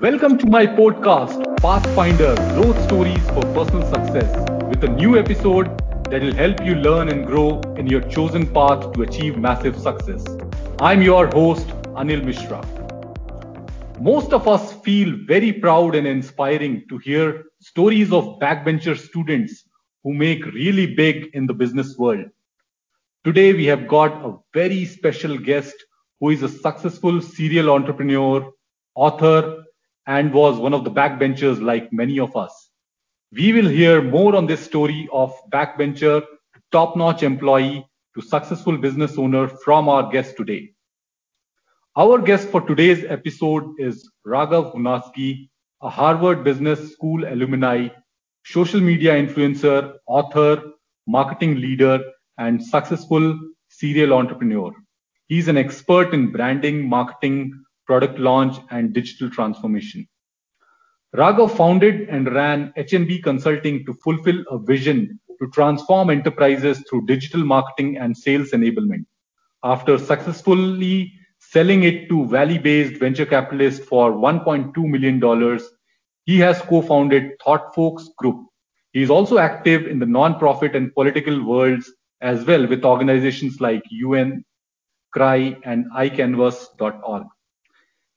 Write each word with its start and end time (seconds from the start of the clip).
Welcome 0.00 0.38
to 0.38 0.46
my 0.46 0.64
podcast, 0.64 1.42
Pathfinder 1.60 2.36
Growth 2.54 2.80
Stories 2.84 3.18
for 3.30 3.42
Personal 3.52 3.84
Success, 3.92 4.32
with 4.68 4.84
a 4.84 4.88
new 4.88 5.18
episode 5.18 5.66
that 6.12 6.22
will 6.22 6.34
help 6.34 6.64
you 6.64 6.76
learn 6.76 7.08
and 7.08 7.26
grow 7.26 7.60
in 7.76 7.88
your 7.88 8.02
chosen 8.02 8.46
path 8.46 8.92
to 8.92 9.02
achieve 9.02 9.36
massive 9.38 9.76
success. 9.76 10.24
I'm 10.78 11.02
your 11.02 11.26
host, 11.26 11.66
Anil 11.96 12.22
Mishra. 12.24 12.64
Most 14.00 14.32
of 14.32 14.46
us 14.46 14.72
feel 14.84 15.16
very 15.26 15.52
proud 15.52 15.96
and 15.96 16.06
inspiring 16.06 16.84
to 16.88 16.98
hear 16.98 17.46
stories 17.58 18.12
of 18.12 18.38
backbencher 18.38 18.96
students 18.96 19.64
who 20.04 20.14
make 20.14 20.46
really 20.46 20.94
big 20.94 21.30
in 21.34 21.48
the 21.48 21.54
business 21.54 21.98
world. 21.98 22.26
Today, 23.24 23.52
we 23.52 23.64
have 23.66 23.88
got 23.88 24.24
a 24.24 24.36
very 24.54 24.84
special 24.84 25.36
guest 25.36 25.74
who 26.20 26.30
is 26.30 26.44
a 26.44 26.48
successful 26.48 27.20
serial 27.20 27.70
entrepreneur, 27.70 28.48
author, 28.94 29.64
and 30.08 30.32
was 30.32 30.58
one 30.58 30.74
of 30.74 30.84
the 30.84 30.90
backbenchers 30.90 31.62
like 31.62 31.92
many 31.92 32.18
of 32.18 32.34
us. 32.34 32.70
We 33.30 33.52
will 33.52 33.68
hear 33.68 34.00
more 34.02 34.34
on 34.34 34.46
this 34.46 34.60
story 34.60 35.06
of 35.12 35.34
backbencher 35.52 36.22
to 36.22 36.60
top-notch 36.72 37.22
employee 37.22 37.86
to 38.14 38.22
successful 38.22 38.78
business 38.78 39.18
owner 39.18 39.46
from 39.48 39.88
our 39.88 40.10
guest 40.10 40.36
today. 40.36 40.72
Our 41.94 42.18
guest 42.20 42.48
for 42.48 42.62
today's 42.62 43.04
episode 43.04 43.64
is 43.78 44.10
Raghav 44.26 44.74
Hunasgi, 44.74 45.50
a 45.82 45.90
Harvard 45.90 46.42
Business 46.42 46.92
School 46.92 47.24
alumni, 47.26 47.88
social 48.44 48.80
media 48.80 49.12
influencer, 49.12 49.94
author, 50.06 50.62
marketing 51.06 51.56
leader, 51.56 52.00
and 52.38 52.64
successful 52.64 53.38
serial 53.68 54.14
entrepreneur. 54.14 54.72
He's 55.26 55.48
an 55.48 55.58
expert 55.58 56.14
in 56.14 56.32
branding, 56.32 56.88
marketing, 56.88 57.52
product 57.88 58.18
launch, 58.18 58.58
and 58.70 58.92
digital 58.92 59.30
transformation. 59.30 60.06
Raghav 61.16 61.56
founded 61.56 62.08
and 62.10 62.32
ran 62.34 62.70
H&B 62.76 63.22
Consulting 63.22 63.84
to 63.86 63.94
fulfill 64.04 64.44
a 64.50 64.58
vision 64.58 65.18
to 65.40 65.48
transform 65.54 66.10
enterprises 66.10 66.84
through 66.88 67.06
digital 67.06 67.42
marketing 67.42 67.96
and 67.96 68.14
sales 68.14 68.50
enablement. 68.50 69.06
After 69.64 69.96
successfully 69.98 71.14
selling 71.38 71.84
it 71.84 72.08
to 72.10 72.26
Valley-based 72.26 73.00
venture 73.00 73.24
capitalist 73.24 73.84
for 73.84 74.12
$1.2 74.12 74.76
million, 74.76 75.58
he 76.26 76.38
has 76.38 76.60
co-founded 76.60 77.38
ThoughtFolks 77.40 78.14
Group. 78.18 78.44
He 78.92 79.02
is 79.02 79.08
also 79.08 79.38
active 79.38 79.86
in 79.86 79.98
the 79.98 80.06
non-profit 80.06 80.76
and 80.76 80.92
political 80.92 81.42
worlds 81.42 81.90
as 82.20 82.44
well 82.44 82.66
with 82.66 82.84
organizations 82.84 83.60
like 83.62 83.82
UN, 83.90 84.44
CRY, 85.12 85.56
and 85.64 85.86
iCanvas.org. 85.96 87.26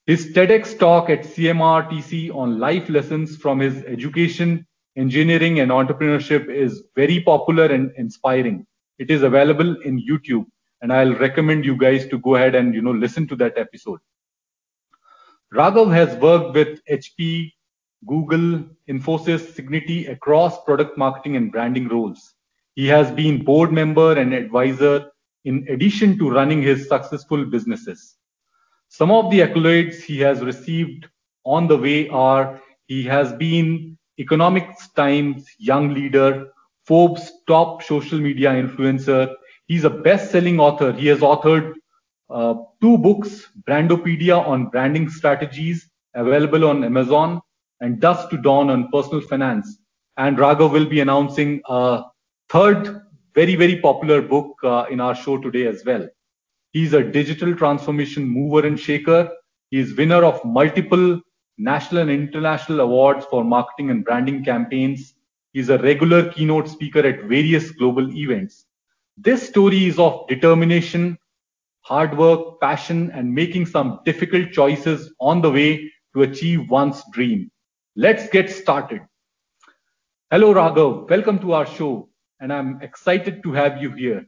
His 0.07 0.33
TEDx 0.33 0.79
talk 0.79 1.11
at 1.11 1.21
CMRTC 1.21 2.33
on 2.33 2.59
life 2.59 2.89
lessons 2.89 3.37
from 3.37 3.59
his 3.59 3.83
education, 3.83 4.65
engineering, 4.95 5.59
and 5.59 5.69
entrepreneurship 5.69 6.49
is 6.49 6.83
very 6.95 7.21
popular 7.21 7.65
and 7.65 7.91
inspiring. 7.97 8.65
It 8.97 9.11
is 9.11 9.21
available 9.21 9.79
in 9.81 10.03
YouTube, 10.03 10.45
and 10.81 10.91
I'll 10.91 11.13
recommend 11.13 11.65
you 11.65 11.77
guys 11.77 12.07
to 12.07 12.17
go 12.17 12.35
ahead 12.35 12.55
and 12.55 12.73
you 12.73 12.81
know 12.81 12.91
listen 12.91 13.27
to 13.27 13.35
that 13.37 13.59
episode. 13.59 13.99
Raghav 15.53 15.93
has 15.93 16.15
worked 16.17 16.55
with 16.55 16.79
HP, 16.89 17.51
Google, 18.07 18.65
Infosys, 18.89 19.53
Signity 19.53 20.09
across 20.09 20.63
product 20.63 20.97
marketing 20.97 21.35
and 21.35 21.51
branding 21.51 21.87
roles. 21.87 22.33
He 22.73 22.87
has 22.87 23.11
been 23.11 23.43
board 23.45 23.71
member 23.71 24.13
and 24.17 24.33
advisor 24.33 25.11
in 25.45 25.67
addition 25.69 26.17
to 26.17 26.31
running 26.31 26.63
his 26.63 26.87
successful 26.87 27.45
businesses. 27.45 28.17
Some 28.93 29.09
of 29.09 29.31
the 29.31 29.39
accolades 29.39 30.01
he 30.01 30.19
has 30.19 30.41
received 30.41 31.07
on 31.45 31.65
the 31.65 31.77
way 31.77 32.09
are 32.09 32.61
he 32.87 33.03
has 33.03 33.31
been 33.31 33.97
Economics 34.19 34.89
Times 34.89 35.45
Young 35.57 35.93
Leader, 35.93 36.49
Forbes 36.85 37.31
Top 37.47 37.83
Social 37.83 38.19
Media 38.19 38.51
Influencer. 38.51 39.33
He's 39.67 39.85
a 39.85 39.89
best-selling 39.89 40.59
author. 40.59 40.91
He 40.91 41.07
has 41.07 41.19
authored 41.19 41.75
uh, 42.29 42.55
two 42.81 42.97
books, 42.97 43.47
Brandopedia 43.65 44.45
on 44.45 44.65
branding 44.65 45.09
strategies, 45.09 45.89
available 46.13 46.65
on 46.65 46.83
Amazon, 46.83 47.39
and 47.79 48.01
Dusk 48.01 48.29
to 48.31 48.37
Dawn 48.37 48.69
on 48.69 48.89
personal 48.91 49.21
finance. 49.21 49.79
And 50.17 50.37
Raghav 50.37 50.73
will 50.73 50.85
be 50.85 50.99
announcing 50.99 51.61
a 51.69 52.03
third 52.49 53.01
very, 53.35 53.55
very 53.55 53.79
popular 53.79 54.21
book 54.21 54.57
uh, 54.65 54.83
in 54.91 54.99
our 54.99 55.15
show 55.15 55.37
today 55.37 55.65
as 55.67 55.81
well. 55.85 56.09
He's 56.71 56.93
a 56.93 57.03
digital 57.03 57.55
transformation 57.55 58.27
mover 58.27 58.65
and 58.65 58.79
shaker. 58.79 59.29
He 59.71 59.79
is 59.79 59.95
winner 59.95 60.23
of 60.23 60.43
multiple 60.45 61.19
national 61.57 62.01
and 62.01 62.11
international 62.11 62.79
awards 62.79 63.25
for 63.25 63.43
marketing 63.43 63.89
and 63.89 64.03
branding 64.05 64.43
campaigns. 64.43 65.13
He's 65.53 65.69
a 65.69 65.77
regular 65.79 66.31
keynote 66.31 66.69
speaker 66.69 66.99
at 66.99 67.23
various 67.23 67.71
global 67.71 68.09
events. 68.15 68.65
This 69.17 69.47
story 69.47 69.85
is 69.85 69.99
of 69.99 70.27
determination, 70.29 71.17
hard 71.81 72.17
work, 72.17 72.61
passion, 72.61 73.11
and 73.11 73.33
making 73.33 73.65
some 73.65 73.99
difficult 74.05 74.51
choices 74.51 75.13
on 75.19 75.41
the 75.41 75.51
way 75.51 75.91
to 76.15 76.23
achieve 76.23 76.69
one's 76.69 77.03
dream. 77.11 77.51
Let's 77.95 78.29
get 78.29 78.49
started. 78.49 79.01
Hello, 80.31 80.53
Raghav. 80.53 81.09
Welcome 81.09 81.39
to 81.39 81.53
our 81.53 81.65
show 81.65 82.07
and 82.39 82.53
I'm 82.53 82.81
excited 82.81 83.43
to 83.43 83.51
have 83.51 83.81
you 83.81 83.91
here. 83.91 84.25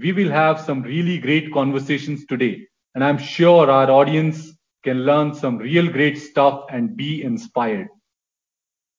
We 0.00 0.12
will 0.12 0.30
have 0.30 0.60
some 0.60 0.82
really 0.82 1.18
great 1.18 1.52
conversations 1.52 2.24
today, 2.26 2.66
and 2.94 3.02
I'm 3.02 3.18
sure 3.18 3.68
our 3.70 3.90
audience 3.90 4.52
can 4.84 5.04
learn 5.04 5.34
some 5.34 5.58
real 5.58 5.90
great 5.90 6.16
stuff 6.16 6.66
and 6.70 6.96
be 6.96 7.22
inspired. 7.22 7.88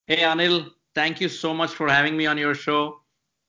Hey, 0.07 0.17
Anil, 0.17 0.71
thank 0.95 1.21
you 1.21 1.29
so 1.29 1.53
much 1.53 1.71
for 1.71 1.87
having 1.87 2.17
me 2.17 2.25
on 2.25 2.37
your 2.37 2.53
show. 2.53 2.99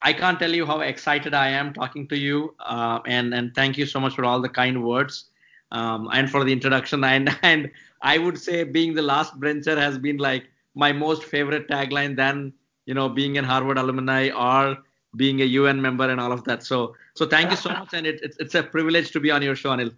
I 0.02 0.12
can't 0.12 0.38
tell 0.38 0.54
you 0.54 0.64
how 0.64 0.80
excited 0.80 1.34
I 1.34 1.48
am 1.48 1.72
talking 1.72 2.06
to 2.08 2.16
you, 2.16 2.54
uh, 2.60 3.00
and 3.06 3.34
and 3.34 3.54
thank 3.54 3.76
you 3.76 3.86
so 3.86 3.98
much 3.98 4.14
for 4.14 4.24
all 4.24 4.40
the 4.40 4.48
kind 4.48 4.84
words 4.84 5.24
um, 5.72 6.08
and 6.12 6.30
for 6.30 6.44
the 6.44 6.52
introduction. 6.52 7.02
And 7.16 7.36
and 7.42 7.70
I 8.02 8.18
would 8.18 8.38
say 8.38 8.62
being 8.62 8.94
the 8.94 9.02
last 9.02 9.38
bencher 9.40 9.78
has 9.78 9.98
been 9.98 10.18
like 10.18 10.46
my 10.74 10.92
most 10.92 11.24
favorite 11.24 11.68
tagline 11.68 12.16
than 12.16 12.52
you 12.86 12.94
know 12.94 13.08
being 13.08 13.38
an 13.38 13.44
Harvard 13.44 13.78
alumni 13.78 14.30
or 14.30 14.78
being 15.16 15.40
a 15.42 15.44
UN 15.44 15.80
member 15.82 16.08
and 16.08 16.20
all 16.20 16.32
of 16.32 16.44
that. 16.44 16.62
So 16.62 16.94
so 17.20 17.26
thank 17.26 17.50
you 17.50 17.56
so 17.56 17.69
much, 17.69 17.92
and 17.92 18.06
it, 18.06 18.19
it's 18.22 18.38
it's 18.38 18.54
a 18.54 18.62
privilege 18.62 19.10
to 19.10 19.20
be 19.20 19.31
on 19.31 19.42
your 19.42 19.54
show, 19.54 19.70
Anil. 19.76 19.91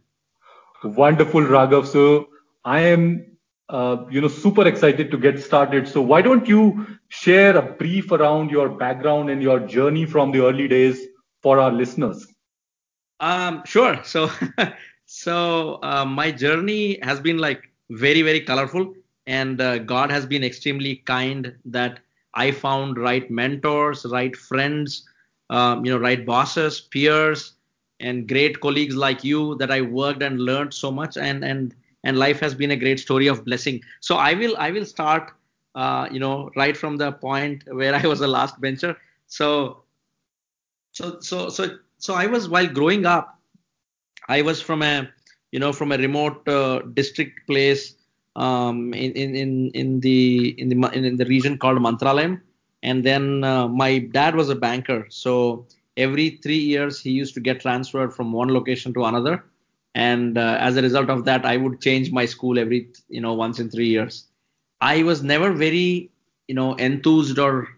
Wonderful, 0.83 1.43
Raghav. 1.43 1.87
So 1.87 2.31
I 2.65 2.81
am 2.94 3.05
uh, 3.69 3.99
you 4.10 4.21
know 4.21 4.31
super 4.37 4.66
excited 4.66 5.12
to 5.12 5.19
get 5.25 5.38
started. 5.41 5.87
So 5.87 6.03
why 6.03 6.21
don't 6.21 6.49
you 6.49 6.65
share 7.11 7.56
a 7.56 7.62
brief 7.62 8.11
around 8.11 8.50
your 8.50 8.69
background 8.69 9.31
and 9.31 9.41
your 9.41 9.61
journey 9.61 10.05
from 10.05 10.32
the 10.32 10.44
early 10.44 10.66
days 10.66 10.99
for 11.43 11.61
our 11.61 11.71
listeners? 11.71 12.27
Um, 13.21 13.62
sure. 13.66 14.03
So 14.03 14.28
so 15.06 15.78
uh, 15.84 16.05
my 16.05 16.32
journey 16.32 16.99
has 17.03 17.21
been 17.21 17.38
like 17.38 17.71
very 17.91 18.22
very 18.22 18.41
colorful, 18.41 18.93
and 19.28 19.61
uh, 19.61 19.78
God 19.78 20.11
has 20.11 20.27
been 20.27 20.43
extremely 20.43 20.97
kind 21.15 21.55
that 21.66 22.00
I 22.34 22.50
found 22.50 22.99
right 22.99 23.31
mentors, 23.31 24.05
right 24.06 24.37
friends, 24.50 25.06
um, 25.52 25.84
you 25.84 25.92
know, 25.92 25.98
right 25.98 26.24
bosses, 26.24 26.80
peers, 26.80 27.52
and 28.00 28.26
great 28.26 28.60
colleagues 28.60 28.96
like 28.96 29.22
you 29.22 29.54
that 29.56 29.70
I 29.70 29.82
worked 29.82 30.22
and 30.22 30.40
learned 30.40 30.74
so 30.74 30.90
much, 30.90 31.16
and 31.16 31.44
and 31.44 31.74
and 32.04 32.18
life 32.18 32.40
has 32.40 32.54
been 32.54 32.70
a 32.72 32.76
great 32.76 32.98
story 32.98 33.26
of 33.28 33.44
blessing. 33.44 33.82
So 34.00 34.16
I 34.16 34.34
will 34.34 34.56
I 34.56 34.70
will 34.70 34.86
start, 34.86 35.32
uh, 35.74 36.08
you 36.10 36.18
know, 36.18 36.50
right 36.56 36.76
from 36.76 36.96
the 36.96 37.12
point 37.12 37.64
where 37.70 37.94
I 37.94 38.06
was 38.06 38.20
a 38.22 38.26
last 38.26 38.60
bencher. 38.60 38.96
So 39.26 39.82
so 40.92 41.20
so 41.20 41.48
so 41.50 41.78
so 41.98 42.14
I 42.14 42.26
was 42.26 42.48
while 42.48 42.66
growing 42.66 43.06
up, 43.06 43.38
I 44.28 44.42
was 44.42 44.60
from 44.60 44.82
a 44.82 45.08
you 45.52 45.60
know 45.60 45.72
from 45.72 45.92
a 45.92 45.98
remote 45.98 46.48
uh, 46.48 46.80
district 46.94 47.46
place 47.46 47.94
um, 48.36 48.94
in, 48.94 49.12
in 49.12 49.70
in 49.70 50.00
the 50.00 50.58
in 50.58 50.69
the 50.69 50.90
in 50.96 51.16
the 51.16 51.26
region 51.26 51.58
called 51.58 51.78
Mantralayam. 51.78 52.40
And 52.82 53.05
then 53.05 53.44
uh, 53.44 53.69
my 53.69 53.99
dad 53.99 54.34
was 54.34 54.49
a 54.49 54.55
banker, 54.56 55.06
so 55.08 55.67
every 55.96 56.31
three 56.43 56.58
years 56.58 57.00
he 57.00 57.11
used 57.11 57.34
to 57.34 57.40
get 57.40 57.61
transferred 57.61 58.12
from 58.14 58.32
one 58.32 58.52
location 58.52 58.93
to 58.94 59.05
another. 59.05 59.44
And 59.94 60.38
uh, 60.38 60.56
as 60.61 60.76
a 60.76 60.82
result 60.82 61.11
of 61.11 61.25
that, 61.26 61.44
I 61.44 61.56
would 61.56 61.81
change 61.81 62.11
my 62.12 62.25
school 62.26 62.58
every 62.58 62.88
you 63.08 63.20
know 63.20 63.34
once 63.34 63.58
in 63.61 63.70
three 63.70 63.88
years. 63.88 64.26
I 64.81 65.02
was 65.02 65.23
never 65.23 65.52
very 65.52 66.11
you 66.49 66.55
know 66.55 66.75
enthused 66.75 67.38
or 67.38 67.69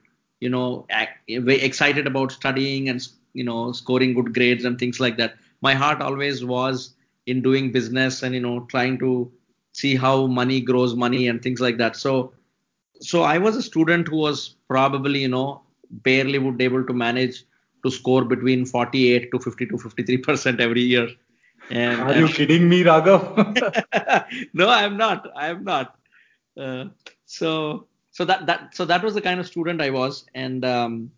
you 0.41 0.49
know 0.49 0.87
excited 1.29 2.07
about 2.07 2.33
studying 2.33 2.89
and 2.89 3.07
you 3.33 3.45
know 3.45 3.73
scoring 3.73 4.15
good 4.15 4.33
grades 4.35 4.65
and 4.65 4.79
things 4.79 5.01
like 5.01 5.17
that. 5.19 5.35
My 5.61 5.75
heart 5.75 6.01
always 6.01 6.45
was 6.45 6.95
in 7.27 7.43
doing 7.43 7.73
business 7.73 8.23
and 8.23 8.35
you 8.35 8.41
know 8.41 8.61
trying 8.71 8.99
to 9.01 9.31
see 9.73 9.97
how 9.97 10.27
money 10.27 10.61
grows 10.61 10.95
money 10.95 11.27
and 11.29 11.43
things 11.43 11.61
like 11.61 11.79
that. 11.79 11.97
So 11.97 12.33
so 13.01 13.23
I 13.23 13.39
was 13.39 13.57
a 13.57 13.63
student 13.63 14.09
who 14.09 14.17
was 14.17 14.57
probably 14.69 15.21
you 15.21 15.29
know 15.29 15.63
barely 15.91 16.39
would 16.39 16.59
be 16.59 16.65
able 16.65 16.85
to 16.85 16.93
manage 16.93 17.45
to 17.85 17.91
score 17.91 18.25
between 18.25 18.65
48 18.65 19.31
to 19.31 19.39
50 19.39 19.67
to 19.67 19.79
53 19.79 20.17
percent 20.19 20.61
every 20.61 20.83
year. 20.83 21.09
And, 21.71 22.01
Are 22.03 22.19
you 22.19 22.29
kidding 22.29 22.69
me, 22.69 22.83
Raghav? 22.83 23.25
no, 24.55 24.69
I'm 24.69 24.97
not. 24.97 25.31
I'm 25.35 25.65
not. 25.65 25.97
uh, 26.61 26.87
so 27.27 27.87
so 28.11 28.25
that 28.25 28.47
that 28.47 28.75
so 28.75 28.85
that 28.85 29.03
was 29.03 29.15
the 29.15 29.21
kind 29.21 29.41
of 29.41 29.47
student 29.47 29.81
I 29.81 29.91
was, 29.91 30.27
and 30.35 30.65
um, 30.65 31.11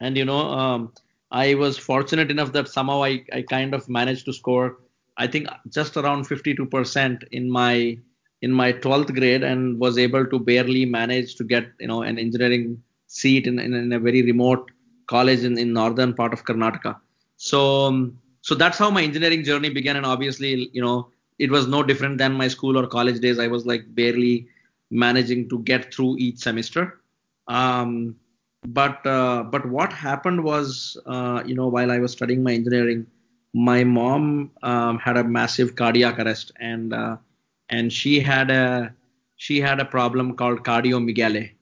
and 0.00 0.16
you 0.16 0.24
know 0.24 0.40
um, 0.40 0.92
I 1.30 1.54
was 1.54 1.78
fortunate 1.78 2.30
enough 2.30 2.52
that 2.52 2.68
somehow 2.68 3.04
I 3.04 3.24
I 3.32 3.42
kind 3.42 3.74
of 3.74 3.88
managed 3.88 4.24
to 4.26 4.32
score 4.32 4.78
I 5.20 5.26
think 5.26 5.48
just 5.68 5.98
around 5.98 6.26
52% 6.26 7.24
in 7.30 7.50
my 7.50 7.98
in 8.42 8.52
my 8.52 8.72
12th 8.72 9.14
grade 9.14 9.42
and 9.42 9.78
was 9.78 9.98
able 9.98 10.26
to 10.26 10.38
barely 10.38 10.84
manage 10.84 11.34
to 11.36 11.44
get 11.44 11.66
you 11.78 11.88
know 11.88 12.02
an 12.02 12.18
engineering 12.18 12.82
seat 13.06 13.46
in, 13.46 13.58
in, 13.58 13.74
in 13.74 13.92
a 13.92 13.98
very 13.98 14.22
remote 14.22 14.70
college 15.06 15.42
in, 15.42 15.58
in 15.58 15.72
northern 15.72 16.14
part 16.14 16.32
of 16.32 16.44
Karnataka. 16.44 16.96
So 17.36 17.86
um, 17.86 18.18
so 18.42 18.54
that's 18.54 18.78
how 18.78 18.90
my 18.90 19.02
engineering 19.02 19.44
journey 19.44 19.70
began 19.70 19.96
and 19.96 20.06
obviously 20.06 20.70
you 20.72 20.82
know 20.82 21.08
it 21.38 21.50
was 21.50 21.66
no 21.66 21.82
different 21.82 22.18
than 22.18 22.32
my 22.34 22.48
school 22.48 22.78
or 22.78 22.86
college 22.86 23.20
days. 23.20 23.38
I 23.38 23.46
was 23.46 23.66
like 23.66 23.94
barely 23.94 24.46
managing 24.90 25.48
to 25.48 25.58
get 25.60 25.92
through 25.92 26.16
each 26.18 26.38
semester. 26.38 27.00
Um, 27.48 28.16
but 28.66 29.04
uh, 29.06 29.44
but 29.44 29.66
what 29.66 29.92
happened 29.92 30.44
was 30.44 30.96
uh, 31.06 31.42
you 31.46 31.54
know 31.54 31.68
while 31.68 31.90
I 31.90 31.98
was 31.98 32.12
studying 32.12 32.42
my 32.42 32.52
engineering, 32.52 33.06
my 33.54 33.84
mom 33.84 34.50
um, 34.62 34.98
had 34.98 35.16
a 35.16 35.24
massive 35.24 35.76
cardiac 35.76 36.18
arrest 36.18 36.52
and 36.60 36.92
uh, 36.92 37.16
and 37.70 37.92
she 37.92 38.20
had 38.20 38.50
a 38.50 38.94
she 39.36 39.60
had 39.60 39.80
a 39.80 39.86
problem 39.86 40.36
called 40.36 40.64
cardiomegaly. 40.64 41.52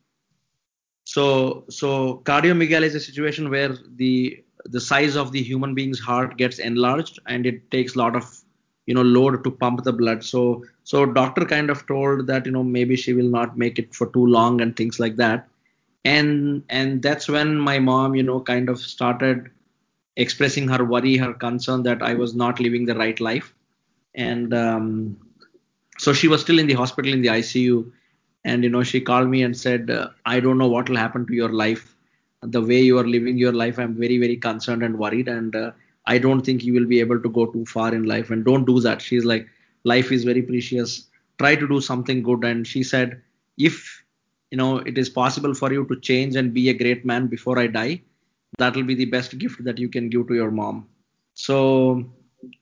So 1.04 1.64
so 1.70 2.22
cardiomegaly 2.24 2.84
is 2.84 2.94
a 2.94 3.00
situation 3.00 3.50
where 3.50 3.74
the 3.96 4.42
the 4.66 4.80
size 4.80 5.16
of 5.16 5.32
the 5.32 5.42
human 5.42 5.74
being's 5.74 6.00
heart 6.00 6.36
gets 6.36 6.58
enlarged 6.58 7.18
and 7.26 7.46
it 7.46 7.70
takes 7.70 7.94
a 7.94 7.98
lot 7.98 8.16
of 8.16 8.42
you 8.86 8.94
know 8.94 9.02
load 9.02 9.44
to 9.44 9.50
pump 9.50 9.84
the 9.84 9.92
blood. 9.92 10.24
So 10.24 10.64
so 10.84 11.06
doctor 11.06 11.44
kind 11.44 11.70
of 11.70 11.86
told 11.86 12.26
that 12.26 12.46
you 12.46 12.52
know 12.52 12.64
maybe 12.64 12.96
she 12.96 13.14
will 13.14 13.28
not 13.38 13.58
make 13.58 13.78
it 13.78 13.94
for 13.94 14.08
too 14.08 14.26
long 14.26 14.60
and 14.60 14.76
things 14.76 15.00
like 15.00 15.16
that. 15.16 15.48
And 16.04 16.64
and 16.68 17.02
that's 17.02 17.28
when 17.28 17.58
my 17.58 17.78
mom 17.78 18.14
you 18.14 18.22
know 18.22 18.40
kind 18.40 18.68
of 18.68 18.78
started 18.80 19.50
expressing 20.16 20.68
her 20.68 20.84
worry, 20.84 21.16
her 21.16 21.32
concern 21.34 21.82
that 21.84 22.02
I 22.02 22.14
was 22.14 22.34
not 22.34 22.60
living 22.60 22.86
the 22.86 22.94
right 22.96 23.18
life. 23.20 23.54
And 24.14 24.52
um, 24.54 25.16
so 25.98 26.12
she 26.12 26.28
was 26.28 26.40
still 26.40 26.58
in 26.58 26.66
the 26.66 26.74
hospital 26.74 27.12
in 27.12 27.22
the 27.22 27.28
ICU. 27.28 27.90
And, 28.44 28.62
you 28.64 28.70
know, 28.70 28.82
she 28.82 29.00
called 29.00 29.28
me 29.28 29.42
and 29.42 29.56
said, 29.56 29.90
uh, 29.90 30.08
I 30.24 30.40
don't 30.40 30.58
know 30.58 30.68
what 30.68 30.88
will 30.88 30.96
happen 30.96 31.26
to 31.26 31.34
your 31.34 31.50
life. 31.50 31.94
The 32.42 32.62
way 32.62 32.80
you 32.80 32.98
are 32.98 33.06
living 33.06 33.36
your 33.36 33.52
life, 33.52 33.78
I'm 33.78 33.94
very, 33.94 34.18
very 34.18 34.36
concerned 34.36 34.82
and 34.82 34.98
worried. 34.98 35.28
And 35.28 35.54
uh, 35.54 35.72
I 36.06 36.18
don't 36.18 36.42
think 36.42 36.62
you 36.62 36.72
will 36.72 36.86
be 36.86 37.00
able 37.00 37.20
to 37.20 37.28
go 37.28 37.46
too 37.46 37.66
far 37.66 37.92
in 37.92 38.04
life. 38.04 38.30
And 38.30 38.44
don't 38.44 38.64
do 38.64 38.80
that. 38.80 39.02
She's 39.02 39.24
like, 39.24 39.48
life 39.84 40.12
is 40.12 40.24
very 40.24 40.42
precious. 40.42 41.08
Try 41.38 41.56
to 41.56 41.68
do 41.68 41.80
something 41.80 42.22
good. 42.22 42.44
And 42.44 42.66
she 42.66 42.82
said, 42.82 43.20
if, 43.58 44.04
you 44.50 44.56
know, 44.56 44.78
it 44.78 44.96
is 44.96 45.10
possible 45.10 45.52
for 45.52 45.72
you 45.72 45.84
to 45.86 46.00
change 46.00 46.36
and 46.36 46.54
be 46.54 46.68
a 46.68 46.74
great 46.74 47.04
man 47.04 47.26
before 47.26 47.58
I 47.58 47.66
die, 47.66 48.02
that 48.58 48.76
will 48.76 48.84
be 48.84 48.94
the 48.94 49.04
best 49.06 49.36
gift 49.36 49.64
that 49.64 49.78
you 49.78 49.88
can 49.88 50.08
give 50.08 50.28
to 50.28 50.34
your 50.34 50.50
mom 50.50 50.86
so 51.38 52.04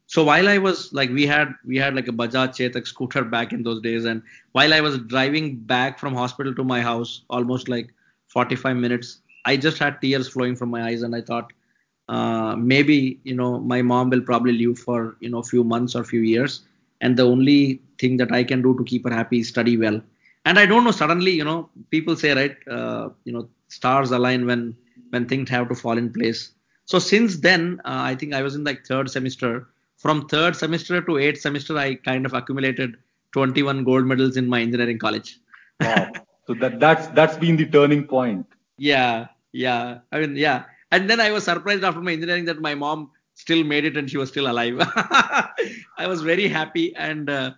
so 0.06 0.25
while 0.25 0.49
i 0.49 0.58
was 0.58 0.93
like 0.93 1.11
we 1.11 1.26
had 1.26 1.55
we 1.64 1.76
had 1.76 1.94
like 1.94 2.08
a 2.08 2.12
bajaj 2.20 2.50
chetak 2.58 2.87
scooter 2.90 3.23
back 3.34 3.52
in 3.52 3.62
those 3.62 3.81
days 3.87 4.05
and 4.12 4.23
while 4.52 4.75
i 4.75 4.81
was 4.87 4.99
driving 5.14 5.49
back 5.73 5.99
from 5.99 6.14
hospital 6.14 6.55
to 6.55 6.64
my 6.73 6.81
house 6.81 7.23
almost 7.28 7.69
like 7.69 7.93
45 8.34 8.76
minutes 8.76 9.20
i 9.44 9.56
just 9.56 9.78
had 9.78 10.00
tears 10.00 10.28
flowing 10.28 10.56
from 10.56 10.70
my 10.76 10.82
eyes 10.88 11.02
and 11.02 11.14
i 11.14 11.20
thought 11.20 11.52
uh, 12.08 12.55
maybe 12.56 13.20
you 13.25 13.34
know 13.34 13.58
my 13.61 13.82
mom 13.82 14.11
will 14.11 14.20
probably 14.31 14.52
live 14.52 14.78
for 14.78 15.17
you 15.20 15.28
know 15.31 15.38
a 15.38 15.49
few 15.52 15.64
months 15.64 15.94
or 15.94 16.05
few 16.05 16.20
years 16.20 16.62
and 17.00 17.17
the 17.17 17.26
only 17.34 17.81
thing 17.99 18.17
that 18.17 18.32
i 18.32 18.43
can 18.44 18.62
do 18.62 18.76
to 18.78 18.84
keep 18.84 19.05
her 19.08 19.14
happy 19.20 19.40
is 19.40 19.49
study 19.49 19.76
well 19.76 20.00
and 20.44 20.58
i 20.58 20.67
don't 20.67 20.84
know 20.84 20.90
suddenly 21.02 21.32
you 21.32 21.44
know 21.44 21.69
people 21.90 22.17
say 22.17 22.32
right 22.40 22.56
uh, 22.78 23.08
you 23.25 23.32
know 23.32 23.49
stars 23.78 24.11
align 24.12 24.46
when 24.46 24.75
when 25.11 25.26
things 25.26 25.50
have 25.50 25.69
to 25.69 25.75
fall 25.75 25.96
in 25.99 26.12
place. 26.12 26.52
So 26.87 26.99
since 26.99 27.38
then, 27.38 27.81
uh, 27.85 28.03
I 28.11 28.15
think 28.15 28.33
I 28.33 28.43
was 28.43 28.55
in 28.55 28.65
like 28.65 28.87
third 28.87 29.11
semester. 29.11 29.69
From 29.99 30.29
third 30.29 30.56
semester 30.56 31.00
to 31.03 31.19
eighth 31.19 31.41
semester, 31.41 31.77
I 31.77 31.97
kind 31.97 32.25
of 32.25 32.33
accumulated 32.33 32.97
21 33.33 33.85
gold 33.85 34.06
medals 34.06 34.37
in 34.37 34.49
my 34.49 34.61
engineering 34.61 34.99
college. 34.99 35.38
wow. 35.81 36.11
So 36.47 36.55
that 36.61 36.79
that's 36.79 37.09
that's 37.09 37.37
been 37.37 37.56
the 37.56 37.67
turning 37.67 38.06
point. 38.06 38.47
Yeah, 38.79 39.27
yeah. 39.50 39.99
I 40.12 40.21
mean, 40.21 40.37
yeah. 40.37 40.62
And 40.93 41.11
then 41.11 41.19
I 41.19 41.33
was 41.33 41.43
surprised 41.43 41.83
after 41.83 42.00
my 42.00 42.12
engineering 42.12 42.44
that 42.44 42.61
my 42.61 42.73
mom 42.73 43.11
still 43.35 43.65
made 43.65 43.85
it 43.85 43.97
and 43.97 44.09
she 44.09 44.17
was 44.17 44.29
still 44.29 44.49
alive. 44.49 44.77
I 45.99 46.06
was 46.06 46.23
very 46.23 46.47
happy 46.47 46.94
and 46.94 47.29
uh, 47.29 47.50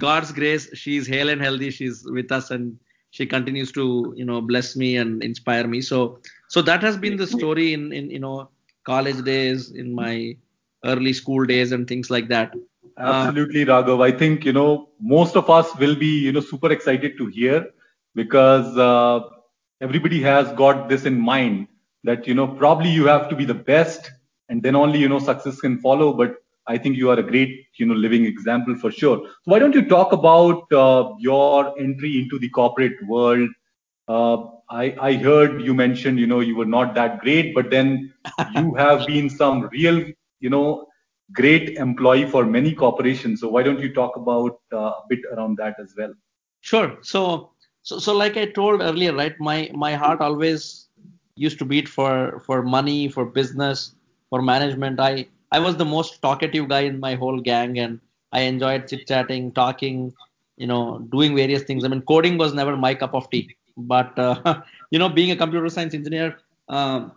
God's 0.00 0.32
grace, 0.32 0.68
she's 0.74 1.06
hale 1.06 1.28
and 1.28 1.40
healthy. 1.40 1.70
She's 1.70 2.04
with 2.04 2.32
us 2.32 2.50
and 2.50 2.76
she 3.10 3.26
continues 3.26 3.70
to 3.72 4.12
you 4.16 4.24
know 4.24 4.40
bless 4.40 4.74
me 4.74 4.96
and 4.96 5.22
inspire 5.22 5.68
me. 5.68 5.80
So 5.80 6.18
so 6.48 6.62
that 6.62 6.82
has 6.82 6.96
been 6.96 7.16
the 7.16 7.28
story 7.28 7.72
in 7.72 7.92
in 7.92 8.10
you 8.10 8.18
know 8.18 8.48
college 8.86 9.24
days 9.24 9.72
in 9.72 9.94
my 9.94 10.36
early 10.86 11.12
school 11.12 11.46
days 11.46 11.72
and 11.72 11.88
things 11.88 12.10
like 12.10 12.28
that. 12.28 12.54
Absolutely 12.98 13.62
uh, 13.62 13.66
raghav. 13.66 14.02
I 14.02 14.12
think 14.16 14.44
you 14.44 14.52
know 14.52 14.90
most 15.00 15.36
of 15.36 15.50
us 15.50 15.74
will 15.78 15.96
be 15.96 16.12
you 16.26 16.32
know 16.32 16.40
super 16.40 16.72
excited 16.72 17.18
to 17.18 17.26
hear 17.26 17.66
because 18.14 18.76
uh, 18.78 19.20
everybody 19.80 20.22
has 20.22 20.52
got 20.52 20.88
this 20.88 21.04
in 21.04 21.20
mind 21.20 21.68
that 22.04 22.26
you 22.26 22.34
know 22.34 22.48
probably 22.48 22.90
you 22.90 23.06
have 23.06 23.28
to 23.30 23.36
be 23.36 23.44
the 23.44 23.60
best 23.72 24.10
and 24.48 24.62
then 24.62 24.76
only 24.76 24.98
you 25.00 25.08
know 25.08 25.18
success 25.18 25.60
can 25.60 25.78
follow. 25.80 26.12
But 26.12 26.36
i 26.68 26.76
think 26.76 26.96
you 27.00 27.10
are 27.10 27.18
a 27.20 27.22
great 27.26 27.50
you 27.80 27.86
know 27.86 27.94
living 27.94 28.24
example 28.26 28.76
for 28.76 28.90
sure. 28.90 29.18
So 29.42 29.52
why 29.52 29.58
don't 29.58 29.74
you 29.74 29.86
talk 29.88 30.12
about 30.12 30.72
uh, 30.72 31.14
your 31.18 31.78
entry 31.78 32.18
into 32.22 32.38
the 32.38 32.48
corporate 32.50 33.06
world? 33.06 33.50
Uh, 34.08 34.36
I, 34.68 34.96
I 35.00 35.14
heard 35.14 35.62
you 35.62 35.74
mentioned, 35.74 36.18
you 36.18 36.26
know, 36.26 36.40
you 36.40 36.56
were 36.56 36.66
not 36.66 36.94
that 36.94 37.20
great, 37.20 37.54
but 37.54 37.70
then 37.70 38.12
you 38.54 38.74
have 38.74 39.06
been 39.06 39.30
some 39.30 39.68
real, 39.68 40.04
you 40.40 40.50
know, 40.50 40.86
great 41.32 41.76
employee 41.76 42.28
for 42.28 42.44
many 42.44 42.74
corporations. 42.74 43.40
So 43.40 43.48
why 43.48 43.62
don't 43.62 43.80
you 43.80 43.92
talk 43.92 44.16
about 44.16 44.60
uh, 44.72 44.76
a 44.76 45.02
bit 45.08 45.20
around 45.32 45.58
that 45.58 45.76
as 45.80 45.94
well? 45.96 46.12
Sure. 46.60 46.98
So, 47.02 47.50
so, 47.82 47.98
so 47.98 48.16
like 48.16 48.36
I 48.36 48.46
told 48.46 48.80
earlier, 48.80 49.14
right? 49.14 49.34
My 49.38 49.70
my 49.72 49.94
heart 49.94 50.20
always 50.20 50.88
used 51.36 51.58
to 51.58 51.64
beat 51.64 51.88
for 51.88 52.42
for 52.44 52.62
money, 52.62 53.08
for 53.08 53.24
business, 53.24 53.94
for 54.30 54.42
management. 54.42 54.98
I 54.98 55.28
I 55.52 55.60
was 55.60 55.76
the 55.76 55.84
most 55.84 56.20
talkative 56.22 56.68
guy 56.68 56.80
in 56.80 56.98
my 56.98 57.14
whole 57.14 57.40
gang, 57.40 57.78
and 57.78 58.00
I 58.32 58.40
enjoyed 58.40 58.88
chit 58.88 59.06
chatting, 59.06 59.52
talking, 59.52 60.12
you 60.56 60.66
know, 60.66 60.98
doing 61.12 61.36
various 61.36 61.62
things. 61.62 61.84
I 61.84 61.88
mean, 61.88 62.02
coding 62.02 62.36
was 62.36 62.52
never 62.52 62.76
my 62.76 62.94
cup 62.94 63.14
of 63.14 63.30
tea 63.30 63.56
but 63.76 64.18
uh, 64.18 64.62
you 64.90 64.98
know, 64.98 65.08
being 65.08 65.30
a 65.30 65.36
computer 65.36 65.68
science 65.68 65.94
engineer, 65.94 66.38
um, 66.68 67.12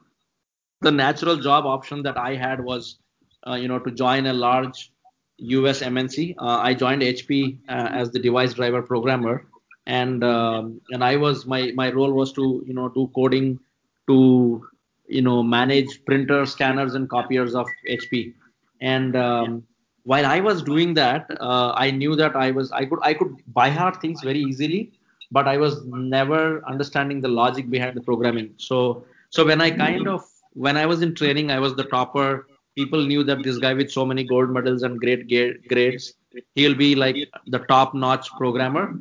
the 0.82 0.92
natural 0.92 1.38
job 1.38 1.66
option 1.66 2.04
that 2.04 2.18
I 2.18 2.36
had 2.36 2.64
was, 2.64 3.00
uh, 3.48 3.56
you 3.56 3.68
know, 3.68 3.80
to 3.80 3.92
join 3.92 4.26
a 4.28 4.34
large 4.34 4.92
US 5.38 5.82
MNC. 5.82 6.36
Uh, 6.38 6.60
I 6.62 6.74
joined 6.74 7.02
HP 7.02 7.58
uh, 7.70 7.90
as 7.92 8.12
the 8.12 8.20
device 8.20 8.54
driver 8.54 8.82
programmer, 8.82 9.48
and 9.86 10.24
um, 10.24 10.82
and 10.92 11.04
I 11.04 11.16
was 11.16 11.46
my 11.46 11.72
my 11.76 11.92
role 11.92 12.14
was 12.14 12.34
to 12.34 12.64
you 12.66 12.74
know 12.74 12.90
do 12.90 13.10
coding 13.16 13.60
to 14.08 14.68
you 15.08 15.22
know 15.22 15.42
manage 15.44 16.04
printers, 16.06 16.52
scanners, 16.52 16.94
and 16.96 17.10
copiers 17.10 17.56
of 17.56 17.68
HP. 17.90 18.34
And 18.82 19.16
um, 19.16 19.64
while 20.04 20.26
I 20.26 20.40
was 20.40 20.62
doing 20.62 20.94
that, 20.96 21.30
uh, 21.40 21.74
I 21.76 21.92
knew 21.92 22.16
that 22.16 22.36
I 22.36 22.52
was 22.52 22.72
I 22.72 22.86
could 22.86 23.00
I 23.02 23.14
could 23.14 23.36
buy 23.48 23.70
hard 23.70 24.00
things 24.02 24.22
very 24.22 24.40
easily 24.40 24.92
but 25.32 25.48
I 25.48 25.58
was 25.58 25.84
never 25.86 26.64
understanding 26.68 27.22
the 27.22 27.28
logic 27.28 27.70
behind 27.70 27.96
the 27.96 28.02
programming. 28.02 28.54
So 28.58 29.06
so 29.30 29.46
when 29.46 29.62
I 29.62 29.72
kind 29.72 30.08
of 30.08 30.26
when 30.54 30.78
I 30.78 30.86
was 30.86 31.02
in 31.02 31.16
training, 31.16 31.52
I 31.52 31.60
was 31.60 31.76
the 31.76 31.84
topper. 31.84 32.48
People 32.76 33.06
knew 33.06 33.24
that 33.24 33.44
this 33.44 33.58
guy 33.58 33.74
with 33.74 33.92
so 33.92 34.06
many 34.06 34.24
gold 34.24 34.50
medals 34.50 34.84
and 34.84 35.00
great 35.00 35.68
grades, 35.68 36.14
he'll 36.56 36.76
be 36.76 36.96
like 36.96 37.18
the 37.48 37.60
top-notch 37.60 38.30
programmer. 38.38 38.98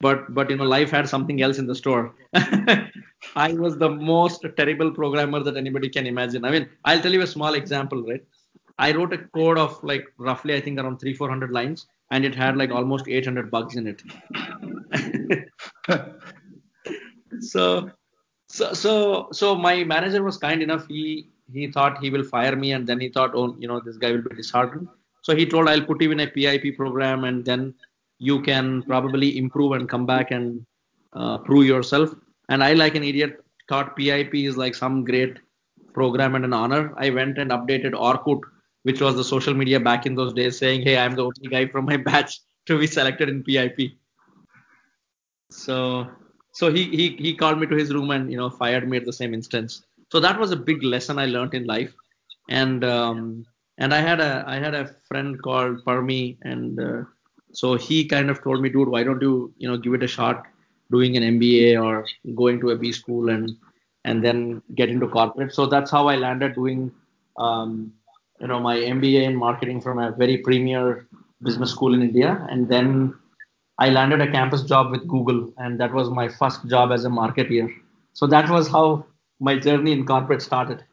But 0.00 0.34
but 0.34 0.50
you 0.50 0.56
know, 0.56 0.64
life 0.64 0.90
had 0.90 1.08
something 1.08 1.40
else 1.40 1.58
in 1.58 1.66
the 1.66 1.74
store. 1.74 2.14
I 3.36 3.52
was 3.54 3.78
the 3.78 3.88
most 3.88 4.44
terrible 4.56 4.90
programmer 4.90 5.42
that 5.42 5.56
anybody 5.56 5.88
can 5.88 6.06
imagine. 6.06 6.44
I 6.44 6.50
mean, 6.50 6.68
I'll 6.84 7.00
tell 7.00 7.12
you 7.12 7.22
a 7.22 7.26
small 7.26 7.54
example, 7.54 8.02
right? 8.02 8.22
I 8.78 8.92
wrote 8.92 9.12
a 9.12 9.18
code 9.18 9.56
of 9.56 9.82
like 9.82 10.06
roughly, 10.18 10.54
I 10.54 10.60
think 10.60 10.78
around 10.78 10.98
three, 10.98 11.14
400 11.14 11.52
lines, 11.52 11.86
and 12.10 12.24
it 12.24 12.34
had 12.34 12.56
like 12.56 12.70
almost 12.70 13.08
800 13.08 13.50
bugs 13.50 13.76
in 13.76 13.86
it. 13.86 14.02
so, 17.40 17.90
so, 18.48 18.72
so, 18.72 19.28
so 19.32 19.54
my 19.54 19.84
manager 19.84 20.22
was 20.22 20.38
kind 20.38 20.62
enough. 20.62 20.86
He 20.86 21.30
he 21.52 21.70
thought 21.70 21.98
he 22.02 22.10
will 22.10 22.24
fire 22.24 22.56
me, 22.56 22.72
and 22.72 22.86
then 22.86 23.00
he 23.00 23.08
thought, 23.08 23.32
oh, 23.34 23.54
you 23.58 23.68
know, 23.68 23.80
this 23.80 23.96
guy 23.96 24.12
will 24.12 24.22
be 24.22 24.34
disheartened. 24.34 24.88
So 25.22 25.34
he 25.34 25.46
told, 25.46 25.68
I'll 25.68 25.84
put 25.84 26.02
you 26.02 26.10
in 26.10 26.20
a 26.20 26.26
PIP 26.26 26.76
program, 26.76 27.24
and 27.24 27.44
then 27.44 27.74
you 28.18 28.42
can 28.42 28.82
probably 28.82 29.36
improve 29.38 29.72
and 29.72 29.88
come 29.88 30.06
back 30.06 30.30
and 30.30 30.64
uh, 31.12 31.38
prove 31.38 31.66
yourself. 31.66 32.14
And 32.48 32.62
I, 32.62 32.72
like 32.72 32.94
an 32.94 33.04
idiot, 33.04 33.44
thought 33.68 33.96
PIP 33.96 34.34
is 34.34 34.56
like 34.56 34.74
some 34.74 35.04
great 35.04 35.38
program 35.92 36.34
and 36.34 36.44
an 36.44 36.52
honor. 36.52 36.92
I 36.96 37.10
went 37.10 37.38
and 37.38 37.50
updated 37.50 37.92
Orkut, 37.92 38.40
which 38.82 39.00
was 39.00 39.16
the 39.16 39.24
social 39.24 39.54
media 39.54 39.80
back 39.80 40.06
in 40.06 40.14
those 40.14 40.32
days, 40.32 40.58
saying, 40.58 40.82
"Hey, 40.82 40.96
I'm 40.98 41.14
the 41.14 41.24
only 41.24 41.48
guy 41.48 41.66
from 41.66 41.86
my 41.86 41.96
batch 42.08 42.40
to 42.66 42.78
be 42.78 42.86
selected 42.86 43.28
in 43.28 43.42
PIP." 43.42 43.92
So 45.54 46.08
so 46.52 46.72
he 46.72 46.84
he 46.98 47.16
he 47.16 47.34
called 47.34 47.58
me 47.58 47.66
to 47.66 47.76
his 47.76 47.92
room 47.92 48.10
and 48.10 48.30
you 48.30 48.36
know 48.38 48.50
fired 48.50 48.88
me 48.88 48.96
at 48.96 49.04
the 49.04 49.12
same 49.12 49.34
instance. 49.34 49.82
So 50.12 50.20
that 50.20 50.38
was 50.38 50.50
a 50.52 50.56
big 50.56 50.82
lesson 50.82 51.18
I 51.18 51.26
learned 51.26 51.54
in 51.54 51.66
life. 51.66 51.94
And 52.48 52.84
um, 52.84 53.46
and 53.78 53.94
I 53.94 54.00
had 54.00 54.20
a 54.20 54.44
I 54.46 54.58
had 54.58 54.74
a 54.74 54.86
friend 55.08 55.40
called 55.42 55.84
Parmi, 55.84 56.38
and 56.42 56.78
uh, 56.78 57.02
so 57.52 57.74
he 57.76 58.04
kind 58.04 58.30
of 58.30 58.42
told 58.42 58.60
me, 58.60 58.68
dude, 58.68 58.88
why 58.88 59.02
don't 59.02 59.22
you 59.22 59.52
you 59.56 59.68
know 59.68 59.76
give 59.76 59.94
it 59.94 60.02
a 60.02 60.08
shot, 60.08 60.44
doing 60.90 61.16
an 61.16 61.22
MBA 61.22 61.82
or 61.82 62.06
going 62.34 62.60
to 62.60 62.70
a 62.70 62.76
B 62.76 62.92
school 62.92 63.30
and 63.30 63.50
and 64.04 64.22
then 64.22 64.62
get 64.74 64.90
into 64.90 65.08
corporate. 65.08 65.54
So 65.54 65.66
that's 65.66 65.90
how 65.90 66.08
I 66.08 66.16
landed 66.16 66.54
doing 66.54 66.92
um, 67.38 67.92
you 68.40 68.48
know 68.48 68.60
my 68.60 68.76
MBA 68.76 69.22
in 69.22 69.36
marketing 69.36 69.80
from 69.80 69.98
a 69.98 70.12
very 70.12 70.38
premier 70.38 71.06
business 71.42 71.70
school 71.70 71.94
in 71.94 72.02
India, 72.02 72.46
and 72.50 72.68
then 72.68 73.14
I 73.78 73.88
landed 73.90 74.20
a 74.20 74.30
campus 74.30 74.62
job 74.62 74.90
with 74.90 75.06
Google, 75.08 75.52
and 75.58 75.80
that 75.80 75.92
was 75.92 76.10
my 76.10 76.28
first 76.28 76.66
job 76.68 76.92
as 76.92 77.04
a 77.04 77.08
marketeer. 77.08 77.68
So 78.12 78.26
that 78.28 78.48
was 78.48 78.68
how 78.68 79.06
my 79.40 79.58
journey 79.58 79.92
in 79.92 80.06
corporate 80.06 80.42
started. 80.42 80.84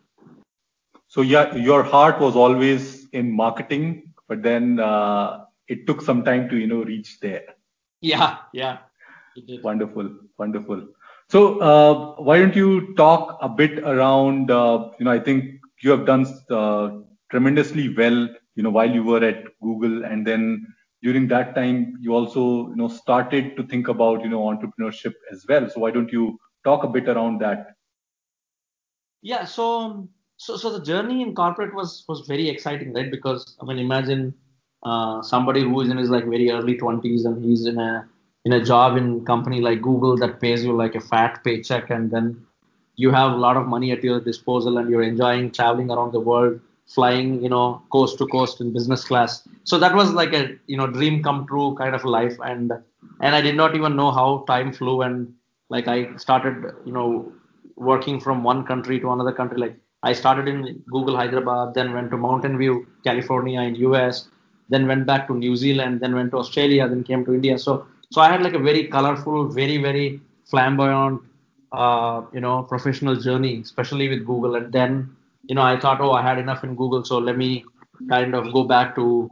So 1.08 1.22
yeah, 1.22 1.54
your 1.56 1.84
heart 1.84 2.20
was 2.20 2.36
always 2.36 3.08
in 3.10 3.32
marketing, 3.32 4.14
but 4.28 4.42
then 4.42 4.80
uh, 4.80 5.46
it 5.68 5.86
took 5.86 6.02
some 6.02 6.24
time 6.24 6.50
to 6.50 6.58
you 6.58 6.68
know 6.68 6.84
reach 6.84 7.20
there. 7.20 7.44
Yeah, 8.02 8.38
yeah. 8.54 8.78
Wonderful, 9.64 10.10
wonderful. 10.38 10.88
So 11.30 11.60
uh, 11.60 12.22
why 12.22 12.40
don't 12.40 12.56
you 12.56 12.94
talk 12.96 13.38
a 13.42 13.48
bit 13.50 13.80
around? 13.80 14.52
Uh, 14.52 14.90
you 15.00 15.06
know, 15.06 15.12
I 15.12 15.20
think 15.20 15.62
you 15.82 15.92
have 15.92 16.06
done 16.06 16.26
uh, 16.50 16.92
tremendously 17.30 17.94
well. 17.96 18.30
You 18.56 18.64
know, 18.64 18.70
while 18.70 18.90
you 18.90 19.04
were 19.04 19.24
at 19.24 19.46
Google, 19.62 20.04
and 20.04 20.26
then 20.26 20.66
during 21.04 21.28
that 21.28 21.56
time 21.56 21.98
you 22.00 22.14
also 22.14 22.70
you 22.70 22.76
know 22.76 22.88
started 22.88 23.56
to 23.58 23.64
think 23.64 23.88
about 23.88 24.24
you 24.24 24.30
know 24.30 24.42
entrepreneurship 24.42 25.14
as 25.32 25.46
well. 25.48 25.70
So 25.70 25.80
why 25.82 25.92
don't 25.92 26.12
you 26.12 26.40
talk 26.64 26.84
a 26.84 26.88
bit 26.88 27.08
around 27.10 27.40
that? 27.42 27.76
Yeah 29.22 29.46
so 29.46 30.08
so 30.38 30.58
so 30.58 30.72
the 30.72 30.84
journey 30.84 31.22
in 31.22 31.36
corporate 31.36 31.74
was 31.74 32.04
was 32.08 32.22
very 32.28 32.50
exciting 32.50 32.94
right? 32.94 33.12
Because 33.12 33.56
i 33.62 33.66
mean 33.66 33.80
imagine 33.80 34.34
uh, 34.84 35.22
somebody 35.22 35.62
who 35.62 35.82
is 35.82 35.90
in 35.90 35.98
his 35.98 36.10
like 36.10 36.26
very 36.26 36.52
early 36.52 36.78
20s 36.78 37.26
and 37.26 37.44
he's 37.44 37.66
in 37.66 37.78
a 37.80 38.08
in 38.46 38.54
a 38.54 38.64
job 38.64 38.98
in 38.98 39.24
company 39.26 39.62
like 39.62 39.82
google 39.82 40.18
that 40.18 40.40
pays 40.42 40.64
you 40.64 40.74
like 40.74 40.96
a 40.96 41.00
fat 41.00 41.44
paycheck 41.44 41.90
and 41.92 42.10
then 42.12 42.46
you 42.96 43.12
have 43.12 43.32
a 43.34 43.36
lot 43.36 43.58
of 43.58 43.68
money 43.68 43.92
at 43.92 44.04
your 44.04 44.20
disposal 44.20 44.78
and 44.78 44.90
you're 44.90 45.04
enjoying 45.04 45.52
traveling 45.52 45.92
around 45.92 46.12
the 46.12 46.20
world 46.20 46.60
flying, 46.88 47.42
you 47.42 47.50
know, 47.50 47.82
coast 47.92 48.18
to 48.18 48.28
coast 48.28 48.62
in 48.62 48.74
business 48.74 49.06
class. 49.06 49.48
So 49.64 49.80
that 49.80 49.96
was 49.96 50.12
like 50.12 50.34
a, 50.34 50.56
you 50.68 50.78
know, 50.78 50.88
dream 50.88 51.24
come 51.24 51.48
true 51.48 51.76
kind 51.76 51.96
of 51.96 52.04
life. 52.04 52.38
And, 52.44 52.72
and 53.22 53.36
I 53.36 53.42
did 53.42 53.56
not 53.56 53.76
even 53.76 53.96
know 53.96 54.12
how 54.12 54.44
time 54.48 54.74
flew. 54.74 55.02
And 55.02 55.34
like 55.70 55.88
I 55.88 56.16
started, 56.18 56.74
you 56.86 56.92
know, 56.92 57.32
working 57.76 58.20
from 58.20 58.44
one 58.44 58.66
country 58.66 59.00
to 59.00 59.12
another 59.12 59.32
country. 59.32 59.58
Like 59.58 59.78
I 60.04 60.14
started 60.14 60.48
in 60.48 60.84
Google 60.90 61.16
Hyderabad, 61.16 61.74
then 61.74 61.94
went 61.94 62.12
to 62.12 62.18
Mountain 62.18 62.58
View, 62.58 62.88
California 63.04 63.62
in 63.62 63.76
US, 63.76 64.28
then 64.70 64.88
went 64.88 65.06
back 65.06 65.28
to 65.28 65.36
New 65.36 65.56
Zealand, 65.56 66.02
then 66.02 66.16
went 66.16 66.32
to 66.32 66.38
Australia, 66.38 66.88
then 66.88 67.04
came 67.04 67.24
to 67.26 67.34
India. 67.34 67.58
So, 67.58 67.86
so 68.12 68.22
I 68.22 68.30
had 68.32 68.42
like 68.42 68.54
a 68.54 68.60
very 68.60 68.88
colorful, 68.88 69.48
very, 69.48 69.78
very 69.78 70.20
flamboyant, 70.46 71.22
uh, 71.72 72.24
you 72.34 72.42
know, 72.42 72.64
professional 72.64 73.16
journey, 73.16 73.62
especially 73.62 74.10
with 74.10 74.26
Google. 74.26 74.56
And 74.56 74.72
then 74.72 75.16
you 75.52 75.56
know, 75.56 75.64
I 75.64 75.78
thought, 75.78 76.00
oh, 76.00 76.12
I 76.14 76.22
had 76.22 76.40
enough 76.40 76.64
in 76.64 76.76
Google, 76.78 77.04
so 77.04 77.18
let 77.18 77.38
me 77.38 77.66
kind 78.08 78.34
of 78.34 78.54
go 78.54 78.64
back 78.64 78.96
to, 78.96 79.30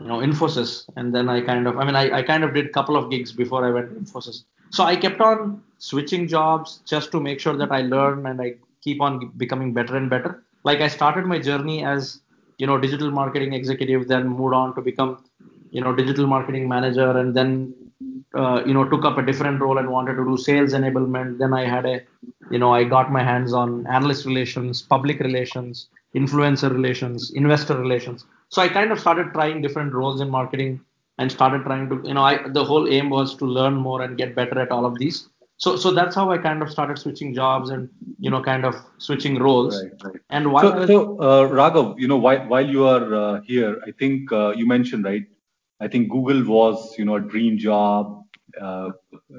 you 0.00 0.06
know, 0.06 0.18
Infosys. 0.18 0.88
And 0.94 1.12
then 1.12 1.28
I 1.28 1.40
kind 1.40 1.66
of, 1.66 1.78
I 1.78 1.84
mean, 1.84 1.96
I, 1.96 2.18
I 2.18 2.22
kind 2.22 2.44
of 2.44 2.54
did 2.54 2.66
a 2.66 2.68
couple 2.68 2.96
of 2.96 3.10
gigs 3.10 3.32
before 3.32 3.64
I 3.66 3.72
went 3.72 3.88
to 3.90 3.96
Infosys. 3.96 4.44
So 4.70 4.84
I 4.84 4.94
kept 4.94 5.20
on 5.20 5.60
switching 5.78 6.28
jobs 6.28 6.80
just 6.86 7.10
to 7.10 7.18
make 7.18 7.40
sure 7.40 7.56
that 7.56 7.72
I 7.72 7.80
learn 7.80 8.24
and 8.26 8.40
I 8.40 8.54
keep 8.82 9.00
on 9.00 9.32
becoming 9.36 9.74
better 9.74 9.96
and 9.96 10.08
better. 10.08 10.44
Like 10.62 10.80
I 10.80 10.86
started 10.86 11.26
my 11.26 11.40
journey 11.40 11.84
as, 11.84 12.20
you 12.58 12.68
know, 12.68 12.78
digital 12.78 13.10
marketing 13.10 13.52
executive, 13.52 14.06
then 14.06 14.28
moved 14.28 14.54
on 14.54 14.76
to 14.76 14.80
become, 14.80 15.24
you 15.72 15.80
know, 15.80 15.92
digital 15.92 16.28
marketing 16.28 16.68
manager, 16.68 17.18
and 17.18 17.34
then 17.34 17.74
uh, 18.34 18.62
you 18.66 18.74
know 18.74 18.88
took 18.88 19.04
up 19.04 19.18
a 19.18 19.24
different 19.24 19.60
role 19.60 19.78
and 19.78 19.90
wanted 19.90 20.14
to 20.14 20.24
do 20.24 20.36
sales 20.36 20.72
enablement. 20.72 21.38
Then 21.38 21.54
i 21.54 21.64
had 21.64 21.86
a 21.86 22.02
you 22.50 22.58
know 22.58 22.72
i 22.72 22.84
got 22.84 23.10
my 23.10 23.22
hands 23.22 23.52
on 23.52 23.86
analyst 23.86 24.26
relations 24.26 24.82
public 24.82 25.20
relations 25.20 25.88
influencer 26.14 26.70
relations 26.70 27.30
investor 27.30 27.78
relations. 27.78 28.26
So 28.50 28.62
i 28.62 28.68
kind 28.68 28.92
of 28.92 29.00
started 29.00 29.32
trying 29.32 29.62
different 29.62 29.92
roles 29.94 30.20
in 30.20 30.30
marketing 30.30 30.80
and 31.18 31.32
started 31.32 31.64
trying 31.64 31.88
to 31.90 32.00
you 32.04 32.14
know 32.14 32.22
I, 32.22 32.48
the 32.48 32.64
whole 32.64 32.88
aim 32.88 33.10
was 33.10 33.34
to 33.36 33.44
learn 33.44 33.74
more 33.74 34.02
and 34.02 34.16
get 34.16 34.34
better 34.34 34.60
at 34.60 34.70
all 34.70 34.84
of 34.84 34.98
these. 34.98 35.28
So 35.56 35.76
so 35.76 35.90
that's 35.90 36.14
how 36.14 36.30
i 36.30 36.38
kind 36.38 36.62
of 36.62 36.70
started 36.70 36.98
switching 36.98 37.34
jobs 37.34 37.70
and 37.70 37.88
you 38.18 38.30
know 38.30 38.42
kind 38.42 38.64
of 38.64 38.76
switching 38.98 39.38
roles. 39.38 39.82
Right, 39.82 39.92
right. 40.04 40.20
and 40.30 40.52
while 40.52 40.70
so, 40.70 40.76
was, 40.76 40.88
so 40.88 41.18
uh, 41.20 41.48
raghav 41.48 41.98
you 41.98 42.08
know 42.08 42.16
while, 42.16 42.46
while 42.46 42.66
you 42.66 42.86
are 42.86 43.14
uh, 43.14 43.40
here 43.40 43.80
i 43.86 43.90
think 43.90 44.32
uh, 44.32 44.50
you 44.50 44.66
mentioned 44.66 45.04
right 45.04 45.26
I 45.80 45.88
think 45.88 46.10
Google 46.10 46.44
was, 46.44 46.94
you 46.98 47.04
know, 47.04 47.16
a 47.16 47.20
dream 47.20 47.58
job, 47.58 48.24
uh, 48.60 48.90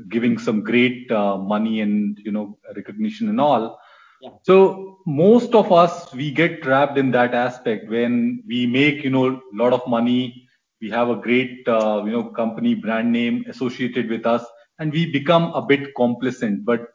giving 0.09 0.37
some 0.37 0.61
great 0.63 1.11
uh, 1.11 1.37
money 1.37 1.81
and 1.81 2.17
you 2.23 2.31
know 2.31 2.57
recognition 2.75 3.29
and 3.29 3.41
all. 3.41 3.79
Yeah. 4.21 4.29
So 4.43 4.99
most 5.05 5.55
of 5.55 5.71
us 5.71 6.13
we 6.13 6.31
get 6.31 6.61
trapped 6.61 6.97
in 6.97 7.11
that 7.11 7.33
aspect 7.33 7.89
when 7.89 8.43
we 8.47 8.65
make 8.67 9.03
you 9.03 9.09
know 9.09 9.27
a 9.29 9.39
lot 9.53 9.73
of 9.73 9.85
money, 9.87 10.47
we 10.81 10.89
have 10.89 11.09
a 11.09 11.15
great 11.15 11.67
uh, 11.67 12.03
you 12.05 12.11
know 12.11 12.23
company 12.25 12.75
brand 12.75 13.11
name 13.11 13.45
associated 13.47 14.09
with 14.09 14.25
us, 14.25 14.45
and 14.79 14.91
we 14.91 15.11
become 15.11 15.51
a 15.53 15.61
bit 15.61 15.95
complacent. 15.95 16.65
But 16.65 16.87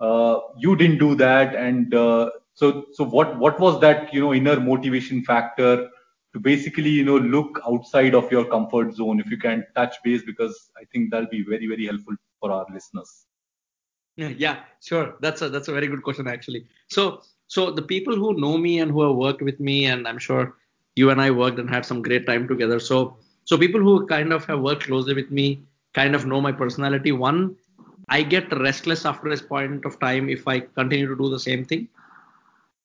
uh, 0.00 0.38
you 0.58 0.76
didn't 0.76 0.98
do 0.98 1.14
that, 1.16 1.54
and 1.54 1.94
uh, 1.94 2.30
so 2.54 2.86
so 2.92 3.04
what 3.04 3.38
what 3.38 3.58
was 3.60 3.80
that 3.80 4.12
you 4.12 4.20
know 4.20 4.34
inner 4.34 4.60
motivation 4.60 5.22
factor? 5.24 5.88
To 6.34 6.40
basically 6.40 6.90
you 6.90 7.04
know 7.04 7.16
look 7.16 7.60
outside 7.66 8.14
of 8.14 8.30
your 8.30 8.44
comfort 8.44 8.94
zone. 8.94 9.20
If 9.20 9.30
you 9.30 9.38
can 9.38 9.64
touch 9.74 9.96
base 10.04 10.22
because 10.22 10.70
i 10.80 10.84
think 10.92 11.10
that'll 11.10 11.34
be 11.38 11.44
very 11.48 11.66
very 11.66 11.86
helpful 11.86 12.16
for 12.40 12.50
our 12.52 12.66
listeners. 12.72 13.26
Yeah, 14.16 14.58
sure. 14.80 15.16
That's 15.20 15.42
a 15.42 15.48
that's 15.48 15.68
a 15.68 15.72
very 15.72 15.86
good 15.86 16.02
question 16.02 16.28
actually. 16.28 16.66
So 16.90 17.22
so 17.46 17.70
the 17.70 17.82
people 17.82 18.14
who 18.14 18.34
know 18.40 18.56
me 18.58 18.78
and 18.80 18.90
who 18.90 19.02
have 19.06 19.16
worked 19.16 19.42
with 19.42 19.58
me 19.60 19.86
and 19.86 20.08
i'm 20.08 20.18
sure 20.18 20.56
you 20.96 21.10
and 21.10 21.20
i 21.20 21.30
worked 21.30 21.58
and 21.58 21.68
had 21.68 21.86
some 21.86 22.02
great 22.02 22.26
time 22.26 22.46
together. 22.48 22.78
So 22.78 23.16
so 23.44 23.58
people 23.58 23.80
who 23.80 24.06
kind 24.06 24.32
of 24.32 24.44
have 24.46 24.60
worked 24.60 24.84
closely 24.84 25.14
with 25.14 25.30
me 25.30 25.62
kind 25.94 26.14
of 26.14 26.26
know 26.26 26.40
my 26.40 26.52
personality 26.52 27.12
one 27.12 27.56
i 28.08 28.22
get 28.22 28.52
restless 28.60 29.04
after 29.10 29.28
this 29.30 29.42
point 29.50 29.84
of 29.84 29.98
time 30.00 30.28
if 30.28 30.48
i 30.48 30.58
continue 30.60 31.06
to 31.08 31.16
do 31.16 31.30
the 31.30 31.38
same 31.38 31.64
thing. 31.64 31.88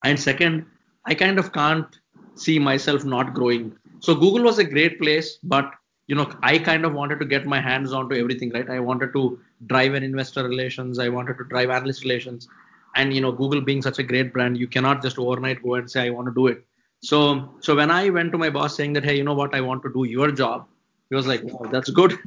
And 0.03 0.19
second 0.19 0.65
i 1.05 1.15
kind 1.15 1.39
of 1.39 1.51
can't 1.53 1.99
see 2.35 2.59
myself 2.59 3.03
not 3.05 3.33
growing. 3.33 3.75
So 3.99 4.15
Google 4.15 4.43
was 4.43 4.59
a 4.59 4.63
great 4.63 4.99
place, 4.99 5.37
but 5.43 5.73
you 6.07 6.15
know, 6.15 6.31
I 6.41 6.57
kind 6.57 6.85
of 6.85 6.93
wanted 6.93 7.19
to 7.19 7.25
get 7.25 7.45
my 7.45 7.61
hands 7.61 7.93
onto 7.93 8.15
everything, 8.15 8.49
right? 8.51 8.67
I 8.67 8.79
wanted 8.79 9.13
to 9.13 9.39
drive 9.67 9.93
an 9.93 10.03
investor 10.03 10.43
relations, 10.47 10.97
I 10.97 11.09
wanted 11.09 11.37
to 11.37 11.43
drive 11.43 11.69
analyst 11.69 12.03
relations, 12.03 12.47
and 12.95 13.13
you 13.13 13.21
know, 13.21 13.31
Google 13.31 13.61
being 13.61 13.81
such 13.81 13.99
a 13.99 14.03
great 14.03 14.33
brand, 14.33 14.57
you 14.57 14.67
cannot 14.67 15.03
just 15.03 15.19
overnight 15.19 15.61
go 15.61 15.75
and 15.75 15.89
say 15.89 16.07
I 16.07 16.09
want 16.09 16.27
to 16.27 16.33
do 16.33 16.47
it. 16.47 16.65
So, 17.01 17.53
so 17.59 17.75
when 17.75 17.91
I 17.91 18.09
went 18.09 18.31
to 18.31 18.37
my 18.37 18.49
boss 18.49 18.75
saying 18.75 18.93
that, 18.93 19.05
hey, 19.05 19.17
you 19.17 19.23
know 19.23 19.35
what, 19.35 19.53
I 19.53 19.61
want 19.61 19.83
to 19.83 19.93
do 19.93 20.05
your 20.05 20.31
job, 20.31 20.67
he 21.09 21.15
was 21.15 21.27
like, 21.27 21.43
wow, 21.43 21.69
that's 21.71 21.89
good, 21.91 22.17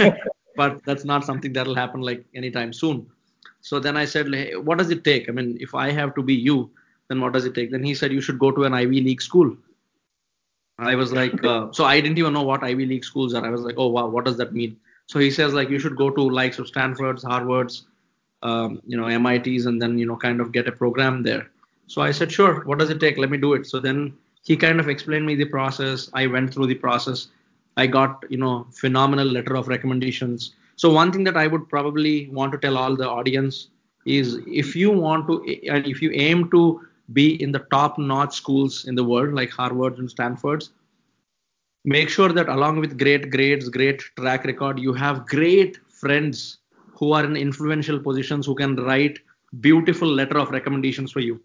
but 0.56 0.82
that's 0.84 1.04
not 1.04 1.24
something 1.24 1.52
that'll 1.52 1.74
happen 1.74 2.00
like 2.00 2.24
anytime 2.34 2.72
soon. 2.72 3.06
So 3.60 3.78
then 3.80 3.96
I 3.96 4.04
said, 4.04 4.32
hey, 4.32 4.56
what 4.56 4.78
does 4.78 4.90
it 4.90 5.04
take? 5.04 5.28
I 5.28 5.32
mean, 5.32 5.58
if 5.60 5.74
I 5.74 5.90
have 5.90 6.14
to 6.14 6.22
be 6.22 6.34
you, 6.34 6.70
then 7.08 7.20
what 7.20 7.32
does 7.32 7.44
it 7.44 7.54
take? 7.54 7.70
Then 7.70 7.82
he 7.82 7.94
said 7.94 8.12
you 8.12 8.20
should 8.20 8.38
go 8.38 8.50
to 8.50 8.64
an 8.64 8.74
Ivy 8.74 9.00
League 9.00 9.22
school. 9.22 9.56
I 10.78 10.94
was 10.94 11.12
like, 11.12 11.42
uh, 11.42 11.72
so 11.72 11.84
I 11.84 12.00
didn't 12.00 12.18
even 12.18 12.34
know 12.34 12.42
what 12.42 12.62
Ivy 12.62 12.84
League 12.84 13.04
schools 13.04 13.32
are. 13.32 13.44
I 13.44 13.50
was 13.50 13.62
like, 13.62 13.76
oh 13.78 13.88
wow, 13.88 14.08
what 14.08 14.24
does 14.24 14.36
that 14.36 14.52
mean? 14.52 14.76
So 15.06 15.18
he 15.18 15.30
says 15.30 15.54
like 15.54 15.70
you 15.70 15.78
should 15.78 15.96
go 15.96 16.10
to 16.10 16.22
likes 16.22 16.58
of 16.58 16.68
Stanford's, 16.68 17.22
Harvard's, 17.22 17.84
um, 18.42 18.82
you 18.86 18.96
know, 18.96 19.06
MIT's, 19.18 19.66
and 19.66 19.80
then 19.80 19.98
you 19.98 20.06
know 20.06 20.16
kind 20.16 20.40
of 20.40 20.52
get 20.52 20.68
a 20.68 20.72
program 20.72 21.22
there. 21.22 21.50
So 21.86 22.02
I 22.02 22.10
said, 22.10 22.30
sure. 22.32 22.64
What 22.64 22.78
does 22.78 22.90
it 22.90 23.00
take? 23.00 23.16
Let 23.16 23.30
me 23.30 23.38
do 23.38 23.54
it. 23.54 23.66
So 23.66 23.78
then 23.80 24.12
he 24.44 24.56
kind 24.56 24.80
of 24.80 24.88
explained 24.88 25.24
me 25.24 25.34
the 25.34 25.44
process. 25.46 26.10
I 26.12 26.26
went 26.26 26.52
through 26.52 26.66
the 26.66 26.74
process. 26.74 27.28
I 27.76 27.86
got 27.86 28.24
you 28.28 28.38
know 28.38 28.66
phenomenal 28.72 29.26
letter 29.26 29.56
of 29.56 29.68
recommendations. 29.68 30.54
So 30.76 30.92
one 30.92 31.10
thing 31.10 31.24
that 31.24 31.36
I 31.36 31.46
would 31.46 31.68
probably 31.68 32.28
want 32.28 32.52
to 32.52 32.58
tell 32.58 32.76
all 32.76 32.96
the 32.96 33.08
audience 33.08 33.68
is 34.04 34.38
if 34.46 34.76
you 34.76 34.90
want 34.90 35.26
to 35.28 35.42
and 35.70 35.86
if 35.86 36.02
you 36.02 36.10
aim 36.12 36.50
to 36.50 36.86
be 37.12 37.40
in 37.42 37.52
the 37.52 37.60
top 37.70 37.98
notch 37.98 38.34
schools 38.36 38.84
in 38.86 38.94
the 38.94 39.04
world 39.04 39.34
like 39.34 39.50
Harvard 39.50 39.98
and 39.98 40.10
Stanford's. 40.10 40.70
Make 41.84 42.08
sure 42.08 42.32
that 42.32 42.48
along 42.48 42.80
with 42.80 42.98
great 42.98 43.30
grades, 43.30 43.68
great 43.68 44.02
track 44.18 44.44
record, 44.44 44.78
you 44.78 44.92
have 44.92 45.26
great 45.26 45.78
friends 45.88 46.58
who 46.98 47.12
are 47.12 47.24
in 47.24 47.36
influential 47.36 47.98
positions 48.00 48.46
who 48.46 48.54
can 48.54 48.76
write 48.76 49.18
beautiful 49.60 50.08
letter 50.08 50.38
of 50.38 50.50
recommendations 50.50 51.12
for 51.12 51.20
you. 51.20 51.40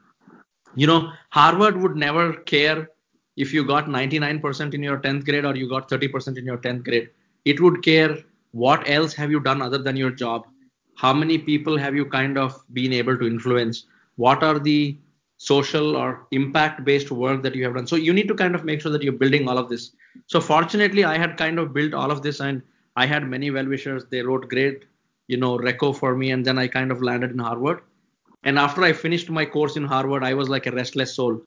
You 0.75 0.87
know, 0.87 1.11
Harvard 1.29 1.77
would 1.77 1.95
never 1.95 2.33
care 2.33 2.89
if 3.37 3.53
you 3.53 3.63
got 3.65 3.85
99% 3.85 4.73
in 4.73 4.81
your 4.81 4.99
10th 4.99 5.25
grade 5.25 5.45
or 5.45 5.55
you 5.55 5.69
got 5.69 5.89
30% 5.89 6.37
in 6.37 6.45
your 6.45 6.57
10th 6.57 6.83
grade. 6.83 7.09
It 7.45 7.59
would 7.59 7.83
care 7.83 8.17
what 8.51 8.89
else 8.89 9.13
have 9.13 9.31
you 9.31 9.39
done 9.39 9.61
other 9.61 9.77
than 9.77 9.95
your 9.95 10.11
job. 10.11 10.45
how 11.01 11.13
many 11.13 11.37
people 11.37 11.77
have 11.77 11.95
you 11.95 12.05
kind 12.05 12.37
of 12.37 12.63
been 12.73 12.93
able 12.93 13.17
to 13.17 13.27
influence 13.27 13.85
what 14.15 14.43
are 14.43 14.59
the 14.59 14.95
social 15.41 15.95
or 15.97 16.27
impact 16.31 16.83
based 16.85 17.09
work 17.11 17.41
that 17.43 17.55
you 17.55 17.63
have 17.65 17.75
done. 17.75 17.87
So 17.87 17.95
you 17.95 18.13
need 18.13 18.27
to 18.27 18.35
kind 18.35 18.55
of 18.55 18.63
make 18.63 18.81
sure 18.81 18.91
that 18.91 19.01
you're 19.01 19.21
building 19.23 19.47
all 19.49 19.57
of 19.57 19.69
this. 19.69 19.91
So 20.27 20.39
fortunately 20.39 21.03
i 21.03 21.17
had 21.17 21.37
kind 21.37 21.59
of 21.59 21.73
built 21.77 21.93
all 22.01 22.11
of 22.15 22.21
this 22.25 22.39
and 22.47 22.61
i 22.95 23.05
had 23.11 23.27
many 23.33 23.49
well 23.55 23.69
wishers 23.73 24.05
they 24.11 24.21
wrote 24.27 24.47
great 24.53 24.85
you 25.33 25.37
know 25.43 25.51
reco 25.67 25.89
for 26.01 26.11
me 26.21 26.29
and 26.35 26.45
then 26.45 26.59
i 26.63 26.67
kind 26.67 26.91
of 26.91 27.01
landed 27.01 27.31
in 27.31 27.39
harvard. 27.39 27.81
And 28.43 28.59
after 28.65 28.83
i 28.83 28.91
finished 28.93 29.31
my 29.39 29.45
course 29.55 29.77
in 29.81 29.85
harvard 29.93 30.23
i 30.29 30.33
was 30.41 30.49
like 30.55 30.67
a 30.67 30.71
restless 30.71 31.15
soul. 31.15 31.41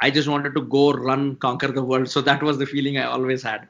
I 0.00 0.10
just 0.10 0.28
wanted 0.28 0.54
to 0.56 0.62
go 0.76 0.92
run 0.92 1.36
conquer 1.36 1.68
the 1.68 1.82
world. 1.92 2.08
So 2.08 2.20
that 2.30 2.42
was 2.42 2.58
the 2.58 2.66
feeling 2.66 2.98
i 2.98 3.04
always 3.04 3.42
had. 3.42 3.68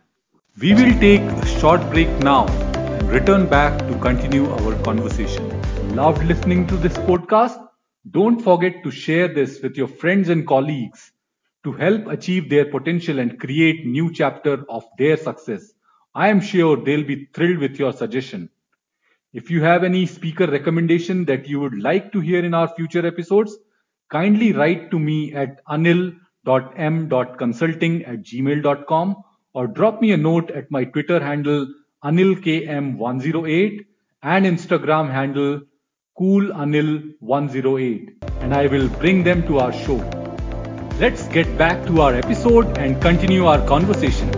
We 0.61 0.75
will 0.75 0.95
take 1.07 1.31
a 1.45 1.47
short 1.47 1.89
break 1.91 2.19
now 2.19 2.45
and 2.97 3.11
return 3.19 3.47
back 3.49 3.87
to 3.89 3.99
continue 4.09 4.51
our 4.59 4.75
conversation. 4.91 5.49
Loved 6.01 6.25
listening 6.25 6.67
to 6.69 6.77
this 6.77 6.99
podcast 7.11 7.68
don't 8.11 8.41
forget 8.41 8.83
to 8.85 8.91
share 8.91 9.29
this 9.29 9.61
with 9.61 9.77
your 9.77 9.89
friends 9.89 10.29
and 10.29 10.47
colleagues 10.47 11.13
to 11.65 11.73
help 11.73 12.07
achieve 12.07 12.49
their 12.49 12.67
potential 12.67 13.19
and 13.19 13.41
create 13.41 13.85
new 13.87 14.13
chapter 14.13 14.65
of 14.69 14.85
their 14.99 15.17
success. 15.17 15.73
I 16.15 16.29
am 16.29 16.41
sure 16.41 16.77
they'll 16.77 17.03
be 17.05 17.29
thrilled 17.35 17.59
with 17.59 17.77
your 17.79 17.93
suggestion. 17.93 18.49
If 19.33 19.51
you 19.51 19.63
have 19.63 19.83
any 19.85 20.07
speaker 20.07 20.47
recommendation 20.47 21.25
that 21.27 21.47
you 21.49 21.61
would 21.61 21.79
like 21.83 22.13
to 22.13 22.21
hear 22.21 22.43
in 22.45 22.55
our 22.55 22.69
future 22.69 23.07
episodes, 23.07 23.57
kindly 24.11 24.53
write 24.53 24.91
to 24.91 24.99
me 24.99 25.35
at 25.35 25.63
anil.m.consulting 25.67 28.05
at 28.05 28.23
gmail.com 28.23 29.17
or 29.53 29.67
drop 29.67 30.01
me 30.01 30.13
a 30.13 30.17
note 30.17 30.51
at 30.53 30.71
my 30.71 30.85
Twitter 30.85 31.23
handle 31.23 31.67
anilkm108 32.05 33.85
and 34.23 34.47
Instagram 34.47 35.11
handle 35.11 35.61
CoolAnil108 36.19 38.43
and 38.43 38.53
I 38.53 38.67
will 38.67 38.89
bring 38.89 39.23
them 39.23 39.47
to 39.47 39.61
our 39.61 39.73
show. 39.73 39.95
Let's 40.99 41.29
get 41.29 41.57
back 41.57 41.87
to 41.87 42.01
our 42.01 42.15
episode 42.15 42.77
and 42.77 43.01
continue 43.01 43.47
our 43.47 43.65
conversation. 43.65 44.29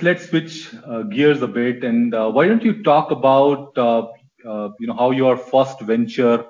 Let's 0.00 0.28
switch 0.28 0.72
uh, 0.86 1.02
gears 1.02 1.42
a 1.42 1.48
bit 1.48 1.82
and 1.82 2.14
uh, 2.14 2.30
why 2.30 2.46
don't 2.46 2.62
you 2.62 2.84
talk 2.84 3.10
about 3.10 3.76
uh, 3.76 4.06
uh 4.48 4.68
you 4.78 4.86
know 4.86 4.94
how 4.94 5.10
your 5.10 5.36
first 5.36 5.80
venture 5.80 6.44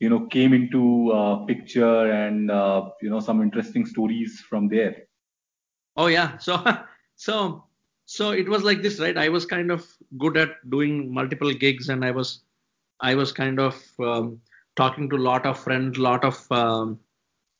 you 0.00 0.08
know 0.08 0.26
came 0.26 0.54
into 0.54 1.12
uh, 1.12 1.44
picture 1.44 2.10
and 2.10 2.50
uh, 2.50 2.88
you 3.02 3.10
know 3.10 3.20
some 3.20 3.42
interesting 3.42 3.84
stories 3.84 4.40
from 4.48 4.68
there. 4.68 5.02
Oh 5.94 6.06
yeah, 6.06 6.38
so 6.38 6.64
so 7.16 7.64
so 8.06 8.30
it 8.30 8.48
was 8.48 8.62
like 8.62 8.80
this, 8.80 8.98
right? 8.98 9.18
I 9.18 9.28
was 9.28 9.44
kind 9.44 9.70
of 9.70 9.86
good 10.16 10.38
at 10.38 10.70
doing 10.70 11.12
multiple 11.12 11.52
gigs 11.52 11.90
and 11.90 12.02
I 12.02 12.12
was 12.12 12.44
I 13.00 13.14
was 13.14 13.32
kind 13.32 13.60
of 13.60 13.82
um, 14.00 14.40
talking 14.76 15.08
to 15.10 15.16
a 15.16 15.24
lot 15.30 15.46
of 15.46 15.58
friends, 15.58 15.98
a 15.98 16.02
lot 16.02 16.24
of 16.24 16.50
um, 16.50 16.98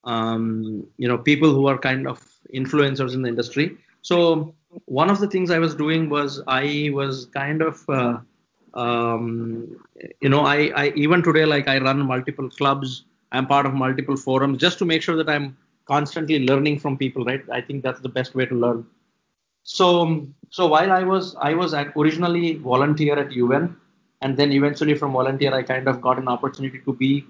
um, 0.05 0.87
you 0.97 1.09
know 1.09 1.19
people 1.19 1.53
who 1.53 1.67
are 1.69 1.79
kind 1.79 2.07
of 2.07 2.23
influencers 2.55 3.15
in 3.15 3.23
the 3.23 3.29
industry. 3.29 3.77
So 4.03 4.55
one 4.87 5.11
of 5.11 5.19
the 5.21 5.29
things 5.29 5.51
I 5.51 5.59
was 5.59 5.75
doing 5.75 6.09
was 6.09 6.43
I 6.47 6.91
was 6.93 7.27
kind 7.27 7.63
of 7.63 7.89
uh, 7.89 8.19
um, 8.75 9.77
you 10.21 10.29
know 10.29 10.41
I, 10.41 10.73
I 10.75 10.93
even 10.97 11.23
today 11.23 11.45
like 11.45 11.69
I 11.69 11.79
run 11.79 12.05
multiple 12.07 12.49
clubs. 12.51 13.05
I'm 13.33 13.47
part 13.47 13.67
of 13.67 13.75
multiple 13.75 14.17
forums 14.17 14.59
just 14.59 14.79
to 14.79 14.87
make 14.87 15.03
sure 15.03 15.17
that 15.17 15.29
I'm 15.29 15.57
constantly 15.87 16.39
learning 16.47 16.79
from 16.79 16.97
people. 16.97 17.25
Right? 17.25 17.45
I 17.53 17.61
think 17.61 17.83
that's 17.83 18.01
the 18.01 18.09
best 18.09 18.35
way 18.35 18.47
to 18.47 18.55
learn. 18.55 18.87
So 19.63 20.27
so 20.51 20.67
while 20.67 20.93
I 20.93 21.03
was 21.03 21.37
I 21.41 21.55
was 21.55 21.75
originally 21.75 22.55
volunteer 22.55 23.19
at 23.19 23.33
UN 23.33 23.77
and 24.21 24.37
then 24.37 24.53
eventually 24.53 24.95
from 24.95 25.13
volunteer 25.13 25.55
i 25.55 25.63
kind 25.63 25.89
of 25.89 26.01
got 26.01 26.19
an 26.19 26.29
opportunity 26.29 26.81
to 26.81 26.93
be 26.93 27.25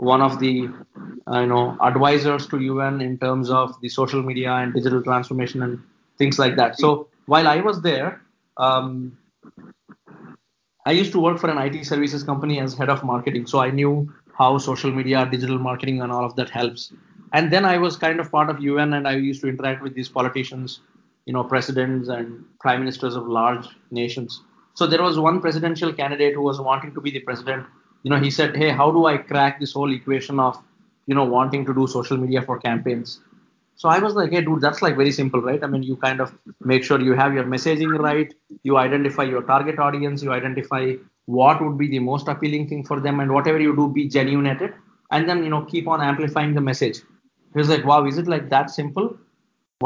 one 0.00 0.22
of 0.22 0.40
the 0.40 0.68
uh, 1.30 1.40
you 1.40 1.46
know 1.46 1.76
advisors 1.82 2.46
to 2.46 2.56
un 2.80 3.00
in 3.02 3.18
terms 3.18 3.50
of 3.50 3.78
the 3.82 3.88
social 3.88 4.22
media 4.22 4.50
and 4.50 4.72
digital 4.72 5.02
transformation 5.02 5.62
and 5.62 5.78
things 6.16 6.38
like 6.38 6.56
that. 6.56 6.78
So 6.78 7.08
while 7.26 7.46
i 7.46 7.60
was 7.60 7.82
there 7.82 8.22
um, 8.56 9.18
i 10.86 10.92
used 10.92 11.12
to 11.12 11.20
work 11.20 11.38
for 11.38 11.50
an 11.50 11.58
it 11.58 11.84
services 11.84 12.22
company 12.22 12.60
as 12.60 12.74
head 12.74 12.88
of 12.88 13.04
marketing. 13.04 13.46
So 13.46 13.60
i 13.60 13.70
knew 13.70 14.10
how 14.38 14.56
social 14.56 14.90
media 14.90 15.28
digital 15.30 15.58
marketing 15.58 16.00
and 16.00 16.10
all 16.10 16.24
of 16.24 16.34
that 16.36 16.48
helps. 16.48 16.92
And 17.34 17.52
then 17.52 17.64
i 17.64 17.76
was 17.76 17.96
kind 17.96 18.20
of 18.20 18.30
part 18.30 18.48
of 18.48 18.60
un 18.60 18.94
and 18.94 19.06
i 19.06 19.16
used 19.16 19.42
to 19.42 19.48
interact 19.48 19.82
with 19.82 19.94
these 19.94 20.08
politicians 20.08 20.80
you 21.26 21.34
know 21.34 21.44
presidents 21.44 22.08
and 22.08 22.44
prime 22.58 22.80
ministers 22.80 23.14
of 23.16 23.28
large 23.28 23.66
nations 23.90 24.42
so 24.80 24.86
there 24.86 25.02
was 25.02 25.18
one 25.20 25.42
presidential 25.42 25.92
candidate 25.92 26.32
who 26.34 26.40
was 26.40 26.58
wanting 26.58 26.94
to 26.94 27.02
be 27.02 27.10
the 27.10 27.20
president. 27.20 27.66
You 28.02 28.10
know, 28.10 28.20
he 28.26 28.30
said, 28.36 28.56
"Hey, 28.60 28.70
how 28.78 28.86
do 28.98 29.02
I 29.10 29.18
crack 29.32 29.58
this 29.62 29.74
whole 29.78 29.92
equation 29.96 30.40
of, 30.44 30.60
you 31.06 31.16
know, 31.18 31.26
wanting 31.32 31.66
to 31.66 31.74
do 31.78 31.86
social 31.94 32.20
media 32.22 32.42
for 32.46 32.56
campaigns?" 32.62 33.12
So 33.82 33.90
I 33.96 33.98
was 34.04 34.16
like, 34.20 34.32
"Hey, 34.36 34.42
dude, 34.46 34.64
that's 34.66 34.80
like 34.86 34.96
very 35.02 35.12
simple, 35.18 35.44
right? 35.48 35.66
I 35.68 35.70
mean, 35.74 35.84
you 35.90 35.98
kind 36.06 36.24
of 36.26 36.32
make 36.72 36.88
sure 36.88 36.98
you 37.10 37.18
have 37.20 37.36
your 37.40 37.44
messaging 37.56 37.92
right, 38.06 38.32
you 38.70 38.80
identify 38.84 39.28
your 39.34 39.44
target 39.52 39.84
audience, 39.88 40.26
you 40.28 40.32
identify 40.38 40.82
what 41.38 41.62
would 41.66 41.76
be 41.84 41.92
the 41.94 42.02
most 42.08 42.34
appealing 42.36 42.66
thing 42.72 42.82
for 42.92 43.00
them, 43.08 43.24
and 43.24 43.38
whatever 43.38 43.62
you 43.68 43.76
do, 43.82 43.86
be 44.00 44.08
genuine 44.18 44.50
at 44.56 44.66
it, 44.70 44.82
and 45.10 45.32
then 45.32 45.46
you 45.48 45.54
know 45.56 45.62
keep 45.74 45.94
on 45.96 46.08
amplifying 46.10 46.60
the 46.60 46.66
message." 46.72 47.02
He 47.52 47.64
was 47.64 47.74
like, 47.76 47.90
"Wow, 47.92 48.02
is 48.14 48.24
it 48.24 48.36
like 48.36 48.48
that 48.56 48.76
simple?" 48.80 49.14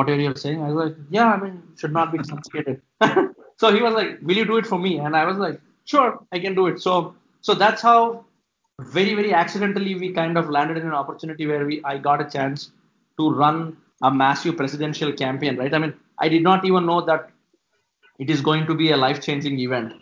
Whatever 0.00 0.26
you're 0.28 0.42
saying, 0.48 0.66
I 0.68 0.72
was 0.72 0.82
like, 0.84 0.96
"Yeah, 1.20 1.30
I 1.36 1.46
mean, 1.46 1.62
should 1.82 2.02
not 2.02 2.18
be 2.18 2.26
complicated." 2.34 2.82
So 3.56 3.72
he 3.72 3.82
was 3.82 3.94
like, 3.94 4.18
"Will 4.22 4.36
you 4.36 4.44
do 4.44 4.56
it 4.56 4.66
for 4.66 4.78
me?" 4.78 4.98
And 4.98 5.16
I 5.16 5.24
was 5.24 5.36
like, 5.36 5.60
"Sure, 5.84 6.18
I 6.32 6.38
can 6.38 6.54
do 6.54 6.66
it." 6.66 6.80
So 6.80 7.14
so 7.40 7.54
that's 7.54 7.82
how 7.82 8.24
very 8.80 9.14
very 9.14 9.32
accidentally 9.32 9.94
we 9.94 10.12
kind 10.12 10.38
of 10.38 10.50
landed 10.50 10.78
in 10.78 10.86
an 10.86 10.94
opportunity 11.02 11.46
where 11.46 11.66
we 11.66 11.82
I 11.84 11.98
got 11.98 12.20
a 12.20 12.30
chance 12.30 12.70
to 13.18 13.30
run 13.30 13.76
a 14.02 14.10
massive 14.10 14.56
presidential 14.56 15.12
campaign. 15.12 15.56
Right? 15.56 15.72
I 15.72 15.78
mean, 15.78 15.94
I 16.18 16.28
did 16.28 16.42
not 16.42 16.64
even 16.64 16.86
know 16.86 17.00
that 17.02 17.30
it 18.18 18.30
is 18.30 18.40
going 18.40 18.66
to 18.66 18.74
be 18.74 18.90
a 18.90 18.96
life 18.96 19.20
changing 19.20 19.58
event. 19.58 19.92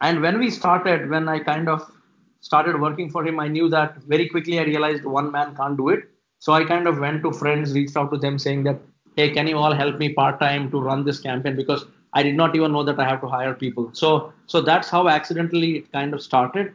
And 0.00 0.22
when 0.22 0.38
we 0.38 0.50
started, 0.50 1.10
when 1.10 1.28
I 1.28 1.38
kind 1.40 1.68
of 1.68 1.90
started 2.40 2.80
working 2.80 3.10
for 3.10 3.26
him, 3.26 3.38
I 3.38 3.48
knew 3.48 3.68
that 3.68 3.96
very 4.04 4.28
quickly 4.28 4.58
I 4.58 4.64
realized 4.64 5.04
one 5.04 5.30
man 5.30 5.54
can't 5.54 5.76
do 5.76 5.90
it. 5.90 6.04
So 6.38 6.52
I 6.54 6.64
kind 6.64 6.86
of 6.86 6.98
went 6.98 7.22
to 7.22 7.32
friends, 7.32 7.74
reached 7.74 7.96
out 7.96 8.10
to 8.12 8.18
them 8.18 8.38
saying 8.38 8.64
that, 8.64 8.80
hey, 9.16 9.30
can 9.30 9.46
you 9.46 9.58
all 9.58 9.74
help 9.74 9.98
me 9.98 10.14
part 10.14 10.40
time 10.40 10.70
to 10.70 10.80
run 10.80 11.04
this 11.04 11.20
campaign? 11.20 11.54
Because 11.54 11.84
I 12.12 12.22
did 12.22 12.36
not 12.36 12.56
even 12.56 12.72
know 12.72 12.82
that 12.84 12.98
I 12.98 13.08
have 13.08 13.20
to 13.20 13.28
hire 13.28 13.54
people. 13.54 13.90
So 13.92 14.32
so 14.46 14.60
that's 14.60 14.88
how 14.88 15.08
accidentally 15.08 15.76
it 15.78 15.92
kind 15.92 16.14
of 16.14 16.22
started, 16.22 16.72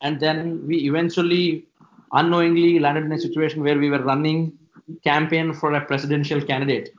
and 0.00 0.20
then 0.20 0.66
we 0.66 0.78
eventually 0.90 1.66
unknowingly 2.12 2.78
landed 2.78 3.04
in 3.04 3.12
a 3.12 3.20
situation 3.20 3.62
where 3.62 3.78
we 3.78 3.90
were 3.90 4.02
running 4.02 4.58
campaign 5.04 5.52
for 5.52 5.72
a 5.74 5.80
presidential 5.84 6.40
candidate, 6.40 6.94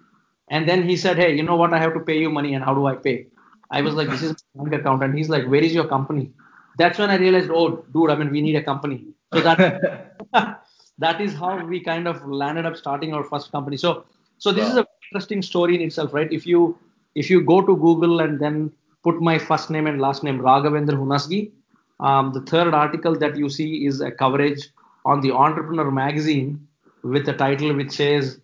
and 0.49 0.67
then 0.67 0.83
he 0.83 0.95
said, 0.95 1.17
hey, 1.17 1.35
you 1.35 1.43
know 1.43 1.55
what? 1.55 1.73
I 1.73 1.79
have 1.79 1.93
to 1.93 1.99
pay 1.99 2.19
you 2.19 2.29
money, 2.29 2.53
and 2.53 2.63
how 2.63 2.73
do 2.73 2.85
I 2.85 2.95
pay? 2.95 3.27
I 3.71 3.81
was 3.81 3.93
like, 3.95 4.09
this 4.09 4.21
is 4.21 4.35
my 4.55 4.63
bank 4.63 4.81
account, 4.81 5.03
and 5.03 5.17
he's 5.17 5.29
like, 5.29 5.47
where 5.47 5.63
is 5.63 5.73
your 5.73 5.87
company? 5.87 6.31
That's 6.77 6.97
when 6.97 7.09
I 7.09 7.15
realized, 7.15 7.49
oh, 7.51 7.85
dude, 7.93 8.09
I 8.09 8.15
mean, 8.15 8.31
we 8.31 8.41
need 8.41 8.55
a 8.55 8.63
company. 8.63 9.05
So 9.33 9.41
that 9.41 10.15
that 10.99 11.21
is 11.21 11.33
how 11.33 11.65
we 11.65 11.79
kind 11.79 12.07
of 12.07 12.25
landed 12.27 12.65
up 12.65 12.77
starting 12.77 13.13
our 13.13 13.23
first 13.23 13.51
company. 13.51 13.77
So 13.77 14.05
so 14.37 14.51
this 14.51 14.65
wow. 14.65 14.71
is 14.71 14.77
a 14.77 14.87
interesting 15.11 15.41
story 15.41 15.75
in 15.75 15.81
itself, 15.81 16.13
right? 16.13 16.31
If 16.31 16.45
you 16.45 16.77
if 17.15 17.29
you 17.29 17.41
go 17.41 17.61
to 17.61 17.75
Google 17.75 18.19
and 18.19 18.39
then 18.39 18.71
put 19.03 19.21
my 19.21 19.37
first 19.37 19.69
name 19.69 19.87
and 19.87 19.99
last 19.99 20.23
name, 20.23 20.39
Raghavendra 20.39 20.91
Hunasgi, 20.91 21.51
um, 21.99 22.31
the 22.33 22.41
third 22.41 22.73
article 22.73 23.17
that 23.17 23.35
you 23.35 23.49
see 23.49 23.85
is 23.85 24.01
a 24.01 24.11
coverage 24.11 24.69
on 25.05 25.21
the 25.21 25.31
Entrepreneur 25.31 25.91
magazine 25.91 26.67
with 27.03 27.27
a 27.29 27.33
title 27.33 27.73
which 27.75 27.91
says 27.91 28.39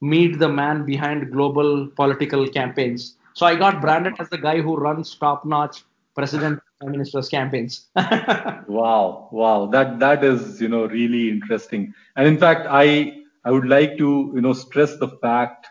Meet 0.00 0.38
the 0.38 0.48
Man 0.48 0.84
Behind 0.84 1.30
Global 1.30 1.86
Political 1.88 2.48
Campaigns. 2.48 3.16
So 3.34 3.46
I 3.46 3.54
got 3.54 3.80
branded 3.80 4.14
as 4.18 4.28
the 4.28 4.38
guy 4.38 4.60
who 4.60 4.76
runs 4.76 5.14
top 5.14 5.44
notch 5.44 5.84
president 6.14 6.60
prime 6.80 6.92
minister's 6.92 7.28
campaigns. 7.28 7.86
wow, 7.96 9.28
wow. 9.32 9.66
That 9.66 9.98
that 10.00 10.24
is, 10.24 10.60
you 10.60 10.68
know, 10.68 10.86
really 10.86 11.28
interesting. 11.28 11.94
And 12.16 12.26
in 12.26 12.38
fact, 12.38 12.66
I 12.68 13.22
I 13.44 13.50
would 13.50 13.66
like 13.66 13.96
to, 13.98 14.32
you 14.34 14.40
know, 14.40 14.52
stress 14.52 14.96
the 14.98 15.08
fact 15.08 15.66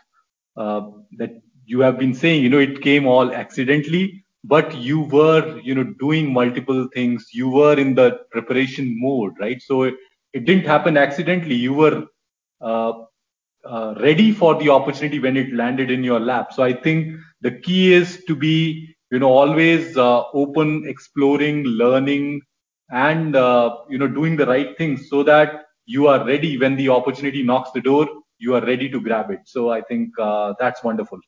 uh, 0.56 0.90
that 1.18 1.40
you 1.70 1.80
have 1.86 1.98
been 1.98 2.14
saying, 2.14 2.44
you 2.44 2.50
know, 2.50 2.58
it 2.68 2.82
came 2.82 3.06
all 3.06 3.32
accidentally, 3.32 4.24
but 4.44 4.76
you 4.76 5.00
were, 5.02 5.58
you 5.62 5.74
know, 5.74 5.84
doing 6.00 6.32
multiple 6.32 6.88
things. 6.94 7.28
You 7.32 7.50
were 7.50 7.78
in 7.78 7.94
the 7.94 8.20
preparation 8.32 8.96
mode, 9.00 9.34
right? 9.40 9.62
So 9.62 9.84
it, 9.84 9.94
it 10.32 10.46
didn't 10.46 10.66
happen 10.66 10.96
accidentally. 10.98 11.56
You 11.56 11.74
were 11.74 12.06
uh, 12.60 12.92
uh, 13.64 13.94
ready 14.00 14.32
for 14.32 14.54
the 14.58 14.70
opportunity 14.70 15.18
when 15.20 15.36
it 15.36 15.52
landed 15.54 15.90
in 15.90 16.04
your 16.04 16.20
lap. 16.20 16.52
So 16.52 16.62
I 16.62 16.72
think 16.72 17.16
the 17.42 17.52
key 17.52 17.92
is 17.94 18.24
to 18.26 18.36
be, 18.36 18.94
you 19.10 19.20
know, 19.20 19.30
always 19.30 19.96
uh, 19.96 20.24
open, 20.34 20.84
exploring, 20.86 21.64
learning, 21.64 22.42
and 22.90 23.36
uh, 23.36 23.76
you 23.88 23.98
know, 23.98 24.08
doing 24.08 24.36
the 24.36 24.46
right 24.46 24.76
things 24.78 25.08
so 25.10 25.22
that 25.24 25.64
you 25.86 26.08
are 26.08 26.24
ready 26.26 26.58
when 26.58 26.76
the 26.76 26.88
opportunity 26.90 27.42
knocks 27.42 27.70
the 27.72 27.80
door. 27.80 28.08
You 28.38 28.54
are 28.56 28.64
ready 28.66 28.88
to 28.90 29.00
grab 29.00 29.30
it. 29.30 29.40
So 29.46 29.70
I 29.70 29.82
think 29.82 30.10
uh, 30.18 30.54
that's 30.58 30.82
wonderful. 30.84 31.20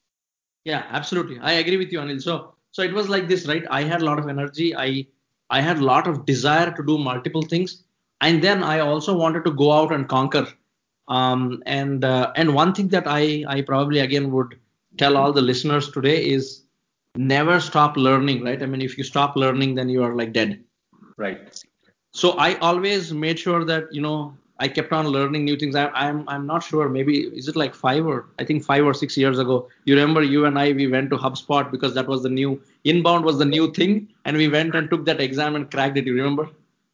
Yeah, 0.64 0.86
absolutely. 0.90 1.38
I 1.40 1.52
agree 1.54 1.76
with 1.76 1.92
you, 1.92 1.98
Anil. 2.00 2.22
So, 2.22 2.54
so 2.70 2.82
it 2.82 2.92
was 2.92 3.08
like 3.08 3.28
this, 3.28 3.46
right? 3.46 3.64
I 3.70 3.82
had 3.82 4.00
a 4.02 4.04
lot 4.04 4.18
of 4.18 4.28
energy. 4.28 4.74
I, 4.76 5.06
I 5.50 5.60
had 5.60 5.78
a 5.78 5.84
lot 5.84 6.06
of 6.06 6.24
desire 6.24 6.70
to 6.72 6.82
do 6.84 6.98
multiple 6.98 7.42
things, 7.42 7.82
and 8.20 8.42
then 8.42 8.62
I 8.62 8.78
also 8.80 9.16
wanted 9.16 9.44
to 9.44 9.50
go 9.52 9.72
out 9.72 9.92
and 9.92 10.08
conquer. 10.08 10.46
Um, 11.08 11.62
and 11.66 12.04
uh, 12.04 12.32
and 12.36 12.54
one 12.54 12.72
thing 12.74 12.88
that 12.88 13.04
I 13.06 13.44
I 13.48 13.62
probably 13.62 13.98
again 13.98 14.30
would 14.30 14.58
tell 14.98 15.16
all 15.16 15.32
the 15.32 15.42
listeners 15.42 15.90
today 15.90 16.24
is 16.30 16.62
never 17.16 17.58
stop 17.60 17.96
learning, 17.96 18.44
right? 18.44 18.62
I 18.62 18.66
mean, 18.66 18.80
if 18.80 18.96
you 18.96 19.02
stop 19.04 19.34
learning, 19.36 19.74
then 19.74 19.88
you 19.88 20.02
are 20.04 20.14
like 20.14 20.32
dead. 20.32 20.62
Right. 21.16 21.60
So 22.12 22.32
I 22.38 22.54
always 22.58 23.12
made 23.12 23.38
sure 23.38 23.64
that 23.64 23.92
you 23.92 24.00
know 24.00 24.36
I 24.62 24.68
kept 24.68 24.92
on 24.92 25.08
learning 25.08 25.44
new 25.44 25.56
things. 25.56 25.74
I, 25.74 25.86
am 25.86 25.92
I'm, 25.94 26.28
I'm 26.28 26.46
not 26.46 26.62
sure. 26.62 26.88
Maybe 26.88 27.14
is 27.40 27.48
it 27.48 27.56
like 27.56 27.74
five 27.74 28.06
or 28.06 28.26
I 28.38 28.44
think 28.44 28.64
five 28.64 28.84
or 28.84 28.94
six 28.94 29.16
years 29.16 29.40
ago. 29.44 29.68
You 29.86 29.96
remember 29.96 30.22
you 30.22 30.44
and 30.46 30.56
I 30.56 30.72
we 30.80 30.86
went 30.86 31.10
to 31.10 31.16
HubSpot 31.16 31.70
because 31.72 31.94
that 31.94 32.06
was 32.06 32.22
the 32.22 32.28
new 32.28 32.62
inbound 32.84 33.24
was 33.24 33.38
the 33.38 33.44
new 33.56 33.72
thing, 33.72 34.08
and 34.24 34.36
we 34.36 34.48
went 34.48 34.76
and 34.76 34.88
took 34.88 35.04
that 35.06 35.20
exam 35.20 35.56
and 35.56 35.68
cracked 35.70 35.98
it. 35.98 36.06
You 36.06 36.14
remember? 36.14 36.48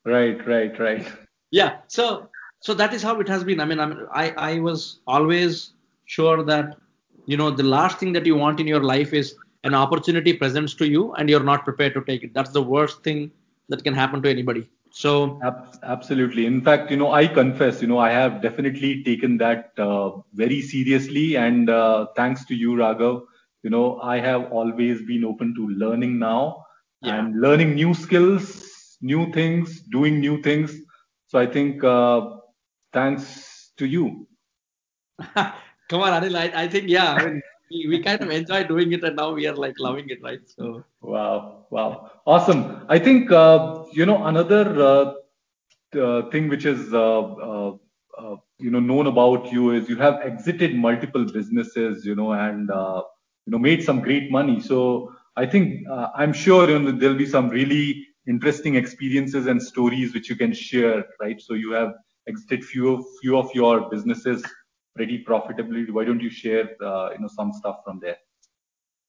Right, 0.05 0.47
right, 0.47 0.79
right. 0.79 1.07
Yeah. 1.51 1.77
So 1.89 2.31
so 2.61 2.73
that 2.75 2.95
is 2.95 3.03
how 3.03 3.21
it 3.21 3.29
has 3.29 3.45
been. 3.45 3.61
I 3.61 3.67
mean, 3.67 3.81
I 3.81 3.87
mean, 3.87 4.07
I 4.15 4.31
I 4.53 4.59
was 4.61 5.01
always 5.07 5.73
sure 6.07 6.43
that 6.45 6.77
you 7.27 7.37
know 7.37 7.51
the 7.51 7.69
last 7.77 7.99
thing 7.99 8.15
that 8.15 8.25
you 8.25 8.37
want 8.45 8.61
in 8.61 8.67
your 8.67 8.83
life 8.95 9.13
is 9.13 9.35
an 9.65 9.75
opportunity 9.75 10.33
presents 10.33 10.75
to 10.81 10.89
you 10.89 11.13
and 11.15 11.29
you're 11.29 11.49
not 11.53 11.65
prepared 11.65 11.95
to 11.95 12.03
take 12.03 12.23
it. 12.23 12.33
That's 12.33 12.51
the 12.51 12.63
worst 12.63 13.03
thing 13.03 13.31
that 13.69 13.85
can 13.85 13.95
happen 13.95 14.23
to 14.23 14.31
anybody. 14.31 14.69
So 14.99 15.39
absolutely. 15.85 16.45
In 16.45 16.61
fact, 16.61 16.91
you 16.91 16.97
know, 16.97 17.13
I 17.13 17.29
confess, 17.29 17.81
you 17.81 17.87
know, 17.87 17.99
I 17.99 18.11
have 18.11 18.43
definitely 18.43 19.05
taken 19.05 19.39
that 19.39 19.71
uh, 19.79 20.11
very 20.33 20.61
seriously, 20.61 21.37
and 21.37 21.71
uh, 21.71 22.07
thanks 22.17 22.45
to 22.47 22.55
you, 22.57 22.73
Raghav, 22.73 23.23
you 23.63 23.71
know, 23.71 24.01
I 24.01 24.19
have 24.19 24.51
always 24.51 25.01
been 25.03 25.25
open 25.25 25.55
to 25.55 25.69
learning 25.69 26.19
now 26.19 26.65
yeah. 27.01 27.15
and 27.15 27.41
learning 27.41 27.77
new 27.77 27.95
skills, 27.95 28.99
new 29.01 29.33
things, 29.33 29.83
doing 29.93 30.19
new 30.19 30.43
things. 30.43 30.75
So 31.29 31.39
I 31.39 31.47
think 31.47 31.85
uh, 31.85 32.31
thanks 32.93 33.71
to 33.77 33.87
you. 33.87 34.27
Come 35.35 36.03
on, 36.03 36.21
Anil. 36.21 36.35
I, 36.35 36.65
I 36.65 36.67
think 36.67 36.89
yeah. 36.89 37.13
I 37.13 37.25
mean, 37.25 37.43
we, 37.71 37.87
we 37.89 38.03
kind 38.03 38.21
of 38.21 38.31
enjoy 38.31 38.65
doing 38.65 38.93
it, 38.93 39.05
and 39.05 39.17
now 39.17 39.33
we 39.33 39.47
are 39.47 39.55
like 39.55 39.75
loving 39.79 40.09
it, 40.09 40.23
right? 40.23 40.41
So 40.47 40.85
wow, 41.01 41.67
wow, 41.71 42.11
awesome. 42.27 42.85
I 42.89 42.99
think 42.99 43.31
uh, 43.31 43.85
you 43.93 44.07
know 44.07 44.25
another 44.25 44.83
uh, 44.83 45.99
uh, 45.99 46.31
thing 46.31 46.49
which 46.49 46.65
is 46.67 46.93
uh, 46.93 47.21
uh, 47.21 47.73
uh, 48.19 48.37
you 48.59 48.71
know 48.71 48.81
known 48.81 49.07
about 49.07 49.51
you 49.53 49.71
is 49.73 49.89
you 49.89 49.97
have 49.97 50.21
exited 50.23 50.75
multiple 50.75 51.25
businesses, 51.25 52.05
you 52.05 52.15
know, 52.15 52.33
and 52.33 52.69
you 52.69 53.53
know 53.53 53.59
made 53.59 53.83
some 53.83 54.01
great 54.01 54.31
money. 54.31 54.61
So 54.61 55.13
I 55.37 55.47
think 55.47 55.87
I'm 56.15 56.33
sure 56.33 56.69
you 56.69 56.79
know, 56.79 56.93
there'll 56.93 57.17
be 57.17 57.27
some 57.27 57.49
really 57.49 58.07
interesting 58.27 58.75
experiences 58.75 59.47
and 59.47 59.63
stories 59.63 60.13
which 60.13 60.29
you 60.29 60.37
can 60.37 60.53
share, 60.53 61.05
right? 61.21 61.41
So 61.41 61.55
you 61.55 61.73
have 61.73 61.93
exited 62.29 62.65
few 62.65 63.05
few 63.23 63.39
of 63.39 63.49
your 63.55 63.89
businesses 63.89 64.45
pretty 64.99 65.19
profitably. 65.31 65.91
Why 65.97 66.05
don't 66.05 66.21
you 66.27 66.31
share, 66.43 66.65
uh, 66.91 67.11
you 67.15 67.21
know, 67.23 67.29
some 67.39 67.53
stuff 67.61 67.83
from 67.85 68.01
there? 68.05 68.19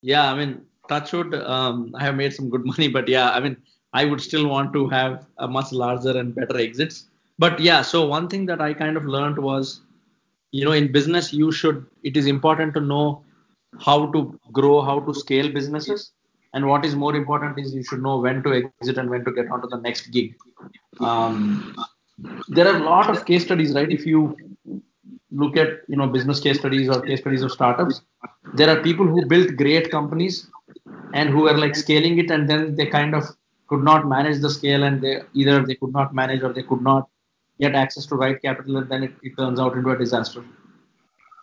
Yeah, 0.02 0.32
I 0.32 0.36
mean, 0.39 0.62
touchwood, 0.88 1.34
um, 1.56 1.93
I 1.99 2.04
have 2.04 2.15
made 2.15 2.34
some 2.34 2.49
good 2.49 2.65
money, 2.71 2.88
but 2.97 3.08
yeah, 3.08 3.32
I 3.32 3.39
mean, 3.45 3.58
I 3.93 4.06
would 4.06 4.21
still 4.21 4.47
want 4.47 4.71
to 4.73 4.88
have 4.89 5.25
a 5.45 5.47
much 5.47 5.71
larger 5.71 6.17
and 6.17 6.36
better 6.36 6.58
exits. 6.58 7.06
But 7.39 7.60
yeah, 7.60 7.82
so 7.82 8.06
one 8.06 8.28
thing 8.30 8.45
that 8.52 8.62
I 8.62 8.73
kind 8.73 8.97
of 8.97 9.06
learned 9.06 9.39
was, 9.39 9.82
you 10.52 10.63
know, 10.65 10.75
in 10.82 10.91
business, 10.91 11.34
you 11.34 11.52
should, 11.52 11.86
it 12.04 12.15
is 12.21 12.28
important 12.28 12.73
to 12.75 12.82
know 12.82 13.23
how 13.88 14.12
to 14.12 14.39
grow, 14.52 14.82
how 14.82 14.99
to 14.99 15.13
scale 15.13 15.52
businesses. 15.52 16.12
And 16.54 16.67
what 16.67 16.86
is 16.86 16.95
more 16.95 17.15
important 17.15 17.60
is 17.60 17.73
you 17.73 17.84
should 17.84 18.02
know 18.02 18.17
when 18.19 18.43
to 18.43 18.54
exit 18.62 18.97
and 18.97 19.10
when 19.10 19.23
to 19.25 19.32
get 19.32 19.52
onto 19.52 19.69
the 19.69 19.82
next 19.88 20.08
gig. 20.12 20.36
Um, 20.99 21.75
there 22.47 22.67
are 22.67 22.78
a 22.78 22.84
lot 22.84 23.10
of 23.10 23.25
case 23.25 23.45
studies, 23.45 23.73
right? 23.73 23.91
If 23.91 24.06
you 24.06 24.36
look 25.32 25.58
at 25.58 25.82
you 25.88 25.96
know 25.96 26.08
business 26.08 26.39
case 26.39 26.60
studies 26.60 26.89
or 26.89 27.02
case 27.02 27.20
studies 27.20 27.42
of 27.42 27.52
startups. 27.52 28.02
There 28.54 28.70
are 28.70 28.82
people 28.82 29.06
who 29.06 29.26
built 29.26 29.56
great 29.56 29.92
companies 29.92 30.48
and 31.13 31.30
who 31.30 31.48
are 31.48 31.58
like 31.58 31.76
scaling 31.76 32.18
it 32.20 32.32
and 32.32 32.50
then 32.50 32.76
they 32.76 32.86
kind 32.86 33.15
of 33.15 33.26
could 33.68 33.84
not 33.84 34.08
manage 34.08 34.42
the 34.42 34.50
scale 34.50 34.84
and 34.84 35.02
they 35.02 35.22
either 35.34 35.65
they 35.65 35.76
could 35.76 35.94
not 35.94 36.13
manage 36.13 36.42
or 36.42 36.52
they 36.54 36.63
could 36.63 36.82
not 36.82 37.08
get 37.60 37.76
access 37.76 38.06
to 38.08 38.15
right 38.15 38.42
capital 38.42 38.78
and 38.78 38.89
then 38.89 39.04
it, 39.04 39.13
it 39.22 39.38
turns 39.38 39.60
out 39.60 39.76
into 39.76 39.89
a 39.92 39.98
disaster. 39.98 40.44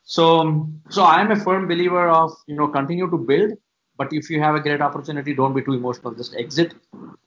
So 0.05 0.69
so 0.89 1.05
i'm 1.05 1.31
a 1.31 1.37
firm 1.37 1.67
believer 1.69 2.09
of 2.09 2.33
you 2.47 2.57
know 2.57 2.69
continue 2.69 3.11
to 3.11 3.17
build 3.17 3.53
but 3.99 4.13
if 4.13 4.29
you 4.31 4.41
have 4.41 4.55
a 4.55 4.61
great 4.61 4.81
opportunity 4.81 5.35
don't 5.35 5.55
be 5.55 5.63
too 5.63 5.73
emotional. 5.73 6.15
Just 6.15 6.35
exit 6.37 6.75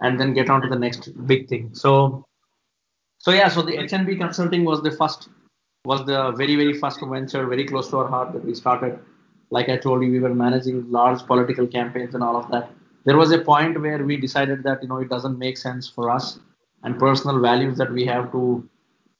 and 0.01 0.19
then 0.19 0.33
get 0.33 0.49
on 0.49 0.61
to 0.61 0.67
the 0.67 0.77
next 0.77 1.09
big 1.25 1.47
thing. 1.47 1.73
So 1.73 2.25
so 3.17 3.31
yeah 3.31 3.49
so 3.49 3.61
the 3.61 3.73
hnb 3.73 4.17
consulting 4.17 4.63
was 4.65 4.81
the 4.81 4.91
first 4.91 5.29
was 5.85 6.05
the 6.05 6.31
very, 6.31 6.55
very 6.55 6.73
first 6.73 6.99
venture, 7.01 7.45
very 7.47 7.65
close 7.65 7.89
to 7.89 7.97
our 7.99 8.07
heart 8.07 8.33
that 8.33 8.43
we 8.43 8.53
started. 8.53 8.99
Like 9.49 9.69
I 9.69 9.77
told 9.77 10.03
you, 10.03 10.11
we 10.11 10.19
were 10.19 10.35
managing 10.35 10.91
large 10.91 11.25
political 11.25 11.65
campaigns 11.65 12.13
and 12.13 12.23
all 12.23 12.35
of 12.35 12.49
that. 12.51 12.69
There 13.05 13.17
was 13.17 13.31
a 13.31 13.39
point 13.39 13.79
where 13.81 14.03
we 14.03 14.17
decided 14.17 14.63
that, 14.63 14.83
you 14.83 14.89
know, 14.89 14.97
it 14.97 15.09
doesn't 15.09 15.39
make 15.39 15.57
sense 15.57 15.87
for 15.87 16.09
us 16.09 16.39
and 16.83 16.99
personal 16.99 17.39
values 17.39 17.77
that 17.77 17.91
we 17.91 18.05
have 18.05 18.31
to, 18.33 18.67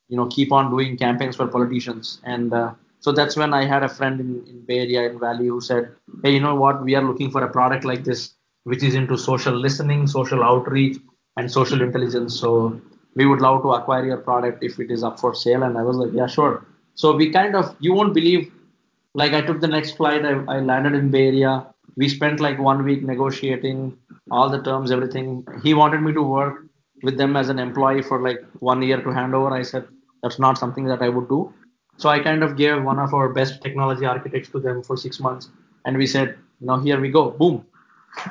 you 0.10 0.18
know, 0.18 0.28
keep 0.28 0.52
on 0.52 0.70
doing 0.70 0.98
campaigns 0.98 1.38
for 1.38 1.48
politicians. 1.48 2.20
And 2.24 2.54
uh, 2.54 2.74
so 3.00 3.14
that's 3.14 3.38
when 3.38 3.54
I 3.54 3.66
had 3.66 3.84
a 3.84 3.90
friend 3.90 4.20
in, 4.20 4.46
in 4.48 4.66
Bay 4.66 4.80
Area 4.80 5.10
in 5.10 5.20
Valley 5.20 5.48
who 5.48 5.62
said, 5.62 5.96
hey, 6.24 6.32
you 6.32 6.42
know 6.42 6.56
what, 6.56 6.84
we 6.84 6.94
are 6.96 7.04
looking 7.04 7.32
for 7.32 7.44
a 7.44 7.50
product 7.50 7.86
like 7.86 8.04
this, 8.04 8.34
which 8.66 8.84
is 8.84 8.96
into 8.96 9.18
social 9.18 9.54
listening, 9.54 10.08
social 10.08 10.44
outreach, 10.44 10.98
and 11.38 11.50
social 11.50 11.82
intelligence. 11.82 12.38
So 12.38 12.80
we 13.16 13.26
would 13.26 13.42
love 13.42 13.62
to 13.64 13.74
acquire 13.74 14.06
your 14.06 14.18
product 14.18 14.64
if 14.64 14.80
it 14.80 14.92
is 14.92 15.04
up 15.04 15.20
for 15.20 15.34
sale. 15.34 15.64
And 15.64 15.78
I 15.78 15.84
was 15.84 15.98
like, 15.98 16.12
yeah, 16.14 16.28
sure. 16.28 16.66
So 16.96 17.16
we 17.16 17.32
kind 17.32 17.56
of, 17.56 17.76
you 17.80 17.94
won't 17.94 18.14
believe, 18.14 18.52
like 19.14 19.34
I 19.34 19.42
took 19.42 19.62
the 19.62 19.68
next 19.68 19.92
flight, 19.92 20.26
I, 20.26 20.32
I 20.48 20.60
landed 20.60 20.94
in 20.94 21.10
Bay 21.10 21.28
Area. 21.28 21.68
We 21.96 22.08
spent 22.08 22.40
like 22.40 22.60
one 22.60 22.84
week 22.84 23.04
negotiating 23.04 23.98
all 24.32 24.50
the 24.50 24.62
terms, 24.62 24.92
everything. 24.92 25.46
He 25.64 25.74
wanted 25.74 26.02
me 26.02 26.14
to 26.14 26.22
work 26.22 26.66
with 27.04 27.18
them 27.18 27.36
as 27.36 27.50
an 27.50 27.60
employee 27.60 28.02
for 28.02 28.22
like 28.22 28.40
one 28.60 28.82
year 28.82 29.02
to 29.02 29.10
hand 29.12 29.34
over. 29.34 29.54
I 29.54 29.64
said, 29.64 29.88
that's 30.22 30.40
not 30.40 30.58
something 30.58 30.86
that 30.86 31.02
I 31.02 31.10
would 31.10 31.30
do. 31.30 31.54
So 31.98 32.10
I 32.10 32.20
kind 32.20 32.44
of 32.44 32.56
gave 32.56 32.84
one 32.84 33.00
of 33.00 33.14
our 33.14 33.30
best 33.30 33.62
technology 33.62 34.06
architects 34.06 34.50
to 34.50 34.60
them 34.60 34.84
for 34.84 34.96
six 34.96 35.20
months. 35.20 35.50
And 35.86 35.98
we 35.98 36.08
said, 36.08 36.38
now 36.62 36.80
here 36.80 37.00
we 37.00 37.10
go, 37.10 37.32
boom. 37.32 37.66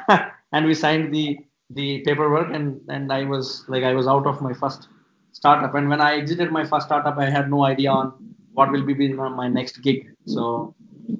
and 0.53 0.67
we 0.67 0.75
signed 0.75 1.15
the 1.15 1.39
the 1.71 2.01
paperwork 2.01 2.55
and 2.55 2.81
and 2.89 3.13
I 3.13 3.25
was 3.25 3.65
like 3.69 3.85
I 3.85 3.95
was 3.95 4.07
out 4.07 4.27
of 4.27 4.41
my 4.41 4.53
first 4.53 4.89
startup. 5.33 5.75
And 5.75 5.89
when 5.89 6.01
I 6.01 6.17
exited 6.17 6.51
my 6.51 6.65
first 6.65 6.87
startup 6.87 7.19
I 7.19 7.31
had 7.31 7.51
no 7.51 7.65
idea 7.65 7.91
on 7.91 8.13
what 8.53 8.71
will 8.71 8.83
be 8.83 9.13
my 9.13 9.49
next 9.49 9.83
gig. 9.83 10.11
So 10.27 10.75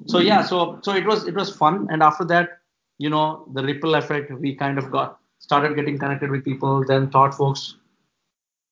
so 0.07 0.19
yeah 0.19 0.43
so 0.43 0.79
so 0.81 0.93
it 0.93 1.05
was 1.05 1.27
it 1.27 1.35
was 1.35 1.55
fun. 1.55 1.87
And 1.91 2.01
after 2.01 2.25
that 2.25 2.59
you 2.97 3.09
know 3.09 3.47
the 3.53 3.63
ripple 3.63 3.95
effect 3.95 4.31
we 4.31 4.55
kind 4.55 4.77
of 4.77 4.91
got 4.91 5.19
started 5.39 5.75
getting 5.75 5.97
connected 5.97 6.31
with 6.31 6.43
people. 6.43 6.83
Then 6.85 7.09
ThoughtFolks 7.09 7.75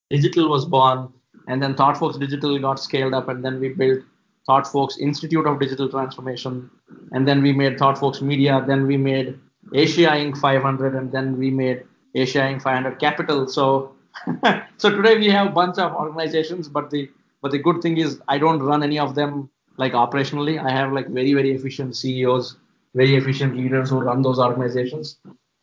digital 0.09 0.49
was 0.49 0.65
born. 0.65 1.13
And 1.47 1.61
then 1.61 1.75
ThoughtFolks 1.75 2.19
digital 2.19 2.57
got 2.59 2.79
scaled 2.79 3.13
up. 3.13 3.29
And 3.29 3.43
then 3.43 3.59
we 3.59 3.69
built 3.69 4.03
ThoughtFolks 4.49 4.99
Institute 4.99 5.45
of 5.45 5.59
Digital 5.59 5.89
Transformation. 5.89 6.69
And 7.11 7.27
then 7.27 7.41
we 7.41 7.53
made 7.53 7.77
ThoughtFolks 7.77 8.21
Media. 8.21 8.63
Then 8.67 8.85
we 8.85 8.97
made 8.97 9.39
Asia 9.73 10.09
Inc. 10.09 10.37
500, 10.37 10.95
and 10.95 11.11
then 11.11 11.37
we 11.37 11.51
made 11.51 11.83
Asia 12.15 12.39
Inc. 12.39 12.61
500 12.61 12.99
Capital. 12.99 13.47
So, 13.47 13.95
so 14.77 14.89
today 14.89 15.17
we 15.17 15.29
have 15.29 15.47
a 15.47 15.51
bunch 15.51 15.77
of 15.77 15.93
organizations, 15.93 16.67
but 16.67 16.89
the 16.89 17.09
but 17.41 17.51
the 17.51 17.59
good 17.59 17.81
thing 17.81 17.97
is 17.97 18.19
I 18.27 18.37
don't 18.37 18.61
run 18.61 18.83
any 18.83 18.99
of 18.99 19.15
them 19.15 19.49
like 19.77 19.93
operationally. 19.93 20.63
I 20.63 20.71
have 20.71 20.91
like 20.91 21.07
very 21.07 21.33
very 21.33 21.51
efficient 21.51 21.95
CEOs, 21.95 22.57
very 22.95 23.15
efficient 23.15 23.55
leaders 23.55 23.89
who 23.89 23.99
run 23.99 24.21
those 24.21 24.39
organizations, 24.39 25.17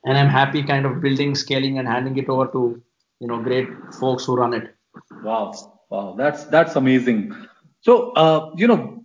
and 0.04 0.16
I'm 0.16 0.28
happy 0.28 0.62
kind 0.62 0.86
of 0.86 1.00
building, 1.00 1.34
scaling, 1.34 1.78
and 1.78 1.88
handing 1.88 2.16
it 2.18 2.28
over 2.28 2.46
to 2.52 2.80
you 3.20 3.26
know 3.26 3.42
great 3.42 3.68
folks 4.00 4.24
who 4.24 4.36
run 4.36 4.54
it. 4.54 4.74
Wow, 5.22 5.52
wow, 5.90 6.14
that's 6.16 6.44
that's 6.44 6.76
amazing. 6.76 7.34
So, 7.84 8.12
uh, 8.12 8.50
you 8.56 8.66
know, 8.66 9.03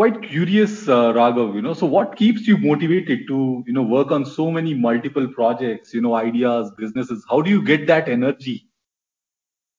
quite 0.00 0.22
curious, 0.22 0.88
uh, 0.88 1.12
Raghav. 1.12 1.54
You 1.54 1.60
know, 1.60 1.74
so 1.74 1.84
what 1.84 2.16
keeps 2.16 2.48
you 2.48 2.56
motivated 2.56 3.26
to 3.28 3.38
you 3.66 3.72
know 3.78 3.82
work 3.82 4.10
on 4.18 4.24
so 4.24 4.50
many 4.50 4.72
multiple 4.72 5.28
projects, 5.38 5.92
you 5.92 6.00
know, 6.00 6.14
ideas, 6.20 6.70
businesses? 6.78 7.26
How 7.28 7.42
do 7.42 7.50
you 7.50 7.62
get 7.62 7.86
that 7.88 8.08
energy? 8.08 8.56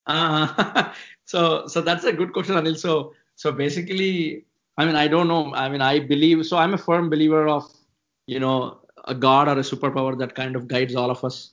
Uh, 0.05 0.93
so 1.25 1.65
so 1.65 1.81
that's 1.89 2.05
a 2.13 2.13
good 2.13 2.33
question, 2.37 2.61
Anil. 2.61 2.77
So 2.77 2.93
so 3.35 3.51
basically, 3.63 4.45
I 4.77 4.85
mean, 4.85 4.95
I 4.95 5.07
don't 5.07 5.27
know. 5.27 5.41
I 5.55 5.67
mean, 5.69 5.81
I 5.89 5.99
believe. 6.13 6.45
So 6.45 6.57
I'm 6.65 6.75
a 6.75 6.83
firm 6.85 7.09
believer 7.09 7.47
of 7.57 7.67
you 8.27 8.39
know 8.39 8.79
a 9.15 9.15
god 9.27 9.47
or 9.47 9.59
a 9.65 9.67
superpower 9.73 10.17
that 10.23 10.35
kind 10.35 10.55
of 10.55 10.67
guides 10.67 10.95
all 11.03 11.09
of 11.17 11.23
us 11.31 11.43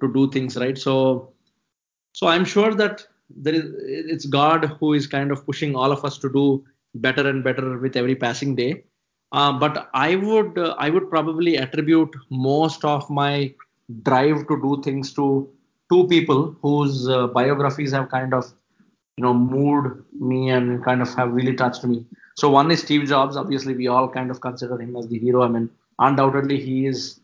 to 0.00 0.12
do 0.18 0.30
things 0.38 0.56
right. 0.66 0.78
So 0.88 0.98
so 2.12 2.36
I'm 2.36 2.52
sure 2.56 2.74
that 2.84 3.06
there 3.48 3.62
is 3.62 3.74
it's 4.12 4.34
God 4.42 4.70
who 4.80 4.94
is 4.94 5.06
kind 5.18 5.30
of 5.38 5.44
pushing 5.50 5.76
all 5.82 5.98
of 5.98 6.06
us 6.10 6.24
to 6.28 6.38
do 6.38 6.46
better 6.94 7.28
and 7.28 7.42
better 7.42 7.78
with 7.78 7.96
every 7.96 8.14
passing 8.14 8.54
day. 8.54 8.84
Uh, 9.32 9.52
but 9.52 9.90
I 9.94 10.16
would 10.16 10.58
uh, 10.58 10.74
I 10.78 10.90
would 10.90 11.10
probably 11.10 11.56
attribute 11.56 12.14
most 12.30 12.84
of 12.84 13.08
my 13.10 13.54
drive 14.02 14.46
to 14.48 14.60
do 14.62 14.80
things 14.82 15.12
to 15.14 15.48
two 15.92 16.06
people 16.08 16.56
whose 16.62 17.08
uh, 17.08 17.26
biographies 17.28 17.92
have 17.92 18.08
kind 18.10 18.32
of 18.32 18.52
you 19.16 19.24
know 19.24 19.34
moved 19.34 20.02
me 20.20 20.50
and 20.50 20.84
kind 20.84 21.02
of 21.02 21.12
have 21.14 21.32
really 21.32 21.54
touched 21.54 21.84
me. 21.84 22.04
So 22.36 22.50
one 22.50 22.70
is 22.70 22.80
Steve 22.80 23.08
Jobs. 23.08 23.36
Obviously, 23.36 23.74
we 23.74 23.88
all 23.88 24.08
kind 24.08 24.30
of 24.30 24.40
consider 24.40 24.80
him 24.80 24.96
as 24.96 25.08
the 25.08 25.18
hero. 25.18 25.42
I 25.42 25.48
mean, 25.48 25.70
undoubtedly, 25.98 26.60
he 26.60 26.86
is 26.86 27.20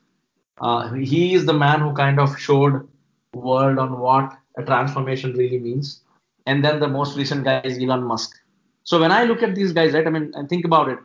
uh, 0.61 0.93
he 0.93 1.35
is 1.35 1.47
the 1.47 1.53
man 1.53 1.81
who 1.81 1.93
kind 1.95 2.19
of 2.19 2.39
showed 2.39 2.87
world 3.35 3.79
on 3.79 3.99
what 3.99 4.37
a 4.57 4.63
transformation 4.65 5.33
really 5.35 5.59
means. 5.59 6.03
And 6.47 6.65
then 6.65 6.81
the 6.81 6.89
most 6.89 7.17
recent 7.17 7.45
guy 7.45 7.61
is 7.65 7.79
Elon 7.79 8.03
Musk. 8.03 8.37
So 8.85 9.01
when 9.01 9.13
I 9.13 9.25
look 9.25 9.43
at 9.43 9.55
these 9.55 9.73
guys, 9.73 9.93
right, 9.93 10.07
I 10.07 10.11
mean, 10.11 10.33
and 10.35 10.49
think 10.49 10.65
about 10.65 10.89
it. 10.89 10.99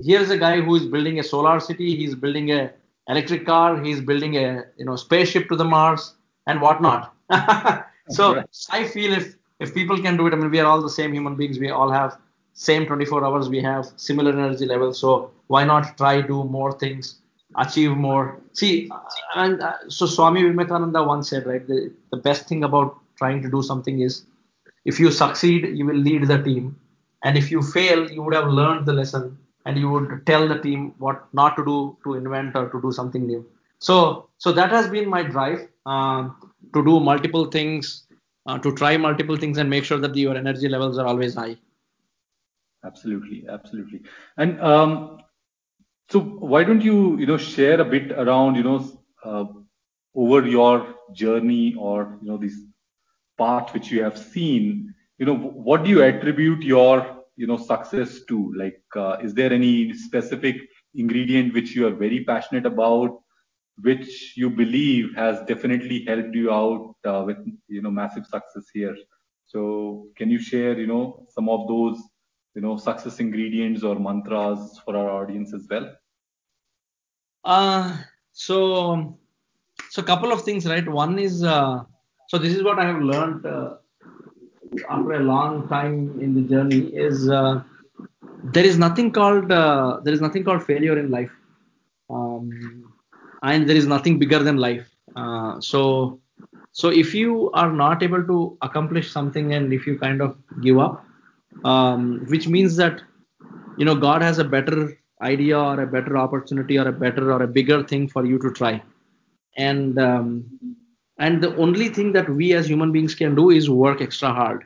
Here's 0.00 0.30
a 0.30 0.38
guy 0.38 0.60
who 0.60 0.74
is 0.74 0.86
building 0.86 1.18
a 1.20 1.22
solar 1.22 1.60
city. 1.60 1.94
He's 1.96 2.14
building 2.14 2.50
a 2.50 2.72
electric 3.08 3.46
car. 3.46 3.82
He's 3.82 4.00
building 4.00 4.36
a 4.36 4.64
you 4.76 4.84
know 4.84 4.96
spaceship 4.96 5.48
to 5.48 5.56
the 5.56 5.64
Mars 5.64 6.14
and 6.46 6.60
whatnot. 6.60 7.14
so 8.08 8.36
right. 8.36 8.46
I 8.70 8.88
feel 8.88 9.12
if 9.12 9.36
if 9.60 9.74
people 9.74 10.00
can 10.00 10.16
do 10.16 10.26
it, 10.26 10.32
I 10.32 10.36
mean, 10.36 10.50
we 10.50 10.60
are 10.60 10.66
all 10.66 10.82
the 10.82 10.90
same 10.90 11.12
human 11.12 11.36
beings. 11.36 11.58
We 11.58 11.70
all 11.70 11.90
have 11.90 12.18
same 12.54 12.86
24 12.86 13.24
hours. 13.24 13.48
We 13.48 13.60
have 13.60 13.92
similar 13.96 14.32
energy 14.32 14.66
levels. 14.66 14.98
So 14.98 15.30
why 15.46 15.64
not 15.64 15.96
try 15.96 16.20
do 16.20 16.44
more 16.44 16.72
things, 16.78 17.20
achieve 17.56 17.96
more? 17.96 18.40
See, 18.52 18.90
and 19.34 19.60
uh, 19.60 19.74
so 19.88 20.06
Swami 20.06 20.42
Vivekananda 20.42 21.02
once 21.02 21.30
said, 21.30 21.46
right, 21.46 21.66
the, 21.66 21.92
the 22.10 22.16
best 22.16 22.48
thing 22.48 22.64
about 22.64 22.98
trying 23.16 23.42
to 23.42 23.50
do 23.50 23.62
something 23.62 24.00
is 24.00 24.24
if 24.84 25.00
you 25.00 25.10
succeed, 25.10 25.76
you 25.76 25.86
will 25.86 25.96
lead 25.96 26.26
the 26.26 26.42
team, 26.42 26.76
and 27.24 27.36
if 27.36 27.50
you 27.50 27.62
fail, 27.62 28.10
you 28.10 28.22
would 28.22 28.34
have 28.34 28.48
learned 28.48 28.86
the 28.86 28.92
lesson 28.92 29.38
and 29.66 29.78
you 29.78 29.90
would 29.90 30.26
tell 30.26 30.46
the 30.46 30.58
team 30.60 30.94
what 30.98 31.24
not 31.32 31.56
to 31.56 31.64
do 31.64 31.96
to 32.04 32.14
invent 32.14 32.54
or 32.54 32.68
to 32.68 32.80
do 32.80 32.92
something 32.92 33.26
new. 33.26 33.44
So, 33.78 34.28
so 34.38 34.52
that 34.52 34.70
has 34.70 34.88
been 34.88 35.08
my 35.08 35.22
drive 35.22 35.68
um, 35.86 36.36
to 36.74 36.84
do 36.84 37.00
multiple 37.00 37.46
things 37.46 38.06
uh, 38.46 38.58
to 38.58 38.74
try 38.74 38.96
multiple 38.96 39.36
things 39.36 39.58
and 39.58 39.70
make 39.70 39.84
sure 39.84 39.98
that 39.98 40.14
your 40.14 40.36
energy 40.36 40.68
levels 40.68 40.98
are 40.98 41.06
always 41.06 41.34
high. 41.34 41.56
Absolutely, 42.84 43.46
absolutely. 43.48 44.02
And 44.36 44.60
um, 44.60 45.18
so, 46.10 46.20
why 46.20 46.64
don't 46.64 46.82
you, 46.82 47.18
you 47.18 47.26
know, 47.26 47.38
share 47.38 47.80
a 47.80 47.84
bit 47.84 48.12
around, 48.12 48.56
you 48.56 48.62
know, 48.62 49.00
uh, 49.24 49.46
over 50.14 50.46
your 50.46 50.94
journey 51.12 51.74
or 51.78 52.18
you 52.22 52.28
know 52.28 52.36
this 52.36 52.54
path 53.38 53.72
which 53.74 53.90
you 53.90 54.02
have 54.02 54.18
seen, 54.18 54.94
you 55.18 55.26
know, 55.26 55.36
what 55.36 55.84
do 55.84 55.90
you 55.90 56.02
attribute 56.02 56.62
your, 56.62 57.13
you 57.36 57.46
know, 57.46 57.56
success 57.56 58.20
to? 58.28 58.52
Like, 58.56 58.82
uh, 58.96 59.16
is 59.22 59.34
there 59.34 59.52
any 59.52 59.92
specific 59.94 60.56
ingredient 60.94 61.54
which 61.54 61.74
you 61.74 61.86
are 61.86 61.94
very 61.94 62.24
passionate 62.24 62.66
about? 62.66 63.20
which 63.82 64.34
you 64.36 64.50
believe 64.50 65.14
has 65.16 65.40
definitely 65.46 66.04
helped 66.06 66.34
you 66.34 66.52
out 66.52 66.94
uh, 67.04 67.22
with 67.26 67.38
you 67.68 67.82
know 67.82 67.90
massive 67.90 68.24
success 68.24 68.66
here 68.72 68.94
so 69.44 70.06
can 70.16 70.30
you 70.30 70.38
share 70.38 70.78
you 70.78 70.86
know 70.86 71.26
some 71.28 71.48
of 71.48 71.66
those 71.66 71.98
you 72.54 72.62
know 72.62 72.76
success 72.76 73.18
ingredients 73.18 73.82
or 73.82 73.98
mantras 73.98 74.80
for 74.84 74.96
our 74.96 75.10
audience 75.10 75.52
as 75.52 75.66
well 75.68 75.90
uh 77.44 77.96
so 78.32 79.18
so 79.90 80.02
a 80.02 80.04
couple 80.04 80.32
of 80.32 80.42
things 80.42 80.66
right 80.66 80.88
one 80.88 81.18
is 81.18 81.42
uh, 81.42 81.82
so 82.28 82.38
this 82.38 82.54
is 82.54 82.62
what 82.62 82.78
i 82.78 82.86
have 82.86 83.02
learned 83.02 83.44
uh, 83.44 83.74
after 84.88 85.12
a 85.12 85.20
long 85.20 85.68
time 85.68 86.18
in 86.20 86.34
the 86.34 86.42
journey 86.42 86.82
is 87.06 87.28
uh, 87.28 87.62
there 88.52 88.64
is 88.64 88.78
nothing 88.78 89.10
called 89.10 89.50
uh, 89.50 90.00
there 90.04 90.12
is 90.14 90.20
nothing 90.20 90.44
called 90.44 90.62
failure 90.64 90.98
in 90.98 91.10
life. 91.10 91.30
Um, 92.10 92.50
and 93.42 93.68
there 93.68 93.76
is 93.76 93.86
nothing 93.86 94.18
bigger 94.18 94.38
than 94.38 94.56
life. 94.56 94.88
Uh, 95.16 95.60
so 95.60 96.18
so 96.72 96.88
if 96.88 97.14
you 97.14 97.50
are 97.52 97.72
not 97.72 98.02
able 98.02 98.24
to 98.24 98.56
accomplish 98.62 99.10
something 99.10 99.54
and 99.54 99.72
if 99.72 99.86
you 99.86 99.98
kind 99.98 100.20
of 100.20 100.36
give 100.62 100.78
up 100.78 101.04
um, 101.64 102.24
which 102.28 102.48
means 102.48 102.76
that 102.76 103.00
you 103.76 103.84
know 103.84 103.94
god 103.94 104.22
has 104.22 104.38
a 104.38 104.44
better 104.44 104.90
idea 105.22 105.58
or 105.58 105.80
a 105.80 105.86
better 105.86 106.16
opportunity 106.18 106.78
or 106.78 106.88
a 106.88 106.92
better 106.92 107.32
or 107.32 107.42
a 107.42 107.46
bigger 107.46 107.82
thing 107.82 108.08
for 108.08 108.24
you 108.24 108.38
to 108.38 108.50
try. 108.52 108.82
And 109.56 109.98
um, 109.98 110.73
and 111.18 111.42
the 111.42 111.54
only 111.56 111.88
thing 111.88 112.12
that 112.12 112.28
we 112.28 112.52
as 112.54 112.68
human 112.68 112.92
beings 112.92 113.14
can 113.14 113.34
do 113.34 113.50
is 113.50 113.70
work 113.70 114.00
extra 114.00 114.32
hard. 114.32 114.64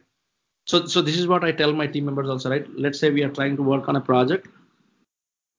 So 0.66 0.86
so 0.86 1.02
this 1.02 1.16
is 1.16 1.26
what 1.26 1.44
i 1.44 1.52
tell 1.52 1.72
my 1.72 1.86
team 1.86 2.06
members 2.06 2.28
also 2.28 2.50
right? 2.50 2.66
Let's 2.76 2.98
say 2.98 3.10
we 3.10 3.22
are 3.22 3.30
trying 3.30 3.56
to 3.56 3.62
work 3.62 3.88
on 3.88 3.96
a 3.96 4.00
project. 4.00 4.48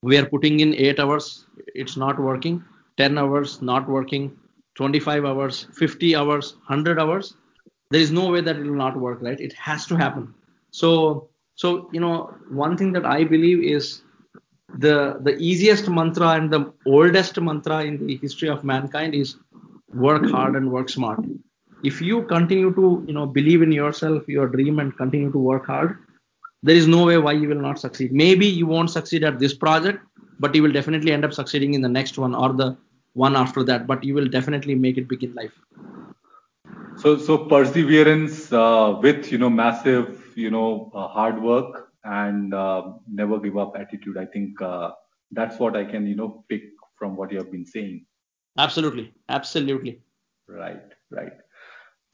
We 0.02 0.16
are 0.16 0.26
putting 0.26 0.60
in 0.60 0.74
8 0.74 0.98
hours. 1.00 1.46
It's 1.74 1.96
not 1.96 2.18
working. 2.18 2.64
10 2.96 3.18
hours 3.18 3.60
not 3.62 3.88
working. 3.88 4.36
25 4.76 5.24
hours 5.24 5.66
50 5.74 6.16
hours 6.16 6.54
100 6.66 6.98
hours. 6.98 7.34
There 7.90 8.00
is 8.00 8.12
no 8.12 8.30
way 8.30 8.40
that 8.40 8.56
it 8.56 8.62
will 8.62 8.82
not 8.84 8.96
work 8.96 9.20
right? 9.20 9.40
It 9.40 9.52
has 9.54 9.86
to 9.86 9.96
happen. 9.96 10.34
So 10.70 11.30
so 11.54 11.90
you 11.92 12.00
know 12.00 12.34
one 12.48 12.76
thing 12.76 12.92
that 12.92 13.04
i 13.04 13.22
believe 13.32 13.62
is 13.62 14.02
the 14.84 15.18
the 15.28 15.36
easiest 15.50 15.88
mantra 15.98 16.28
and 16.38 16.52
the 16.54 16.60
oldest 16.86 17.40
mantra 17.48 17.78
in 17.88 18.06
the 18.06 18.16
history 18.24 18.48
of 18.48 18.64
mankind 18.64 19.14
is 19.14 19.36
work 19.94 20.28
hard 20.30 20.56
and 20.56 20.70
work 20.70 20.88
smart. 20.88 21.20
If 21.82 22.00
you 22.00 22.22
continue 22.24 22.74
to 22.74 23.04
you 23.06 23.14
know 23.14 23.26
believe 23.26 23.62
in 23.62 23.72
yourself 23.72 24.28
your 24.28 24.48
dream 24.48 24.78
and 24.78 24.96
continue 24.96 25.32
to 25.32 25.38
work 25.38 25.66
hard 25.66 25.98
there 26.62 26.76
is 26.76 26.86
no 26.86 27.06
way 27.06 27.16
why 27.16 27.32
you 27.32 27.48
will 27.48 27.60
not 27.60 27.78
succeed. 27.78 28.12
Maybe 28.12 28.46
you 28.46 28.66
won't 28.66 28.90
succeed 28.90 29.24
at 29.24 29.38
this 29.38 29.54
project 29.54 30.04
but 30.38 30.54
you 30.54 30.62
will 30.62 30.72
definitely 30.72 31.12
end 31.12 31.24
up 31.24 31.32
succeeding 31.32 31.74
in 31.74 31.80
the 31.80 31.88
next 31.88 32.18
one 32.18 32.34
or 32.34 32.52
the 32.52 32.76
one 33.14 33.34
after 33.34 33.62
that 33.64 33.86
but 33.86 34.04
you 34.04 34.14
will 34.14 34.28
definitely 34.28 34.74
make 34.74 34.98
it 34.98 35.08
big 35.08 35.24
in 35.24 35.34
life. 35.34 35.52
So 36.96 37.16
so 37.16 37.38
perseverance 37.38 38.52
uh, 38.52 38.98
with 39.02 39.32
you 39.32 39.38
know 39.38 39.50
massive 39.50 40.36
you 40.36 40.50
know 40.50 40.90
uh, 40.94 41.08
hard 41.08 41.42
work 41.42 41.90
and 42.04 42.54
uh, 42.54 42.92
never 43.12 43.38
give 43.38 43.56
up 43.58 43.76
attitude 43.76 44.16
i 44.16 44.24
think 44.24 44.60
uh, 44.62 44.90
that's 45.32 45.58
what 45.58 45.76
i 45.76 45.84
can 45.84 46.06
you 46.06 46.14
know 46.14 46.44
pick 46.48 46.62
from 46.96 47.16
what 47.16 47.30
you 47.30 47.38
have 47.38 47.50
been 47.50 47.66
saying 47.66 48.04
absolutely. 48.64 49.12
Absolutely. 49.28 50.00
Right. 50.48 50.82
Right. 51.10 51.32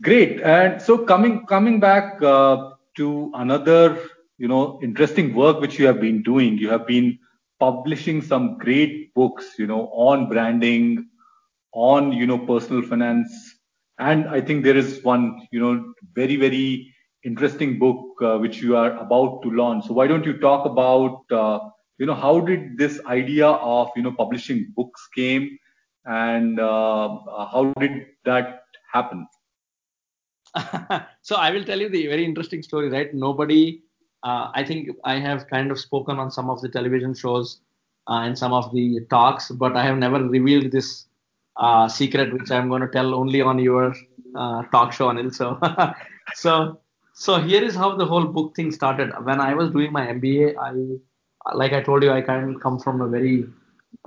Great. 0.03 0.41
And 0.43 0.81
so 0.81 0.99
coming 0.99 1.47
coming 1.47 1.81
back 1.81 2.23
uh, 2.23 2.71
to 2.97 3.31
another 3.35 3.99
you 4.39 4.49
know 4.49 4.81
interesting 4.83 5.35
work 5.35 5.61
which 5.61 5.79
you 5.79 5.87
have 5.87 6.01
been 6.01 6.23
doing. 6.23 6.59
You 6.59 6.71
have 6.71 6.87
been 6.87 7.19
publishing 7.61 8.21
some 8.23 8.59
great 8.59 9.15
books, 9.15 9.55
you 9.59 9.67
know, 9.67 9.89
on 9.93 10.29
branding, 10.29 11.09
on, 11.73 12.13
you 12.13 12.27
know, 12.27 12.39
personal 12.39 12.83
finance. 12.83 13.31
And 13.99 14.29
I 14.29 14.41
think 14.41 14.65
there 14.65 14.77
is 14.77 15.03
one, 15.05 15.47
you 15.53 15.61
know, 15.61 15.93
very, 16.15 16.37
very 16.37 16.93
interesting 17.25 17.79
book 17.79 17.99
uh, 18.23 18.39
which 18.39 18.63
you 18.63 18.77
are 18.77 18.93
about 18.99 19.43
to 19.43 19.51
launch. 19.51 19.87
So 19.87 19.95
why 19.95 20.07
don't 20.07 20.25
you 20.27 20.39
talk 20.39 20.67
about, 20.67 21.25
uh, 21.31 21.61
you 21.99 22.07
know, 22.07 22.15
how 22.15 22.41
did 22.41 22.77
this 22.79 23.01
idea 23.07 23.47
of, 23.49 23.91
you 23.97 24.03
know, 24.03 24.13
publishing 24.13 24.73
books 24.77 25.09
came 25.15 25.59
and 26.07 26.59
uh, 26.61 27.19
how 27.53 27.73
did 27.79 28.07
that 28.25 28.63
happen? 28.93 29.27
so 31.23 31.37
I 31.37 31.51
will 31.51 31.65
tell 31.65 31.81
you 31.81 31.89
the 31.89 32.07
very 32.07 32.25
interesting 32.25 32.63
story, 32.63 32.89
right? 32.89 33.13
Nobody 33.13 33.83
uh, 34.27 34.51
I 34.55 34.65
think 34.65 34.91
I 35.05 35.19
have 35.19 35.47
kind 35.49 35.71
of 35.71 35.79
spoken 35.79 36.19
on 36.19 36.31
some 36.31 36.51
of 36.51 36.61
the 36.61 36.69
television 36.69 37.15
shows 37.15 37.61
uh, 38.09 38.21
and 38.25 38.37
some 38.37 38.53
of 38.53 38.73
the 38.73 39.01
talks, 39.09 39.51
but 39.51 39.77
I 39.77 39.85
have 39.85 39.99
never 39.99 40.23
revealed 40.23 40.73
this 40.73 41.07
uh, 41.57 41.89
secret, 41.89 42.33
which 42.33 42.51
I'm 42.51 42.69
going 42.69 42.83
to 42.83 42.89
tell 42.89 43.15
only 43.15 43.41
on 43.41 43.59
your 43.59 43.95
uh, 44.35 44.63
talk 44.73 44.93
show, 44.93 45.09
Anil. 45.09 45.33
So, 45.33 45.59
so, 46.35 46.81
so 47.15 47.41
here 47.41 47.63
is 47.63 47.77
how 47.77 47.97
the 47.97 48.05
whole 48.05 48.27
book 48.27 48.57
thing 48.57 48.73
started. 48.73 49.13
When 49.23 49.41
I 49.41 49.55
was 49.55 49.71
doing 49.71 49.93
my 49.93 50.07
MBA, 50.07 50.57
I, 50.59 51.55
like 51.55 51.73
I 51.73 51.83
told 51.83 52.03
you, 52.03 52.11
I 52.11 52.21
kind 52.21 52.55
of 52.55 52.61
come 52.61 52.81
from 52.81 53.01
a 53.01 53.09
very, 53.09 53.47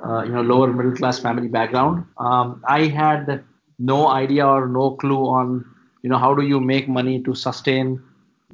uh, 0.04 0.24
you 0.24 0.32
know, 0.32 0.42
lower 0.42 0.72
middle 0.72 0.96
class 0.96 1.20
family 1.20 1.48
background. 1.48 2.06
Um, 2.18 2.64
I 2.68 2.86
had 2.88 3.44
no 3.78 4.08
idea 4.08 4.48
or 4.48 4.68
no 4.68 4.92
clue 4.92 5.26
on, 5.26 5.66
you 6.04 6.10
know, 6.10 6.18
how 6.18 6.34
do 6.34 6.44
you 6.44 6.60
make 6.60 6.88
money 6.88 7.22
to 7.24 7.34
sustain 7.34 8.02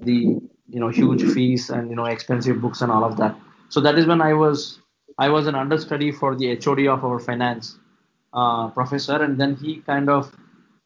the 0.01 0.39
you 0.69 0.79
know 0.79 0.89
huge 0.89 1.23
fees 1.33 1.69
and 1.69 1.89
you 1.89 1.95
know 1.95 2.05
expensive 2.05 2.61
books 2.61 2.81
and 2.81 2.91
all 2.91 3.03
of 3.03 3.17
that. 3.17 3.35
So 3.69 3.81
that 3.81 3.97
is 3.97 4.05
when 4.05 4.21
i 4.21 4.33
was 4.33 4.79
i 5.17 5.29
was 5.29 5.47
an 5.47 5.55
understudy 5.55 6.11
for 6.11 6.35
the 6.35 6.55
hod 6.55 6.79
of 6.79 7.05
our 7.05 7.19
finance 7.19 7.77
uh, 8.33 8.69
professor. 8.69 9.21
And 9.21 9.39
then 9.39 9.55
he 9.55 9.77
kind 9.77 10.09
of 10.09 10.35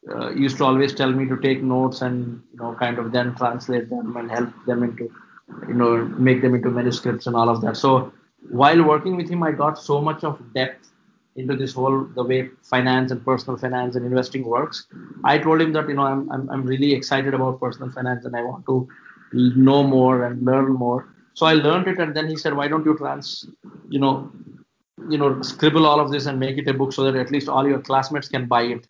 uh, 0.08 0.30
used 0.30 0.58
to 0.58 0.64
always 0.64 0.94
tell 0.94 1.12
me 1.12 1.26
to 1.26 1.36
take 1.38 1.62
notes 1.62 2.02
and 2.02 2.42
you 2.52 2.58
know 2.60 2.74
kind 2.74 2.98
of 2.98 3.12
then 3.12 3.34
translate 3.34 3.90
them 3.90 4.16
and 4.16 4.30
help 4.30 4.50
them 4.66 4.82
into 4.82 5.10
you 5.68 5.74
know 5.74 6.04
make 6.28 6.42
them 6.42 6.54
into 6.54 6.70
manuscripts 6.70 7.26
and 7.26 7.36
all 7.36 7.48
of 7.48 7.60
that. 7.62 7.76
So 7.76 8.12
while 8.48 8.82
working 8.82 9.16
with 9.16 9.28
him 9.28 9.42
i 9.42 9.50
got 9.50 9.78
so 9.78 10.00
much 10.00 10.24
of 10.24 10.40
depth 10.54 10.88
into 11.36 11.54
this 11.56 11.72
whole 11.74 12.04
the 12.14 12.24
way 12.24 12.48
finance 12.62 13.10
and 13.12 13.24
personal 13.24 13.56
finance 13.56 13.94
and 13.96 14.04
investing 14.04 14.44
works 14.44 14.86
i 15.24 15.38
told 15.38 15.60
him 15.60 15.72
that 15.72 15.88
you 15.88 15.94
know 15.94 16.02
i'm 16.02 16.30
i'm, 16.30 16.48
I'm 16.50 16.64
really 16.64 16.92
excited 16.92 17.34
about 17.34 17.60
personal 17.60 17.90
finance 17.90 18.24
and 18.24 18.36
i 18.36 18.42
want 18.42 18.66
to 18.66 18.88
know 19.32 19.82
more 19.82 20.24
and 20.24 20.44
learn 20.44 20.72
more. 20.72 21.14
So 21.34 21.46
I 21.46 21.54
learned 21.54 21.88
it, 21.88 21.98
and 21.98 22.14
then 22.14 22.28
he 22.28 22.36
said, 22.36 22.54
"Why 22.54 22.68
don't 22.68 22.84
you 22.84 22.96
trans, 22.96 23.46
you 23.88 23.98
know, 23.98 24.30
you 25.08 25.18
know, 25.18 25.40
scribble 25.42 25.86
all 25.86 26.00
of 26.00 26.10
this 26.10 26.26
and 26.26 26.38
make 26.38 26.58
it 26.58 26.68
a 26.68 26.74
book 26.74 26.92
so 26.92 27.04
that 27.04 27.16
at 27.16 27.30
least 27.30 27.48
all 27.48 27.66
your 27.66 27.80
classmates 27.80 28.28
can 28.28 28.46
buy 28.46 28.62
it." 28.62 28.86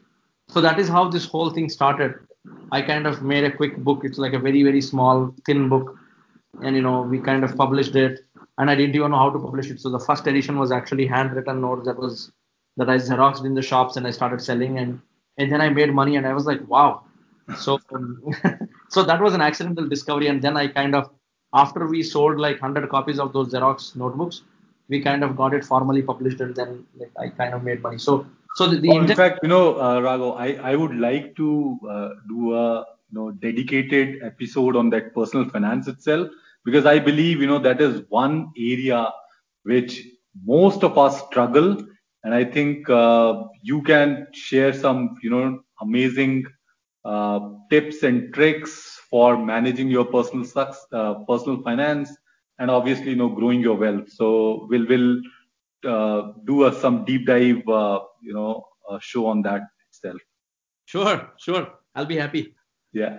so 0.48 0.60
that 0.60 0.80
is 0.80 0.88
how 0.88 1.08
this 1.08 1.24
whole 1.26 1.50
thing 1.50 1.68
started. 1.68 2.14
I 2.72 2.82
kind 2.82 3.06
of 3.06 3.22
made 3.22 3.44
a 3.44 3.52
quick 3.56 3.76
book. 3.76 4.00
It's 4.04 4.18
like 4.18 4.32
a 4.32 4.38
very 4.38 4.62
very 4.64 4.80
small 4.80 5.32
thin 5.46 5.68
book, 5.68 5.96
and 6.62 6.74
you 6.74 6.82
know 6.82 7.02
we 7.02 7.20
kind 7.20 7.44
of 7.44 7.56
published 7.56 7.94
it. 7.94 8.20
And 8.58 8.70
I 8.70 8.74
didn't 8.74 8.94
even 8.94 9.10
know 9.10 9.18
how 9.18 9.30
to 9.30 9.38
publish 9.38 9.70
it. 9.70 9.80
So 9.80 9.90
the 9.90 9.98
first 9.98 10.26
edition 10.26 10.58
was 10.58 10.70
actually 10.70 11.06
handwritten 11.06 11.60
notes 11.60 11.86
that 11.86 11.98
was 11.98 12.32
that 12.76 12.88
I 12.88 12.96
xeroxed 12.96 13.44
in 13.44 13.54
the 13.54 13.62
shops 13.62 13.96
and 13.96 14.06
I 14.06 14.10
started 14.10 14.40
selling 14.40 14.78
and 14.78 15.00
and 15.38 15.50
then 15.50 15.60
I 15.60 15.68
made 15.70 15.92
money 15.92 16.16
and 16.16 16.26
I 16.26 16.32
was 16.32 16.46
like 16.46 16.66
wow. 16.68 17.02
So 17.56 17.80
um, 17.94 18.22
so 18.88 19.02
that 19.02 19.20
was 19.20 19.34
an 19.34 19.40
accidental 19.40 19.88
discovery 19.88 20.28
and 20.28 20.42
then 20.42 20.56
I 20.56 20.68
kind 20.68 20.94
of 20.94 21.10
after 21.54 21.86
we 21.86 22.02
sold 22.02 22.38
like 22.38 22.60
100 22.60 22.88
copies 22.90 23.18
of 23.18 23.32
those 23.32 23.52
Xerox 23.52 23.96
notebooks, 23.96 24.42
we 24.88 25.00
kind 25.02 25.24
of 25.24 25.36
got 25.36 25.54
it 25.54 25.64
formally 25.64 26.02
published 26.02 26.40
and 26.40 26.54
then 26.54 26.86
like 26.96 27.10
I 27.18 27.28
kind 27.28 27.54
of 27.54 27.64
made 27.64 27.82
money. 27.82 27.98
So 27.98 28.26
so 28.56 28.66
the, 28.66 28.80
the 28.80 28.90
oh, 28.90 29.00
in 29.00 29.14
fact, 29.14 29.40
you 29.42 29.48
know, 29.48 29.76
uh, 29.76 30.00
Raghav, 30.00 30.36
I, 30.36 30.72
I 30.72 30.76
would 30.76 30.96
like 30.96 31.36
to 31.36 31.78
uh, 31.88 32.08
do 32.28 32.54
a 32.54 32.84
you 33.10 33.18
know 33.18 33.30
dedicated 33.30 34.22
episode 34.22 34.76
on 34.76 34.90
that 34.90 35.14
personal 35.14 35.48
finance 35.48 35.88
itself 35.88 36.28
because 36.64 36.86
I 36.86 36.98
believe 36.98 37.40
you 37.40 37.46
know 37.46 37.58
that 37.58 37.80
is 37.80 38.02
one 38.08 38.50
area 38.58 39.10
which 39.62 40.02
most 40.44 40.82
of 40.84 40.98
us 40.98 41.22
struggle, 41.26 41.76
and 42.24 42.34
I 42.34 42.44
think 42.44 42.88
uh, 42.88 43.42
you 43.62 43.82
can 43.82 44.26
share 44.32 44.72
some 44.72 45.16
you 45.22 45.30
know 45.30 45.60
amazing 45.80 46.44
uh, 47.04 47.40
tips 47.70 48.02
and 48.02 48.32
tricks 48.34 49.00
for 49.10 49.36
managing 49.38 49.88
your 49.88 50.04
personal 50.04 50.44
success, 50.44 50.84
uh, 50.92 51.14
personal 51.28 51.62
finance, 51.62 52.10
and 52.58 52.70
obviously 52.70 53.10
you 53.10 53.16
know 53.16 53.28
growing 53.28 53.60
your 53.60 53.76
wealth. 53.76 54.08
So 54.10 54.66
we'll 54.70 54.86
will 54.86 55.20
uh, 55.84 56.32
do 56.46 56.66
a, 56.66 56.72
some 56.72 57.04
deep 57.04 57.26
dive 57.26 57.66
uh, 57.68 58.00
you 58.22 58.34
know 58.34 58.64
show 59.00 59.26
on 59.26 59.42
that 59.42 59.62
itself. 59.88 60.20
Sure, 60.86 61.30
sure. 61.38 61.68
I'll 61.94 62.06
be 62.06 62.16
happy. 62.16 62.54
Yeah. 62.92 63.18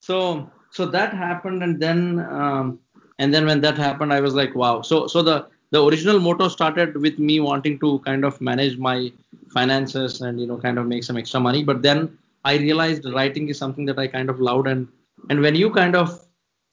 So 0.00 0.50
so 0.70 0.86
that 0.86 1.12
happened, 1.12 1.62
and 1.62 1.80
then 1.80 2.20
um, 2.20 2.78
and 3.18 3.32
then 3.34 3.46
when 3.46 3.60
that 3.62 3.76
happened, 3.76 4.12
I 4.12 4.20
was 4.20 4.34
like, 4.34 4.54
wow. 4.54 4.82
So 4.82 5.06
so 5.06 5.22
the 5.22 5.46
the 5.70 5.84
original 5.84 6.20
motto 6.20 6.48
started 6.48 6.96
with 6.96 7.18
me 7.18 7.40
wanting 7.40 7.78
to 7.80 7.98
kind 8.00 8.24
of 8.24 8.40
manage 8.40 8.78
my 8.78 9.12
finances 9.52 10.20
and 10.20 10.40
you 10.40 10.46
know 10.46 10.58
kind 10.58 10.78
of 10.78 10.86
make 10.86 11.04
some 11.04 11.16
extra 11.16 11.40
money, 11.40 11.62
but 11.64 11.82
then 11.82 12.16
I 12.44 12.56
realized 12.56 13.04
writing 13.04 13.48
is 13.48 13.58
something 13.58 13.84
that 13.86 13.98
I 13.98 14.06
kind 14.06 14.30
of 14.30 14.40
loved, 14.40 14.66
and 14.66 14.88
and 15.30 15.40
when 15.40 15.54
you 15.54 15.70
kind 15.70 15.96
of 15.96 16.24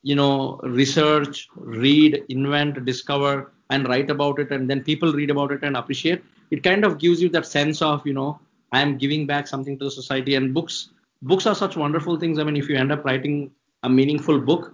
you 0.04 0.16
know 0.16 0.60
research, 0.64 1.48
read, 1.56 2.24
invent, 2.30 2.86
discover, 2.86 3.52
and 3.70 3.88
write 3.88 4.10
about 4.10 4.40
it, 4.40 4.52
and 4.52 4.70
then 4.70 4.84
people 4.84 5.14
read 5.14 5.30
about 5.30 5.52
it 5.52 5.64
and 5.64 5.76
appreciate, 5.76 6.24
it 6.52 6.64
kind 6.64 6.86
of 6.86 7.00
gives 7.00 7.22
you 7.22 7.30
that 7.30 7.46
sense 7.46 7.82
of 7.82 8.06
you 8.06 8.14
know 8.14 8.40
I 8.72 8.82
am 8.82 8.98
giving 8.98 9.26
back 9.26 9.48
something 9.48 9.78
to 9.80 9.86
the 9.86 9.92
society, 9.92 10.36
and 10.36 10.54
books 10.54 10.90
books 11.22 11.46
are 11.48 11.56
such 11.56 11.76
wonderful 11.76 12.20
things. 12.20 12.40
I 12.40 12.44
mean, 12.44 12.56
if 12.56 12.70
you 12.70 12.76
end 12.76 12.92
up 12.92 13.04
writing 13.04 13.52
a 13.86 13.90
meaningful 13.90 14.40
book, 14.40 14.74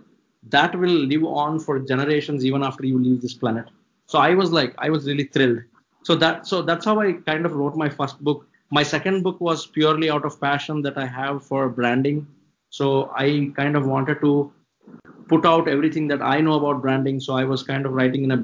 that 0.55 0.75
will 0.81 0.97
live 1.11 1.23
on 1.23 1.59
for 1.59 1.79
generations 1.79 2.45
even 2.45 2.63
after 2.63 2.85
you 2.85 2.97
leave 2.97 3.21
this 3.21 3.33
planet. 3.33 3.65
So 4.07 4.19
I 4.19 4.33
was 4.33 4.51
like, 4.51 4.73
I 4.77 4.89
was 4.89 5.05
really 5.07 5.25
thrilled. 5.25 5.59
So 6.03 6.15
that 6.15 6.47
so 6.47 6.61
that's 6.61 6.85
how 6.85 6.99
I 6.99 7.13
kind 7.29 7.45
of 7.45 7.53
wrote 7.59 7.75
my 7.75 7.89
first 7.89 8.23
book. 8.29 8.47
My 8.77 8.83
second 8.83 9.21
book 9.23 9.39
was 9.49 9.67
purely 9.67 10.09
out 10.09 10.25
of 10.25 10.39
passion 10.41 10.81
that 10.87 10.97
I 10.97 11.05
have 11.05 11.45
for 11.49 11.69
branding. 11.69 12.25
So 12.69 13.11
I 13.15 13.51
kind 13.55 13.75
of 13.75 13.85
wanted 13.85 14.21
to 14.21 14.51
put 15.27 15.45
out 15.45 15.67
everything 15.67 16.07
that 16.07 16.21
I 16.21 16.41
know 16.41 16.55
about 16.61 16.81
branding. 16.81 17.19
So 17.19 17.33
I 17.41 17.43
was 17.43 17.63
kind 17.63 17.85
of 17.85 17.93
writing 17.93 18.23
in 18.23 18.31
a 18.37 18.43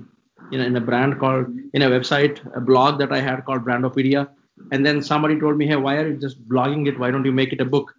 in 0.51 0.61
a, 0.61 0.65
in 0.71 0.75
a 0.75 0.81
brand 0.89 1.19
called 1.19 1.47
in 1.73 1.81
a 1.81 1.89
website, 1.89 2.39
a 2.55 2.61
blog 2.61 2.99
that 2.99 3.11
I 3.11 3.21
had 3.29 3.43
called 3.45 3.65
Brandopedia. 3.65 4.29
And 4.71 4.85
then 4.85 5.01
somebody 5.01 5.39
told 5.39 5.57
me, 5.57 5.67
hey, 5.67 5.75
why 5.75 5.97
are 5.97 6.07
you 6.07 6.17
just 6.17 6.47
blogging 6.47 6.87
it? 6.87 6.99
Why 6.99 7.11
don't 7.11 7.25
you 7.25 7.31
make 7.31 7.53
it 7.53 7.61
a 7.61 7.65
book? 7.65 7.93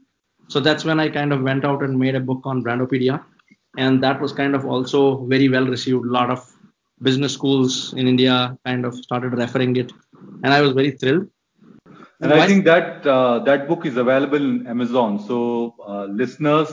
So 0.49 0.61
that's 0.61 0.85
when 0.85 0.99
I 0.99 1.09
kind 1.09 1.33
of 1.33 1.43
went 1.43 1.65
out 1.65 1.83
and 1.83 1.99
made 1.99 2.15
a 2.15 2.21
book 2.21 2.41
on 2.45 2.63
Brandopedia. 2.63 3.23
And 3.77 4.03
that 4.03 4.21
was 4.21 4.33
kind 4.33 4.55
of 4.55 4.65
also 4.65 5.25
very 5.27 5.49
well 5.49 5.67
received. 5.67 6.05
A 6.05 6.11
lot 6.11 6.31
of 6.31 6.51
business 7.03 7.33
schools 7.35 7.93
in 7.95 8.09
India 8.09 8.57
kind 8.65 8.85
of 8.85 8.95
started 8.95 9.35
referring 9.35 9.77
it. 9.77 9.93
And 10.43 10.53
I 10.53 10.61
was 10.63 10.73
very 10.73 10.93
thrilled. 10.93 11.29
And, 12.21 12.33
I 12.33 12.47
think 12.47 12.65
that 12.65 13.07
uh, 13.07 13.39
that 13.41 13.69
book 13.69 13.87
is 13.87 13.97
available 13.97 14.39
in 14.39 14.67
Amazon. 14.67 15.21
So 15.21 15.77
uh, 15.87 16.07
listeners, 16.07 16.69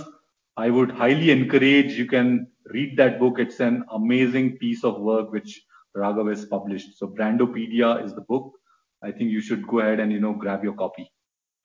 I 0.57 0.71
would 0.71 0.89
highly 0.89 1.29
encourage 1.29 1.91
you 1.93 2.07
can 2.07 2.47
read 2.73 2.97
that 2.97 3.19
book. 3.19 3.37
It's 3.37 3.59
an 3.59 3.83
amazing 3.91 4.57
piece 4.57 4.83
of 4.83 4.99
work 4.99 5.31
which 5.31 5.61
Raghav 5.95 6.29
has 6.29 6.45
published. 6.45 6.97
So 6.97 7.07
Brandopedia 7.07 8.03
is 8.03 8.15
the 8.15 8.21
book. 8.21 8.53
I 9.03 9.11
think 9.11 9.29
you 9.29 9.41
should 9.41 9.67
go 9.67 9.79
ahead 9.79 9.99
and 9.99 10.11
you 10.11 10.19
know 10.19 10.33
grab 10.33 10.63
your 10.63 10.73
copy. 10.73 11.11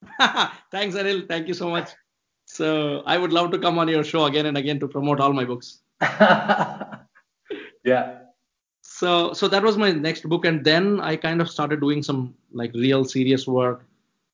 Thanks, 0.71 0.97
Anil. 0.97 1.29
Thank 1.29 1.49
you 1.49 1.55
so 1.55 1.69
much. 1.69 1.91
So 2.47 3.03
I 3.07 3.17
would 3.17 3.33
love 3.33 3.51
to 3.53 3.59
come 3.59 3.79
on 3.79 3.89
your 3.89 4.05
show 4.05 4.25
again 4.25 4.47
and 4.47 4.57
again 4.57 4.81
to 4.81 4.89
promote 4.89 5.21
all 5.21 5.33
my 5.33 5.45
books. 5.45 5.81
yeah. 7.85 8.19
So 8.83 9.33
so 9.33 9.49
that 9.49 9.63
was 9.63 9.77
my 9.77 9.93
next 9.93 10.29
book, 10.29 10.45
and 10.45 10.65
then 10.65 11.01
I 11.01 11.17
kind 11.17 11.41
of 11.41 11.51
started 11.51 11.81
doing 11.81 12.03
some 12.03 12.35
like 12.53 12.73
real 12.75 13.05
serious 13.05 13.47
work 13.47 13.85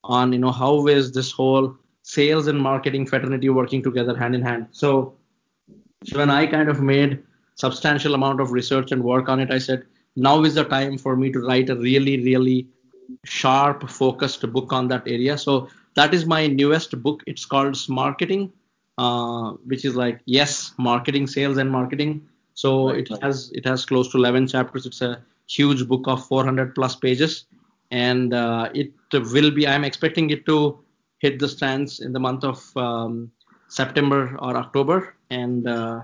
on 0.04 0.32
you 0.32 0.38
know 0.38 0.52
how 0.52 0.86
is 0.86 1.12
this 1.12 1.30
whole 1.30 1.76
sales 2.02 2.46
and 2.46 2.58
marketing 2.58 3.06
fraternity 3.06 3.48
working 3.48 3.82
together 3.82 4.16
hand 4.16 4.34
in 4.34 4.42
hand. 4.42 4.68
So 4.70 5.14
so 6.04 6.18
when 6.18 6.30
I 6.30 6.46
kind 6.46 6.68
of 6.68 6.80
made 6.80 7.22
substantial 7.56 8.14
amount 8.14 8.40
of 8.40 8.52
research 8.52 8.92
and 8.92 9.02
work 9.02 9.28
on 9.28 9.40
it, 9.40 9.50
I 9.50 9.58
said 9.58 9.84
now 10.14 10.42
is 10.44 10.54
the 10.54 10.64
time 10.64 10.96
for 10.96 11.16
me 11.16 11.30
to 11.32 11.40
write 11.40 11.68
a 11.68 11.76
really 11.76 12.22
really 12.22 12.68
sharp 13.24 13.88
focused 13.88 14.50
book 14.52 14.72
on 14.72 14.88
that 14.88 15.06
area. 15.06 15.36
So 15.38 15.68
that 15.94 16.14
is 16.14 16.26
my 16.26 16.46
newest 16.46 17.02
book. 17.02 17.22
It's 17.26 17.44
called 17.44 17.76
marketing 17.88 18.52
uh, 18.98 19.52
which 19.66 19.84
is 19.84 19.94
like 19.94 20.20
yes 20.24 20.72
marketing 20.78 21.26
sales 21.26 21.58
and 21.58 21.70
marketing. 21.70 22.26
So 22.54 22.88
right, 22.88 22.98
it 22.98 23.10
right. 23.10 23.22
has 23.22 23.50
it 23.52 23.66
has 23.66 23.84
close 23.84 24.10
to 24.12 24.18
11 24.18 24.48
chapters. 24.48 24.86
It's 24.86 25.02
a 25.02 25.22
huge 25.48 25.86
book 25.86 26.04
of 26.06 26.26
400 26.26 26.74
plus 26.74 26.96
pages. 26.96 27.44
And 27.90 28.34
uh, 28.34 28.70
it 28.74 28.92
will 29.12 29.50
be 29.50 29.68
i'm 29.68 29.84
expecting 29.84 30.30
it 30.30 30.44
to 30.46 30.78
hit 31.18 31.38
the 31.38 31.48
stands 31.48 32.00
in 32.00 32.12
the 32.12 32.18
month 32.18 32.42
of 32.42 32.76
um, 32.76 33.30
september 33.68 34.36
or 34.40 34.56
october. 34.56 35.14
And 35.30 35.68
uh, 35.68 36.02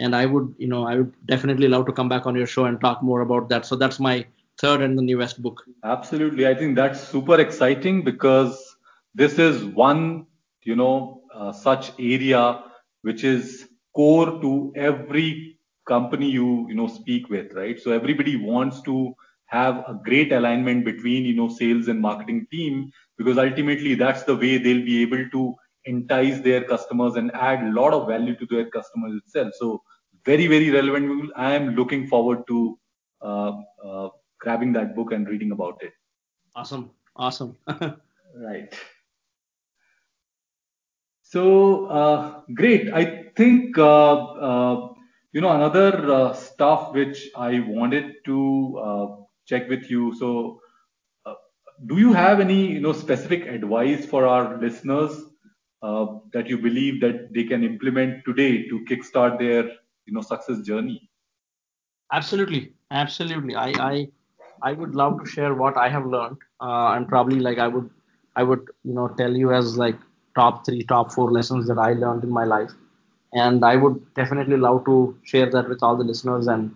and 0.00 0.14
i 0.14 0.24
would 0.24 0.54
you 0.58 0.68
know 0.68 0.86
i 0.86 0.94
would 0.94 1.12
definitely 1.26 1.66
love 1.66 1.84
to 1.86 1.92
come 1.92 2.08
back 2.08 2.24
on 2.24 2.36
your 2.36 2.46
show 2.46 2.66
and 2.66 2.80
talk 2.80 3.02
more 3.02 3.20
about 3.22 3.48
that. 3.48 3.66
So 3.66 3.76
that's 3.76 3.98
my 3.98 4.24
third 4.58 4.82
and 4.82 4.98
the 4.98 5.02
newest 5.02 5.42
book. 5.42 5.62
Absolutely. 5.84 6.46
I 6.46 6.54
think 6.54 6.76
that's 6.76 7.00
super 7.00 7.40
exciting 7.40 8.02
because 8.04 8.76
this 9.14 9.38
is 9.38 9.64
one, 9.64 10.26
you 10.64 10.76
know, 10.76 11.22
uh, 11.34 11.52
such 11.52 11.92
area 11.98 12.62
which 13.02 13.24
is 13.24 13.68
core 13.94 14.40
to 14.40 14.72
every 14.76 15.58
company 15.86 16.30
you, 16.30 16.68
you 16.68 16.74
know, 16.74 16.88
speak 16.88 17.28
with, 17.30 17.52
right? 17.54 17.78
So 17.80 17.92
everybody 17.92 18.36
wants 18.36 18.82
to 18.82 19.14
have 19.46 19.76
a 19.88 19.98
great 20.04 20.32
alignment 20.32 20.84
between, 20.84 21.24
you 21.24 21.34
know, 21.34 21.48
sales 21.48 21.88
and 21.88 22.00
marketing 22.00 22.46
team 22.50 22.90
because 23.16 23.38
ultimately 23.38 23.94
that's 23.94 24.24
the 24.24 24.36
way 24.36 24.58
they'll 24.58 24.84
be 24.84 25.02
able 25.02 25.28
to 25.30 25.54
entice 25.86 26.40
their 26.40 26.64
customers 26.64 27.16
and 27.16 27.34
add 27.34 27.62
a 27.62 27.72
lot 27.72 27.94
of 27.94 28.06
value 28.08 28.36
to 28.36 28.46
their 28.46 28.66
customers 28.66 29.14
itself. 29.24 29.52
So 29.58 29.82
very, 30.24 30.46
very 30.46 30.70
relevant. 30.70 31.30
I 31.36 31.54
am 31.54 31.74
looking 31.74 32.06
forward 32.06 32.46
to 32.48 32.78
uh, 33.22 33.52
uh, 33.84 34.08
grabbing 34.40 34.72
that 34.74 34.94
book 34.94 35.12
and 35.12 35.28
reading 35.28 35.52
about 35.52 35.78
it. 35.82 35.92
Awesome. 36.54 36.90
Awesome. 37.16 37.56
right. 38.36 38.74
So 41.22 41.86
uh, 41.86 42.40
great. 42.54 42.90
I 42.92 43.24
think 43.36 43.76
uh, 43.76 44.14
uh, 44.48 44.88
you 45.32 45.42
know 45.42 45.50
another 45.50 46.12
uh, 46.12 46.32
stuff 46.32 46.94
which 46.94 47.28
I 47.36 47.60
wanted 47.60 48.14
to 48.24 48.80
uh, 48.82 49.06
check 49.46 49.68
with 49.68 49.90
you. 49.90 50.14
So, 50.16 50.60
uh, 51.26 51.34
do 51.86 51.98
you 51.98 52.14
have 52.14 52.40
any 52.40 52.72
you 52.72 52.80
know 52.80 52.94
specific 52.94 53.46
advice 53.46 54.06
for 54.06 54.26
our 54.26 54.58
listeners 54.58 55.20
that 56.32 56.46
you 56.48 56.58
believe 56.58 57.00
that 57.00 57.32
they 57.34 57.44
can 57.44 57.62
implement 57.62 58.24
today 58.24 58.66
to 58.68 58.84
kickstart 58.88 59.38
their 59.38 59.64
you 60.06 60.14
know 60.14 60.22
success 60.22 60.62
journey? 60.62 61.10
Absolutely, 62.10 62.72
absolutely. 62.90 63.54
I 63.54 63.68
I 63.92 64.08
I 64.62 64.72
would 64.72 64.94
love 64.94 65.20
to 65.20 65.26
share 65.26 65.54
what 65.54 65.76
I 65.76 65.88
have 65.88 66.06
learned, 66.06 66.38
uh, 66.60 66.92
and 66.96 67.08
probably 67.08 67.40
like 67.40 67.58
I 67.58 67.68
would, 67.68 67.88
I 68.36 68.42
would 68.42 68.66
you 68.84 68.94
know 68.94 69.08
tell 69.08 69.34
you 69.36 69.52
as 69.52 69.76
like 69.78 69.96
top 70.36 70.64
three, 70.66 70.82
top 70.84 71.12
four 71.12 71.30
lessons 71.30 71.66
that 71.68 71.78
I 71.78 71.92
learned 71.94 72.24
in 72.24 72.30
my 72.30 72.44
life, 72.44 72.70
and 73.32 73.64
I 73.64 73.76
would 73.76 74.14
definitely 74.14 74.56
love 74.56 74.84
to 74.86 75.16
share 75.24 75.50
that 75.50 75.68
with 75.68 75.82
all 75.82 75.96
the 75.96 76.04
listeners, 76.04 76.46
and 76.46 76.74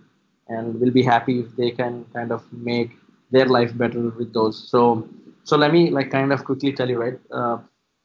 and 0.49 0.81
will 0.81 0.91
be 0.91 1.03
happy 1.03 1.41
if 1.41 1.55
they 1.57 1.71
can 1.71 2.05
kind 2.15 2.33
of 2.33 2.43
make 2.53 2.91
their 3.31 3.47
life 3.47 3.77
better 3.77 4.09
with 4.11 4.33
those. 4.33 4.57
So 4.71 5.07
so 5.45 5.57
let 5.57 5.73
me 5.73 5.91
like 5.91 6.11
kind 6.11 6.33
of 6.33 6.45
quickly 6.45 6.73
tell 6.73 6.89
you 6.89 7.01
right. 7.01 7.19
Uh, 7.31 7.59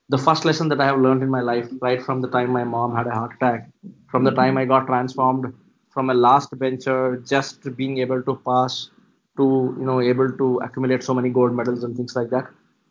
the 0.09 0.17
first 0.17 0.45
lesson 0.45 0.69
that 0.69 0.79
I 0.81 0.85
have 0.85 0.99
learned 0.99 1.23
in 1.23 1.29
my 1.29 1.41
life, 1.41 1.69
right 1.81 2.01
from 2.01 2.21
the 2.21 2.29
time 2.29 2.51
my 2.51 2.63
mom 2.63 2.95
had 2.95 3.07
a 3.07 3.11
heart 3.11 3.33
attack, 3.35 3.69
from 4.09 4.23
the 4.23 4.31
time 4.31 4.57
I 4.57 4.65
got 4.65 4.87
transformed 4.87 5.53
from 5.89 6.09
a 6.09 6.13
last 6.13 6.57
bencher, 6.57 7.17
just 7.27 7.75
being 7.75 7.97
able 7.97 8.21
to 8.23 8.35
pass 8.45 8.89
to 9.37 9.75
you 9.79 9.85
know 9.85 10.01
able 10.01 10.31
to 10.31 10.57
accumulate 10.59 11.03
so 11.03 11.13
many 11.13 11.29
gold 11.29 11.53
medals 11.53 11.83
and 11.83 11.95
things 11.95 12.15
like 12.15 12.29
that 12.29 12.47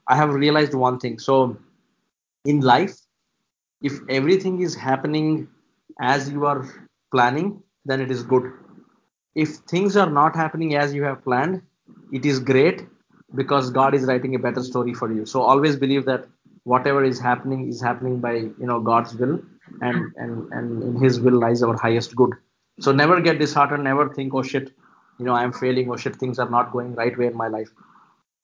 I 0.09 0.17
have 0.17 0.33
realized 0.35 0.75
one 0.75 0.99
thing. 0.99 1.19
So 1.19 1.57
in 2.45 2.61
life, 2.61 2.97
if 3.83 3.95
everything 4.09 4.61
is 4.63 4.75
happening 4.75 5.49
as 6.01 6.31
you 6.31 6.47
are 6.47 6.69
planning, 7.11 7.63
then 7.85 8.01
it 8.01 8.11
is 8.11 8.23
good. 8.23 8.53
If 9.35 9.57
things 9.69 9.97
are 9.97 10.09
not 10.09 10.35
happening 10.35 10.77
as 10.77 10.95
you 10.95 11.03
have 11.03 11.23
planned, 11.25 11.63
it 12.13 12.25
is 12.25 12.39
great 12.39 12.87
because 13.35 13.71
God 13.71 13.95
is 13.95 14.05
writing 14.05 14.35
a 14.35 14.39
better 14.39 14.63
story 14.63 14.95
for 14.95 15.13
you. 15.13 15.27
So 15.27 15.43
always 15.43 15.77
believe 15.77 16.05
that 16.07 16.27
whatever 16.63 17.05
is 17.05 17.21
happening 17.21 17.69
is 17.69 17.83
happening 17.83 18.21
by 18.21 18.35
you 18.35 18.55
know 18.71 18.81
God's 18.81 19.15
will, 19.15 19.41
and 19.81 20.13
and 20.17 20.53
and 20.53 20.83
in 20.83 20.97
His 21.03 21.21
will 21.21 21.39
lies 21.39 21.63
our 21.63 21.77
highest 21.77 22.15
good. 22.17 22.33
So 22.81 22.93
never 22.93 23.21
get 23.21 23.39
disheartened. 23.39 23.85
Never 23.85 24.09
think, 24.09 24.35
oh 24.35 24.43
shit, 24.43 24.73
you 25.19 25.25
know 25.27 25.35
I'm 25.35 25.53
failing. 25.53 25.91
Oh 25.91 25.97
shit, 25.97 26.17
things 26.17 26.39
are 26.39 26.49
not 26.49 26.73
going 26.73 26.95
right 26.95 27.17
way 27.19 27.27
in 27.27 27.37
my 27.37 27.49
life. 27.49 27.71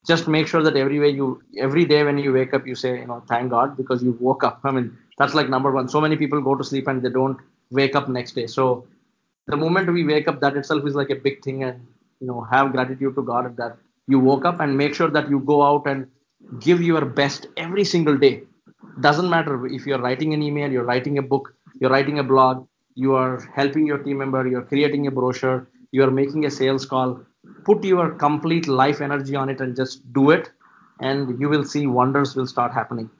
Just 0.07 0.27
make 0.27 0.49
sure 0.49 0.62
that 0.62 0.77
every 0.77 0.99
way 0.99 1.11
you 1.11 1.43
every 1.59 1.85
day 1.85 2.03
when 2.05 2.18
you 2.18 2.33
wake 2.33 2.55
up 2.55 2.66
you 2.66 2.75
say 2.75 2.99
you 3.01 3.07
know 3.07 3.23
thank 3.29 3.51
God 3.51 3.77
because 3.77 4.03
you 4.03 4.16
woke 4.20 4.45
up. 4.45 4.61
I 4.64 4.73
mean 4.73 4.97
that's 5.18 5.35
like 5.35 5.49
number 5.49 5.70
one. 5.70 5.89
So 5.89 6.01
many 6.01 6.16
people 6.16 6.41
go 6.41 6.55
to 6.55 6.64
sleep 6.64 6.89
and 6.89 7.03
they 7.03 7.11
don't 7.11 7.39
wake 7.70 7.95
up 7.95 8.09
next 8.09 8.33
day. 8.33 8.47
So 8.47 8.87
the 9.47 9.57
moment 9.57 9.93
we 9.93 10.05
wake 10.05 10.29
up, 10.29 10.41
that 10.41 10.57
itself 10.57 10.87
is 10.87 10.95
like 10.95 11.11
a 11.11 11.16
big 11.16 11.43
thing, 11.43 11.64
and 11.64 11.87
you 12.20 12.27
know 12.27 12.41
have 12.51 12.73
gratitude 12.73 13.14
to 13.16 13.23
God 13.23 13.57
that 13.57 13.77
you 14.09 14.18
woke 14.20 14.45
up 14.45 14.61
and 14.61 14.77
make 14.77 14.95
sure 14.95 15.11
that 15.11 15.29
you 15.31 15.41
go 15.41 15.62
out 15.62 15.87
and 15.87 16.07
give 16.61 16.83
your 16.83 17.05
best 17.05 17.47
every 17.57 17.85
single 17.85 18.16
day 18.16 18.43
doesn't 19.01 19.31
matter 19.31 19.66
if 19.66 19.87
you're 19.87 19.99
writing 19.99 20.35
an 20.35 20.43
email 20.43 20.70
you're 20.70 20.85
writing 20.85 21.18
a 21.18 21.23
book 21.23 21.55
you're 21.81 21.91
writing 21.91 22.18
a 22.18 22.23
blog 22.23 22.66
you 22.95 23.14
are 23.14 23.41
helping 23.55 23.87
your 23.87 23.99
team 23.99 24.18
member 24.18 24.47
you're 24.47 24.68
creating 24.73 25.07
a 25.07 25.11
brochure 25.11 25.68
you're 25.93 26.11
making 26.11 26.45
a 26.47 26.51
sales 26.51 26.84
call. 26.86 27.20
Put 27.64 27.84
your 27.84 28.11
complete 28.11 28.66
life 28.66 29.01
energy 29.01 29.36
on 29.36 29.49
it 29.49 29.61
and 29.61 29.76
just 29.76 30.12
do 30.12 30.30
it 30.30 30.51
and 31.01 31.38
you 31.40 31.49
will 31.49 31.64
see 31.64 31.86
wonders 31.86 32.34
will 32.34 32.47
start 32.47 32.72
happening. 32.72 33.11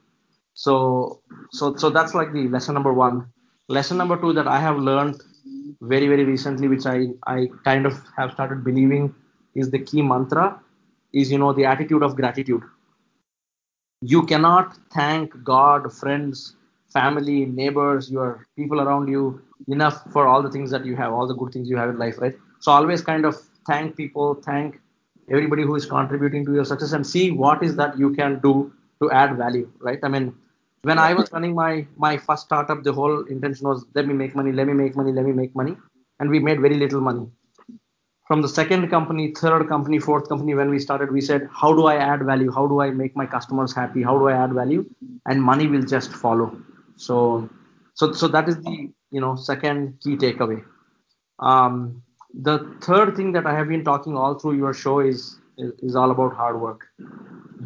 So 0.53 1.21
so 1.51 1.75
so 1.75 1.89
that's 1.89 2.13
like 2.13 2.33
the 2.33 2.47
lesson 2.49 2.73
number 2.73 2.93
one. 2.93 3.27
Lesson 3.69 3.97
number 3.97 4.17
two 4.17 4.33
that 4.33 4.47
i 4.47 4.59
have 4.59 4.77
learned 4.77 5.21
very 5.81 6.07
very 6.07 6.25
recently 6.25 6.67
which 6.67 6.85
i 6.85 7.07
i 7.27 7.47
kind 7.63 7.85
of 7.85 7.99
have 8.17 8.31
started 8.31 8.63
believing 8.63 9.13
is 9.55 9.69
the 9.71 9.79
key 9.79 10.01
mantra 10.01 10.59
is 11.13 11.31
you 11.31 11.37
know 11.37 11.53
the 11.53 11.65
attitude 11.65 12.03
of 12.03 12.15
gratitude. 12.15 12.63
You 14.01 14.23
cannot 14.25 14.77
thank 14.93 15.43
god 15.43 15.91
friends 15.93 16.55
family 16.93 17.45
neighbors 17.45 18.09
your 18.11 18.47
people 18.55 18.81
around 18.81 19.07
you 19.07 19.41
enough 19.67 20.03
for 20.11 20.27
all 20.27 20.43
the 20.43 20.51
things 20.51 20.69
that 20.71 20.85
you 20.85 20.95
have 20.95 21.13
all 21.13 21.27
the 21.27 21.35
good 21.35 21.51
things 21.53 21.69
you 21.69 21.77
have 21.77 21.89
in 21.89 21.97
life 21.97 22.19
right 22.19 22.35
so 22.63 22.71
always 22.77 23.01
kind 23.09 23.25
of 23.29 23.41
thank 23.69 23.95
people 24.01 24.33
thank 24.47 24.79
everybody 25.35 25.63
who 25.69 25.75
is 25.81 25.85
contributing 25.97 26.45
to 26.47 26.53
your 26.59 26.65
success 26.71 26.93
and 26.97 27.11
see 27.13 27.25
what 27.43 27.63
is 27.67 27.75
that 27.81 27.97
you 28.03 28.09
can 28.19 28.39
do 28.47 28.55
to 29.01 29.11
add 29.21 29.37
value 29.43 29.67
right 29.87 30.07
i 30.07 30.11
mean 30.15 30.33
when 30.89 30.99
i 31.07 31.11
was 31.19 31.31
running 31.35 31.55
my 31.63 31.71
my 32.07 32.13
first 32.27 32.45
startup 32.49 32.83
the 32.89 32.95
whole 32.99 33.17
intention 33.35 33.71
was 33.71 33.85
let 33.99 34.07
me 34.11 34.19
make 34.23 34.35
money 34.41 34.51
let 34.59 34.67
me 34.71 34.77
make 34.81 34.95
money 35.01 35.13
let 35.19 35.25
me 35.31 35.35
make 35.41 35.55
money 35.61 35.75
and 36.19 36.35
we 36.35 36.39
made 36.49 36.59
very 36.67 36.77
little 36.83 37.01
money 37.09 37.25
from 38.27 38.41
the 38.41 38.47
second 38.47 38.89
company, 38.89 39.31
third 39.31 39.67
company, 39.67 39.99
fourth 39.99 40.29
company, 40.29 40.53
when 40.53 40.69
we 40.69 40.79
started, 40.79 41.11
we 41.11 41.21
said, 41.21 41.49
how 41.51 41.73
do 41.73 41.87
I 41.87 41.97
add 41.97 42.23
value? 42.23 42.51
How 42.51 42.67
do 42.67 42.79
I 42.79 42.89
make 42.89 43.15
my 43.15 43.25
customers 43.25 43.73
happy? 43.73 44.01
How 44.01 44.17
do 44.17 44.29
I 44.29 44.33
add 44.33 44.53
value? 44.53 44.85
And 45.25 45.43
money 45.43 45.67
will 45.67 45.83
just 45.83 46.13
follow. 46.13 46.57
So, 46.95 47.49
so, 47.95 48.13
so 48.13 48.27
that 48.29 48.47
is 48.47 48.57
the 48.57 48.91
you 49.11 49.21
know 49.21 49.35
second 49.35 49.99
key 50.01 50.15
takeaway. 50.15 50.63
Um, 51.39 52.02
the 52.33 52.59
third 52.81 53.15
thing 53.15 53.31
that 53.33 53.45
I 53.45 53.55
have 53.55 53.67
been 53.67 53.83
talking 53.83 54.17
all 54.17 54.35
through 54.35 54.57
your 54.57 54.73
show 54.73 54.99
is, 54.99 55.39
is 55.57 55.71
is 55.81 55.95
all 55.95 56.11
about 56.11 56.33
hard 56.33 56.59
work. 56.59 56.87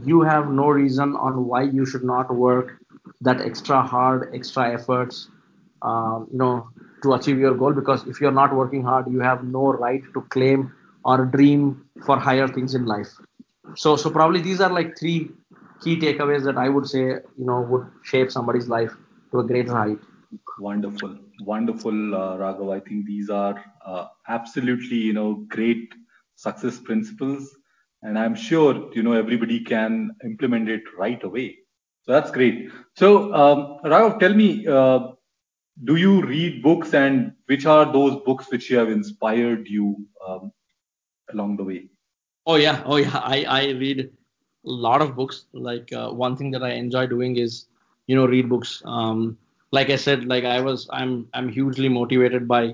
You 0.05 0.21
have 0.21 0.49
no 0.51 0.67
reason 0.69 1.15
on 1.15 1.45
why 1.45 1.63
you 1.63 1.85
should 1.85 2.03
not 2.03 2.33
work 2.33 2.77
that 3.21 3.41
extra 3.41 3.81
hard, 3.81 4.29
extra 4.33 4.73
efforts. 4.73 5.29
Uh, 5.81 6.19
you 6.31 6.37
know, 6.37 6.69
to 7.03 7.13
achieve 7.13 7.37
your 7.39 7.53
goal 7.55 7.73
because 7.73 8.05
if 8.07 8.19
you're 8.19 8.31
not 8.31 8.53
working 8.55 8.83
hard 8.83 9.05
you 9.11 9.19
have 9.19 9.43
no 9.43 9.71
right 9.73 10.01
to 10.13 10.21
claim 10.29 10.71
or 11.03 11.25
dream 11.25 11.85
for 12.05 12.17
higher 12.17 12.47
things 12.47 12.73
in 12.73 12.85
life 12.85 13.09
so 13.75 13.95
so 13.95 14.09
probably 14.09 14.41
these 14.41 14.59
are 14.59 14.71
like 14.71 14.97
three 14.97 15.29
key 15.83 15.95
takeaways 15.99 16.43
that 16.43 16.57
i 16.57 16.67
would 16.67 16.87
say 16.87 17.03
you 17.03 17.45
know 17.49 17.61
would 17.61 17.85
shape 18.03 18.31
somebody's 18.31 18.67
life 18.67 18.91
to 19.31 19.39
a 19.39 19.43
greater 19.45 19.73
height 19.73 19.99
wonderful. 20.59 21.17
Wonderful 21.41 22.15
uh, 22.15 22.37
raghav. 22.37 22.75
I 22.75 22.79
think 22.79 23.05
these 23.05 23.29
are 23.29 23.63
uh, 23.85 24.07
absolutely 24.27 24.97
you 24.97 25.13
know 25.13 25.45
great 25.47 25.93
success 26.35 26.79
principles. 26.79 27.55
And 28.03 28.17
i'm 28.19 28.35
sure 28.35 28.91
you 28.93 29.01
know 29.01 29.13
everybody 29.13 29.59
can 29.63 30.15
implement 30.23 30.69
it 30.69 30.83
right 30.97 31.21
away. 31.23 31.57
So 32.03 32.11
that's 32.11 32.31
great. 32.31 32.69
So 32.95 33.33
um, 33.33 33.79
raghav 33.83 34.19
tell 34.19 34.33
me 34.33 34.67
uh, 34.67 34.99
do 35.83 35.95
you 35.95 36.21
read 36.21 36.61
books 36.63 36.93
and 36.93 37.33
which 37.45 37.65
are 37.65 37.91
those 37.91 38.21
books 38.25 38.51
which 38.51 38.67
have 38.69 38.89
inspired 38.89 39.67
you 39.67 39.95
um, 40.27 40.51
along 41.33 41.57
the 41.57 41.63
way? 41.63 41.89
Oh 42.45 42.55
yeah. 42.55 42.81
Oh 42.85 42.97
yeah. 42.97 43.17
I 43.23 43.43
i 43.43 43.69
read 43.71 43.99
a 44.01 44.69
lot 44.69 45.01
of 45.01 45.15
books. 45.15 45.45
Like 45.53 45.91
uh, 45.93 46.11
one 46.11 46.35
thing 46.37 46.51
that 46.51 46.63
i 46.63 46.71
enjoy 46.71 47.07
doing 47.07 47.37
is 47.37 47.65
you 48.07 48.15
know 48.15 48.25
read 48.25 48.49
books. 48.49 48.81
Um, 48.85 49.37
like 49.71 49.89
i 49.89 49.95
said 49.95 50.25
like 50.25 50.43
i 50.43 50.59
was 50.61 50.87
i'm 50.91 51.27
i'm 51.33 51.49
hugely 51.49 51.89
motivated 51.89 52.47
by 52.47 52.73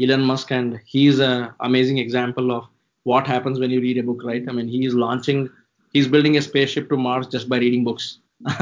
elon 0.00 0.22
musk 0.22 0.50
and 0.50 0.80
he's 0.84 1.18
an 1.18 1.50
amazing 1.60 1.98
example 1.98 2.50
of 2.52 2.64
what 3.04 3.26
happens 3.26 3.58
when 3.58 3.70
you 3.70 3.80
read 3.80 3.98
a 3.98 4.02
book 4.02 4.22
right 4.24 4.44
i 4.48 4.52
mean 4.52 4.68
he 4.68 4.84
is 4.86 4.94
launching 4.94 5.48
he's 5.92 6.08
building 6.08 6.36
a 6.36 6.42
spaceship 6.42 6.88
to 6.88 6.96
mars 6.96 7.26
just 7.26 7.48
by 7.48 7.58
reading 7.58 7.84
books 7.84 8.18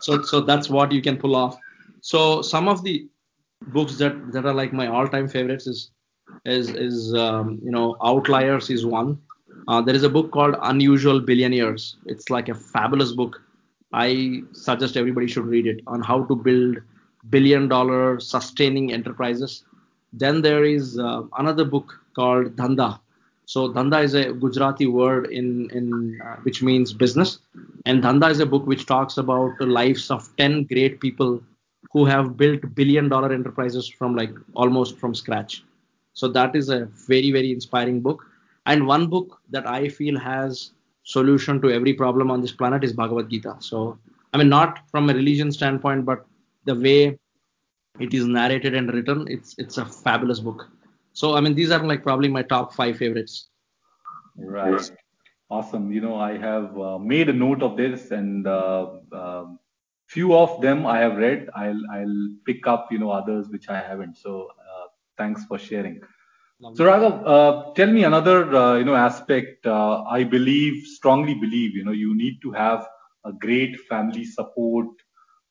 so 0.00 0.22
so 0.22 0.40
that's 0.40 0.68
what 0.68 0.92
you 0.92 1.02
can 1.02 1.16
pull 1.16 1.34
off 1.34 1.56
so 2.00 2.42
some 2.42 2.68
of 2.68 2.82
the 2.84 3.08
books 3.68 3.96
that 3.98 4.32
that 4.32 4.46
are 4.46 4.54
like 4.54 4.72
my 4.72 4.86
all-time 4.86 5.28
favorites 5.28 5.66
is 5.66 5.90
is 6.44 6.70
is 6.70 7.14
um, 7.14 7.58
you 7.62 7.70
know 7.70 7.96
Outliers 8.04 8.70
is 8.70 8.84
one. 8.84 9.18
Uh, 9.68 9.80
there 9.80 9.94
is 9.94 10.02
a 10.02 10.08
book 10.08 10.30
called 10.30 10.54
Unusual 10.62 11.20
Billionaires. 11.20 11.96
It's 12.06 12.30
like 12.30 12.48
a 12.48 12.54
fabulous 12.54 13.12
book. 13.12 13.40
I 13.92 14.42
suggest 14.52 14.96
everybody 14.96 15.26
should 15.26 15.46
read 15.46 15.66
it 15.66 15.80
on 15.86 16.02
how 16.02 16.24
to 16.24 16.36
build 16.36 16.78
billion-dollar 17.30 18.20
sustaining 18.20 18.92
enterprises. 18.92 19.64
Then 20.12 20.42
there 20.42 20.64
is 20.64 20.98
uh, 20.98 21.22
another 21.38 21.64
book 21.64 21.98
called 22.14 22.56
Dhanda. 22.56 23.00
So 23.44 23.68
Dhanda 23.68 24.02
is 24.02 24.14
a 24.14 24.32
Gujarati 24.32 24.86
word 24.86 25.26
in 25.26 25.70
in 25.70 26.20
uh, 26.24 26.36
which 26.42 26.62
means 26.62 26.92
business, 26.92 27.38
and 27.84 28.02
Dhanda 28.02 28.30
is 28.30 28.40
a 28.40 28.46
book 28.46 28.66
which 28.66 28.86
talks 28.86 29.18
about 29.18 29.58
the 29.58 29.66
lives 29.66 30.10
of 30.10 30.28
ten 30.36 30.64
great 30.64 31.00
people 31.00 31.42
who 31.92 32.04
have 32.04 32.36
built 32.36 32.74
billion 32.74 33.08
dollar 33.08 33.32
enterprises 33.32 33.88
from 33.88 34.16
like 34.16 34.34
almost 34.54 34.98
from 34.98 35.14
scratch. 35.14 35.62
So 36.14 36.28
that 36.28 36.56
is 36.56 36.68
a 36.70 36.86
very, 37.06 37.30
very 37.30 37.52
inspiring 37.52 38.00
book. 38.00 38.24
And 38.66 38.86
one 38.86 39.06
book 39.06 39.38
that 39.50 39.66
I 39.68 39.88
feel 39.88 40.18
has 40.18 40.72
solution 41.04 41.60
to 41.62 41.70
every 41.70 41.94
problem 41.94 42.30
on 42.30 42.40
this 42.40 42.52
planet 42.52 42.82
is 42.82 42.92
Bhagavad 42.92 43.30
Gita. 43.30 43.56
So 43.60 43.96
I 44.34 44.38
mean 44.38 44.48
not 44.48 44.80
from 44.90 45.08
a 45.08 45.14
religion 45.14 45.52
standpoint, 45.52 46.04
but 46.04 46.26
the 46.66 46.74
way 46.74 47.18
it 47.98 48.12
is 48.12 48.26
narrated 48.26 48.74
and 48.74 48.92
written, 48.92 49.26
it's 49.28 49.54
it's 49.58 49.78
a 49.78 49.86
fabulous 49.86 50.40
book. 50.40 50.68
So 51.12 51.34
I 51.34 51.40
mean 51.40 51.54
these 51.54 51.70
are 51.70 51.82
like 51.82 52.02
probably 52.02 52.28
my 52.28 52.42
top 52.42 52.74
five 52.74 52.96
favorites. 52.98 53.48
Right. 54.36 54.90
Awesome. 55.48 55.92
You 55.92 56.00
know, 56.00 56.16
I 56.16 56.36
have 56.36 56.78
uh, 56.78 56.98
made 56.98 57.28
a 57.28 57.32
note 57.32 57.62
of 57.62 57.76
this, 57.76 58.10
and 58.10 58.46
uh, 58.46 58.90
um, 59.12 59.58
few 60.08 60.34
of 60.36 60.60
them 60.60 60.86
I 60.86 60.98
have 60.98 61.16
read. 61.16 61.48
I'll 61.54 61.80
I'll 61.92 62.28
pick 62.44 62.66
up 62.66 62.88
you 62.90 62.98
know 62.98 63.10
others 63.10 63.48
which 63.48 63.68
I 63.68 63.80
haven't. 63.80 64.16
So 64.16 64.48
uh, 64.58 64.86
thanks 65.16 65.44
for 65.44 65.58
sharing. 65.58 66.00
Lovely. 66.58 66.76
So 66.76 66.84
Raghav, 66.84 67.22
uh, 67.26 67.74
tell 67.74 67.92
me 67.92 68.04
another 68.04 68.54
uh, 68.54 68.76
you 68.76 68.84
know 68.84 68.96
aspect. 68.96 69.66
Uh, 69.66 70.02
I 70.02 70.24
believe 70.24 70.84
strongly 70.86 71.34
believe 71.34 71.74
you 71.76 71.84
know 71.84 71.92
you 71.92 72.16
need 72.16 72.42
to 72.42 72.50
have 72.52 72.86
a 73.24 73.32
great 73.32 73.78
family 73.88 74.24
support 74.24 74.88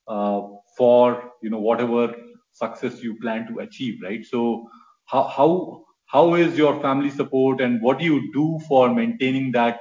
uh, 0.08 0.42
for 0.76 1.32
you 1.42 1.50
know 1.50 1.60
whatever 1.60 2.14
success 2.52 3.02
you 3.02 3.18
plan 3.20 3.46
to 3.48 3.60
achieve, 3.60 4.00
right? 4.02 4.24
So 4.24 4.68
how 5.06 6.34
is 6.34 6.56
your 6.58 6.80
family 6.80 7.10
support 7.10 7.60
and 7.60 7.80
what 7.82 7.98
do 7.98 8.04
you 8.04 8.32
do 8.32 8.58
for 8.68 8.92
maintaining 8.94 9.52
that 9.52 9.80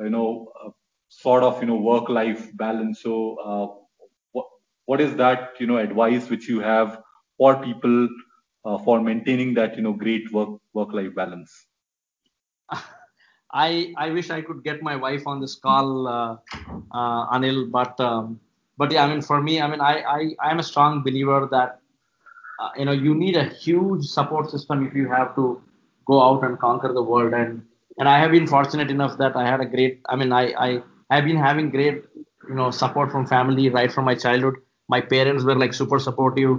you 0.00 0.10
know 0.10 0.48
uh, 0.64 0.70
sort 1.08 1.42
of 1.42 1.60
you 1.60 1.66
know 1.68 1.76
work 1.76 2.08
life 2.08 2.50
balance? 2.56 3.02
So 3.02 3.36
uh, 3.44 4.40
what 4.86 5.00
is 5.00 5.14
that 5.16 5.52
you 5.60 5.66
know 5.66 5.78
advice 5.78 6.28
which 6.30 6.48
you 6.48 6.60
have 6.60 7.00
for 7.38 7.62
people 7.62 8.08
uh, 8.64 8.78
for 8.78 9.00
maintaining 9.00 9.54
that 9.54 9.76
you 9.76 9.82
know 9.82 9.92
great 9.92 10.32
work 10.32 10.50
work 10.74 10.92
life 10.92 11.14
balance 11.14 11.66
i 13.66 13.92
i 13.96 14.10
wish 14.10 14.30
i 14.30 14.40
could 14.42 14.62
get 14.64 14.82
my 14.82 14.96
wife 14.96 15.26
on 15.26 15.40
this 15.40 15.54
call 15.66 15.90
anil 17.36 17.58
but 17.70 17.98
um, 18.00 18.40
but 18.78 18.90
yeah 18.92 19.04
i 19.04 19.08
mean 19.12 19.22
for 19.22 19.40
me 19.42 19.60
i 19.60 19.66
mean 19.72 19.80
i 19.80 19.94
i 20.16 20.20
i 20.46 20.50
am 20.50 20.58
a 20.58 20.68
strong 20.70 21.02
believer 21.02 21.48
that 21.50 21.80
uh, 22.60 22.70
you 22.76 22.84
know 22.84 22.92
you 22.92 23.14
need 23.14 23.36
a 23.36 23.44
huge 23.64 24.04
support 24.04 24.50
system 24.50 24.86
if 24.86 24.94
you 24.94 25.08
have 25.10 25.34
to 25.36 25.60
go 26.06 26.22
out 26.22 26.44
and 26.44 26.58
conquer 26.58 26.92
the 26.92 27.02
world 27.12 27.32
and 27.34 27.62
and 27.98 28.08
i 28.08 28.18
have 28.18 28.30
been 28.30 28.46
fortunate 28.46 28.90
enough 28.96 29.16
that 29.18 29.36
i 29.36 29.44
had 29.50 29.60
a 29.60 29.68
great 29.74 30.00
i 30.08 30.16
mean 30.16 30.32
i 30.32 30.44
i 30.66 30.70
have 31.10 31.24
been 31.24 31.42
having 31.48 31.70
great 31.70 32.04
you 32.48 32.54
know 32.54 32.70
support 32.70 33.10
from 33.10 33.26
family 33.26 33.68
right 33.68 33.92
from 33.92 34.04
my 34.04 34.14
childhood. 34.14 34.54
My 34.88 35.00
parents 35.00 35.44
were 35.44 35.56
like 35.56 35.74
super 35.74 35.98
supportive. 35.98 36.58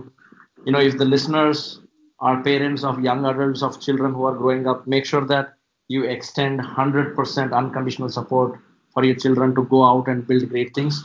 You 0.65 0.71
know, 0.73 0.79
if 0.79 0.97
the 0.97 1.05
listeners 1.05 1.79
are 2.19 2.41
parents 2.43 2.83
of 2.83 2.99
young 3.01 3.25
adults 3.25 3.61
of 3.63 3.79
children 3.79 4.13
who 4.13 4.25
are 4.25 4.35
growing 4.35 4.67
up, 4.67 4.85
make 4.87 5.05
sure 5.05 5.25
that 5.25 5.53
you 5.87 6.03
extend 6.03 6.59
100% 6.59 7.53
unconditional 7.53 8.09
support 8.09 8.59
for 8.93 9.03
your 9.05 9.15
children 9.15 9.55
to 9.55 9.63
go 9.63 9.83
out 9.85 10.07
and 10.07 10.27
build 10.27 10.49
great 10.49 10.73
things. 10.75 11.03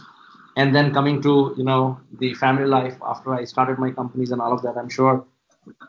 And 0.57 0.75
then 0.75 0.93
coming 0.93 1.23
to 1.23 1.55
you 1.57 1.65
know 1.65 1.99
the 2.19 2.35
family 2.35 2.67
life 2.67 2.97
after 3.07 3.35
I 3.35 3.45
started 3.45 3.79
my 3.79 3.91
companies 3.91 4.31
and 4.33 4.41
all 4.41 4.53
of 4.53 4.63
that, 4.63 4.77
I'm 4.77 4.89
sure 4.89 5.25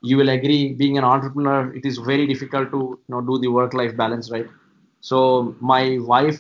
you 0.01 0.17
will 0.17 0.29
agree. 0.29 0.73
Being 0.73 0.97
an 0.97 1.03
entrepreneur, 1.03 1.73
it 1.73 1.85
is 1.85 1.97
very 1.97 2.27
difficult 2.27 2.71
to 2.71 2.79
you 2.79 3.09
know 3.09 3.21
do 3.21 3.39
the 3.39 3.49
work-life 3.49 3.95
balance, 3.97 4.31
right? 4.31 4.47
So 5.01 5.55
my 5.59 5.97
wife 5.99 6.39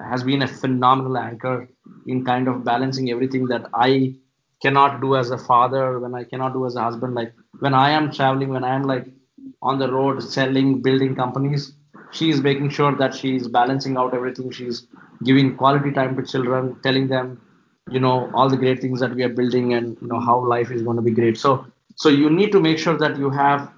has 0.00 0.22
been 0.24 0.42
a 0.42 0.48
phenomenal 0.48 1.16
anchor 1.18 1.68
in 2.06 2.24
kind 2.24 2.48
of 2.48 2.64
balancing 2.64 3.10
everything 3.10 3.46
that 3.48 3.66
I 3.74 4.14
cannot 4.62 5.00
do 5.00 5.16
as 5.16 5.30
a 5.30 5.38
father, 5.38 5.98
when 6.00 6.14
I 6.14 6.24
cannot 6.24 6.52
do 6.52 6.66
as 6.66 6.76
a 6.76 6.82
husband. 6.82 7.14
Like 7.14 7.34
when 7.60 7.74
I 7.74 7.90
am 7.90 8.10
traveling, 8.12 8.50
when 8.50 8.64
I 8.64 8.74
am 8.74 8.84
like 8.84 9.06
on 9.62 9.78
the 9.78 9.90
road 9.92 10.22
selling, 10.22 10.82
building 10.82 11.14
companies, 11.14 11.72
she 12.12 12.30
is 12.30 12.40
making 12.40 12.70
sure 12.70 12.94
that 12.96 13.14
she 13.14 13.36
is 13.36 13.48
balancing 13.48 13.96
out 13.96 14.14
everything. 14.14 14.50
She's 14.50 14.86
giving 15.24 15.56
quality 15.56 15.90
time 15.92 16.16
to 16.16 16.22
children, 16.22 16.76
telling 16.82 17.08
them, 17.08 17.40
you 17.90 18.00
know, 18.00 18.30
all 18.34 18.48
the 18.48 18.56
great 18.56 18.80
things 18.80 19.00
that 19.00 19.14
we 19.14 19.22
are 19.22 19.28
building 19.28 19.74
and 19.74 19.96
you 20.00 20.08
know 20.08 20.20
how 20.20 20.44
life 20.44 20.70
is 20.70 20.82
going 20.82 20.96
to 20.96 21.02
be 21.02 21.10
great. 21.10 21.38
So 21.38 21.66
so 21.96 22.08
you 22.08 22.30
need 22.30 22.52
to 22.52 22.60
make 22.60 22.78
sure 22.78 22.96
that 22.98 23.16
you 23.16 23.30
have 23.30 23.70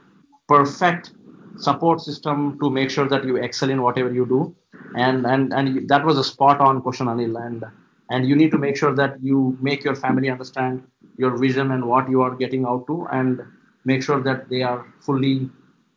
perfect 0.48 1.12
support 1.56 2.00
system 2.00 2.58
to 2.60 2.70
make 2.70 2.90
sure 2.90 3.08
that 3.08 3.24
you 3.24 3.36
excel 3.36 3.70
in 3.70 3.82
whatever 3.82 4.12
you 4.12 4.26
do. 4.26 4.54
And 4.96 5.26
and 5.26 5.52
and 5.52 5.88
that 5.88 6.04
was 6.04 6.18
a 6.18 6.24
spot 6.24 6.60
on 6.60 6.80
question 6.80 7.06
anil. 7.06 7.44
And 7.44 7.64
and 8.10 8.28
you 8.28 8.34
need 8.36 8.50
to 8.52 8.58
make 8.58 8.76
sure 8.76 8.94
that 8.94 9.22
you 9.22 9.56
make 9.60 9.84
your 9.84 9.94
family 9.94 10.30
understand 10.30 10.82
your 11.18 11.36
vision 11.36 11.72
and 11.72 11.84
what 11.84 12.08
you 12.08 12.22
are 12.22 12.34
getting 12.34 12.64
out 12.64 12.86
to 12.86 13.06
and 13.12 13.42
make 13.84 14.02
sure 14.02 14.20
that 14.22 14.48
they 14.48 14.62
are 14.62 14.86
fully 15.00 15.50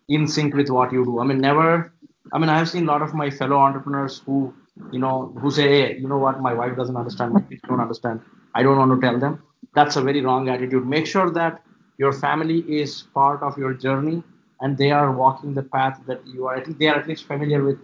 in 0.10 0.28
sync 0.28 0.54
with 0.54 0.70
what 0.70 0.92
you 0.92 1.06
do. 1.06 1.20
I 1.20 1.24
mean 1.24 1.40
never 1.40 1.94
i 2.34 2.38
mean 2.38 2.50
i 2.50 2.58
have 2.58 2.70
seen 2.70 2.84
a 2.84 2.92
lot 2.92 3.02
of 3.02 3.14
my 3.14 3.30
fellow 3.30 3.58
entrepreneurs 3.58 4.22
who 4.26 4.54
you 4.92 5.00
know 5.00 5.34
who 5.42 5.52
say 5.52 5.68
hey 5.76 5.98
you 5.98 6.08
know 6.08 6.18
what 6.18 6.42
my 6.42 6.54
wife 6.54 6.76
doesn't 6.76 6.98
understand 6.98 7.34
my 7.34 7.42
kids 7.42 7.62
don't 7.68 7.80
understand 7.88 8.20
i 8.56 8.64
don't 8.64 8.78
want 8.78 8.94
to 8.94 9.00
tell 9.08 9.20
them 9.20 9.42
that's 9.76 9.96
a 9.96 10.02
very 10.02 10.22
wrong 10.22 10.50
attitude 10.50 10.86
make 10.86 11.08
sure 11.08 11.30
that 11.32 11.62
your 11.98 12.12
family 12.12 12.60
is 12.82 13.04
part 13.14 13.42
of 13.44 13.58
your 13.58 13.74
journey 13.74 14.24
and 14.62 14.78
they 14.78 14.92
are 14.92 15.12
walking 15.12 15.54
the 15.54 15.64
path 15.64 16.02
that 16.08 16.26
you 16.26 16.48
are. 16.48 16.64
They 16.64 16.88
are 16.88 16.96
at 16.96 17.08
least 17.08 17.26
familiar 17.26 17.64
with 17.64 17.80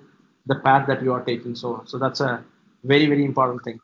the 0.45 0.55
path 0.55 0.87
that 0.87 1.03
you 1.03 1.13
are 1.13 1.23
taking. 1.23 1.55
So, 1.55 1.83
so 1.85 1.97
that's 1.99 2.21
a 2.21 2.43
very, 2.83 3.07
very 3.07 3.25
important 3.25 3.63
thing. 3.63 3.79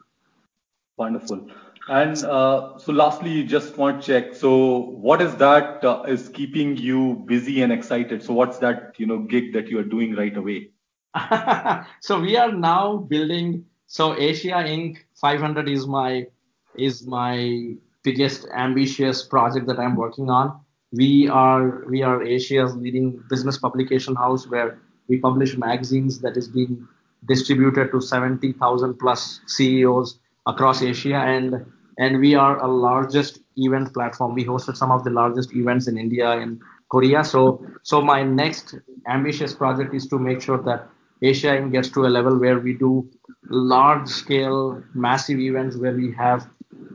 Wonderful. 0.97 1.49
And 1.89 2.17
uh, 2.23 2.77
so, 2.77 2.93
lastly, 2.93 3.31
you 3.31 3.43
just 3.45 3.77
want 3.77 4.01
to 4.01 4.07
check. 4.07 4.35
So, 4.35 4.77
what 5.07 5.21
is 5.21 5.35
that 5.37 5.83
uh, 5.83 6.03
is 6.07 6.29
keeping 6.29 6.77
you 6.77 7.23
busy 7.27 7.61
and 7.61 7.71
excited? 7.73 8.23
So, 8.23 8.33
what's 8.33 8.59
that 8.59 8.93
you 8.97 9.07
know 9.07 9.19
gig 9.19 9.53
that 9.53 9.67
you 9.69 9.79
are 9.79 9.83
doing 9.83 10.15
right 10.15 10.35
away? 10.37 10.72
so 11.99 12.19
we 12.19 12.37
are 12.37 12.51
now 12.51 12.97
building. 12.97 13.65
So 13.87 14.17
Asia 14.17 14.63
Inc. 14.65 14.97
500 15.15 15.69
is 15.69 15.87
my 15.87 16.27
is 16.75 17.05
my 17.05 17.75
biggest 18.03 18.47
ambitious 18.55 19.23
project 19.23 19.67
that 19.67 19.79
I'm 19.79 19.95
working 19.95 20.29
on 20.29 20.59
we 20.93 21.27
are 21.27 21.83
we 21.89 22.03
are 22.03 22.23
Asia's 22.23 22.75
leading 22.75 23.21
business 23.29 23.57
publication 23.57 24.15
house 24.15 24.47
where 24.47 24.79
we 25.09 25.17
publish 25.17 25.57
magazines 25.57 26.19
that 26.21 26.37
is 26.37 26.47
being 26.47 26.87
distributed 27.25 27.91
to 27.91 27.99
70,000 27.99 28.99
plus 28.99 29.41
CEOs 29.47 30.19
across 30.45 30.81
Asia 30.81 31.15
and 31.15 31.65
and 31.97 32.19
we 32.19 32.35
are 32.35 32.59
a 32.59 32.67
largest 32.67 33.39
event 33.55 33.93
platform. 33.93 34.33
We 34.33 34.45
hosted 34.45 34.77
some 34.77 34.91
of 34.91 35.03
the 35.03 35.09
largest 35.09 35.53
events 35.53 35.87
in 35.87 35.97
India 35.97 36.31
and 36.31 36.61
Korea. 36.89 37.23
So 37.23 37.65
so 37.81 38.01
my 38.01 38.21
next 38.21 38.75
ambitious 39.09 39.53
project 39.55 39.95
is 39.95 40.07
to 40.07 40.19
make 40.19 40.41
sure 40.41 40.61
that 40.63 40.89
Asia 41.23 41.67
gets 41.71 41.89
to 41.89 42.05
a 42.05 42.11
level 42.17 42.37
where 42.37 42.59
we 42.59 42.73
do 42.73 43.09
large 43.49 44.07
scale 44.07 44.83
massive 44.93 45.39
events 45.39 45.77
where 45.77 45.93
we 45.93 46.11
have 46.11 46.47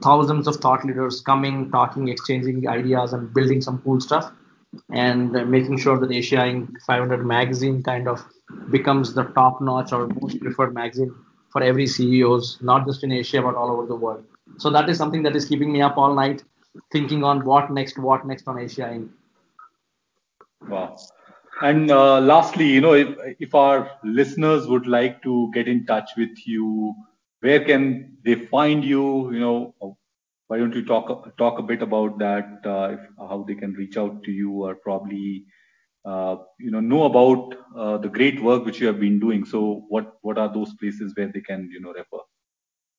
thousands 0.03 0.47
of 0.47 0.57
thought 0.57 0.85
leaders 0.85 1.21
coming, 1.21 1.71
talking, 1.71 2.09
exchanging 2.09 2.69
ideas, 2.69 3.13
and 3.13 3.33
building 3.33 3.61
some 3.61 3.81
cool 3.83 4.01
stuff, 4.01 4.31
and 4.93 5.33
making 5.51 5.79
sure 5.79 5.99
that 5.99 6.13
Asia 6.13 6.37
Inc. 6.37 6.69
500 6.87 7.25
magazine 7.25 7.83
kind 7.83 8.07
of 8.07 8.25
becomes 8.71 9.15
the 9.15 9.25
top 9.25 9.61
notch 9.61 9.93
or 9.93 10.07
most 10.21 10.41
preferred 10.41 10.75
magazine 10.75 11.15
for 11.51 11.63
every 11.63 11.87
CEOs, 11.87 12.59
not 12.61 12.87
just 12.87 13.03
in 13.03 13.13
Asia 13.13 13.41
but 13.41 13.55
all 13.55 13.71
over 13.71 13.87
the 13.87 13.97
world. 13.97 14.25
So 14.59 14.71
that 14.71 14.89
is 14.89 14.99
something 14.99 15.23
that 15.23 15.35
is 15.35 15.47
keeping 15.47 15.73
me 15.73 15.81
up 15.81 15.97
all 15.97 16.15
night, 16.15 16.45
thinking 16.93 17.25
on 17.25 17.45
what 17.45 17.71
next, 17.71 17.99
what 17.99 18.27
next 18.27 18.47
on 18.47 18.59
Asia 18.59 18.83
Inc. 18.83 19.09
And 21.61 21.91
uh, 21.91 22.21
lastly, 22.21 22.67
you 22.67 22.81
know, 22.81 22.93
if, 22.95 23.09
if 23.39 23.55
our 23.55 23.91
listeners 24.05 24.67
would 24.67 24.87
like 24.87 25.23
to 25.23 25.51
get 25.53 25.69
in 25.69 25.87
touch 25.87 26.11
with 26.17 26.37
you, 26.47 26.95
where 27.41 27.65
can 27.65 28.17
they 28.25 28.35
find 28.35 28.85
you? 28.85 29.33
You 29.33 29.41
know, 29.41 29.97
why 30.49 30.59
don't 30.59 30.75
you 30.75 30.85
talk 30.85 31.37
talk 31.37 31.59
a 31.59 31.63
bit 31.63 31.83
about 31.83 32.19
that? 32.19 32.61
Uh, 32.65 32.95
if, 32.95 33.01
how 33.19 33.45
they 33.47 33.55
can 33.55 33.73
reach 33.75 33.97
out 33.97 34.23
to 34.25 34.31
you, 34.31 34.53
or 34.53 34.77
probably 34.77 35.45
uh, 36.05 36.37
you 36.61 36.71
know 36.71 36.81
know 36.81 37.05
about 37.05 37.55
uh, 37.77 37.99
the 37.99 38.09
great 38.09 38.43
work 38.43 38.65
which 38.65 38.81
you 38.81 38.87
have 38.87 39.01
been 39.01 39.19
doing. 39.19 39.45
So, 39.45 39.85
what 39.89 40.15
what 40.23 40.39
are 40.39 40.53
those 40.53 40.75
places 40.75 41.13
where 41.17 41.31
they 41.33 41.41
can 41.41 41.69
you 41.73 41.81
know 41.81 41.93
refer? 41.93 42.25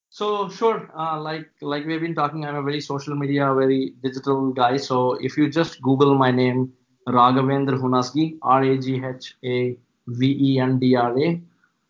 So 0.10 0.49
sure, 0.49 0.89
uh, 0.97 1.20
like 1.22 1.49
like 1.62 1.86
we've 1.86 2.01
been 2.01 2.16
talking, 2.16 2.45
I'm 2.45 2.55
a 2.55 2.64
very 2.64 2.82
social 2.82 3.16
media, 3.16 3.53
very 3.53 3.93
digital 4.03 4.51
guy. 4.51 4.78
So 4.78 5.14
if 5.14 5.38
you 5.38 5.49
just 5.49 5.82
Google 5.82 6.16
my 6.16 6.32
name, 6.32 6.74
Raghavendra 7.08 7.80
Hunasgi, 7.80 8.38
R 8.41 8.64
A 8.64 8.78
G 8.78 9.02
H 9.04 9.36
A 9.43 9.78
V 10.08 10.54
E 10.54 10.60
N 10.60 10.80
D 10.80 10.95
R 10.95 11.18
A 11.20 11.41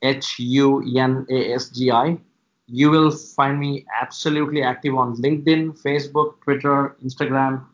H 0.01 0.39
U 0.39 0.83
N 0.97 1.25
A 1.29 1.53
S 1.53 1.69
G 1.69 1.91
I, 1.91 2.17
you 2.71 2.89
will 2.91 3.11
find 3.11 3.59
me 3.59 3.85
absolutely 3.99 4.61
active 4.61 4.95
on 4.95 5.15
LinkedIn, 5.17 5.81
Facebook, 5.81 6.39
Twitter, 6.41 6.95
Instagram. 7.03 7.65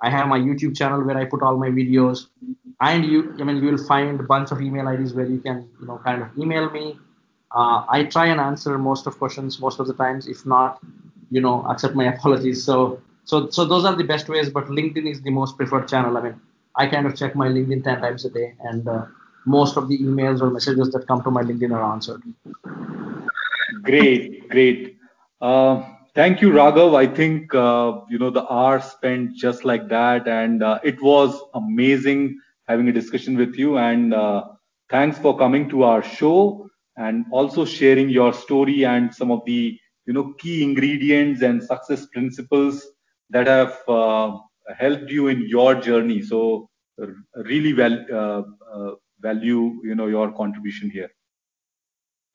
I 0.00 0.10
have 0.10 0.28
my 0.28 0.38
YouTube 0.38 0.76
channel 0.76 1.02
where 1.02 1.18
I 1.18 1.24
put 1.24 1.42
all 1.42 1.58
my 1.58 1.68
videos. 1.68 2.28
And 2.80 3.04
you, 3.04 3.34
I 3.40 3.44
mean, 3.44 3.56
you 3.56 3.70
will 3.70 3.84
find 3.84 4.18
a 4.20 4.22
bunch 4.22 4.50
of 4.52 4.62
email 4.62 4.88
IDs 4.88 5.12
where 5.12 5.26
you 5.26 5.38
can, 5.40 5.68
you 5.80 5.86
know, 5.86 5.98
kind 5.98 6.22
of 6.22 6.28
email 6.38 6.70
me. 6.70 6.98
Uh, 7.54 7.84
I 7.88 8.04
try 8.04 8.26
and 8.26 8.40
answer 8.40 8.78
most 8.78 9.06
of 9.06 9.18
questions 9.18 9.58
most 9.60 9.80
of 9.80 9.86
the 9.86 9.94
times. 9.94 10.28
If 10.28 10.46
not, 10.46 10.80
you 11.30 11.40
know, 11.40 11.66
accept 11.66 11.94
my 11.94 12.04
apologies. 12.14 12.62
So, 12.62 13.02
so, 13.24 13.50
so 13.50 13.64
those 13.64 13.84
are 13.84 13.96
the 13.96 14.04
best 14.04 14.28
ways. 14.28 14.48
But 14.48 14.66
LinkedIn 14.66 15.10
is 15.10 15.20
the 15.20 15.30
most 15.30 15.56
preferred 15.56 15.88
channel. 15.88 16.16
I 16.16 16.22
mean, 16.22 16.40
I 16.78 16.86
kind 16.88 17.06
of 17.06 17.16
check 17.16 17.36
my 17.36 17.48
LinkedIn 17.48 17.84
ten 17.84 18.00
times 18.00 18.24
a 18.24 18.30
day, 18.30 18.54
and 18.60 18.88
uh, 18.88 19.06
most 19.46 19.76
of 19.76 19.88
the 19.88 19.98
emails 19.98 20.40
or 20.40 20.50
messages 20.50 20.90
that 20.92 21.06
come 21.08 21.22
to 21.24 21.30
my 21.30 21.42
LinkedIn 21.42 21.72
are 21.74 21.92
answered. 21.92 22.22
Great, 23.82 24.48
great. 24.48 24.96
Uh, 25.40 25.82
thank 26.14 26.40
you, 26.40 26.50
Raghav. 26.50 26.94
I 26.96 27.06
think 27.06 27.54
uh, 27.54 28.00
you 28.08 28.18
know 28.18 28.30
the 28.30 28.46
hour 28.50 28.80
spent 28.80 29.36
just 29.36 29.64
like 29.64 29.88
that, 29.88 30.28
and 30.28 30.62
uh, 30.62 30.78
it 30.84 31.00
was 31.02 31.40
amazing 31.54 32.38
having 32.68 32.88
a 32.88 32.92
discussion 32.92 33.36
with 33.36 33.56
you. 33.56 33.78
And 33.78 34.14
uh, 34.14 34.44
thanks 34.90 35.18
for 35.18 35.36
coming 35.38 35.68
to 35.70 35.84
our 35.84 36.02
show 36.02 36.68
and 36.96 37.26
also 37.30 37.64
sharing 37.64 38.08
your 38.08 38.32
story 38.32 38.84
and 38.84 39.14
some 39.14 39.30
of 39.30 39.44
the 39.46 39.78
you 40.06 40.12
know 40.14 40.34
key 40.38 40.62
ingredients 40.62 41.42
and 41.42 41.62
success 41.62 42.06
principles 42.06 42.86
that 43.30 43.46
have 43.46 43.78
uh, 43.88 44.38
helped 44.76 45.10
you 45.10 45.28
in 45.28 45.46
your 45.48 45.74
journey. 45.74 46.22
So 46.22 46.68
really 47.36 47.74
well 47.74 48.04
uh, 48.12 48.42
value 49.20 49.80
you 49.82 49.94
know 49.94 50.06
your 50.06 50.32
contribution 50.32 50.90
here. 50.90 51.10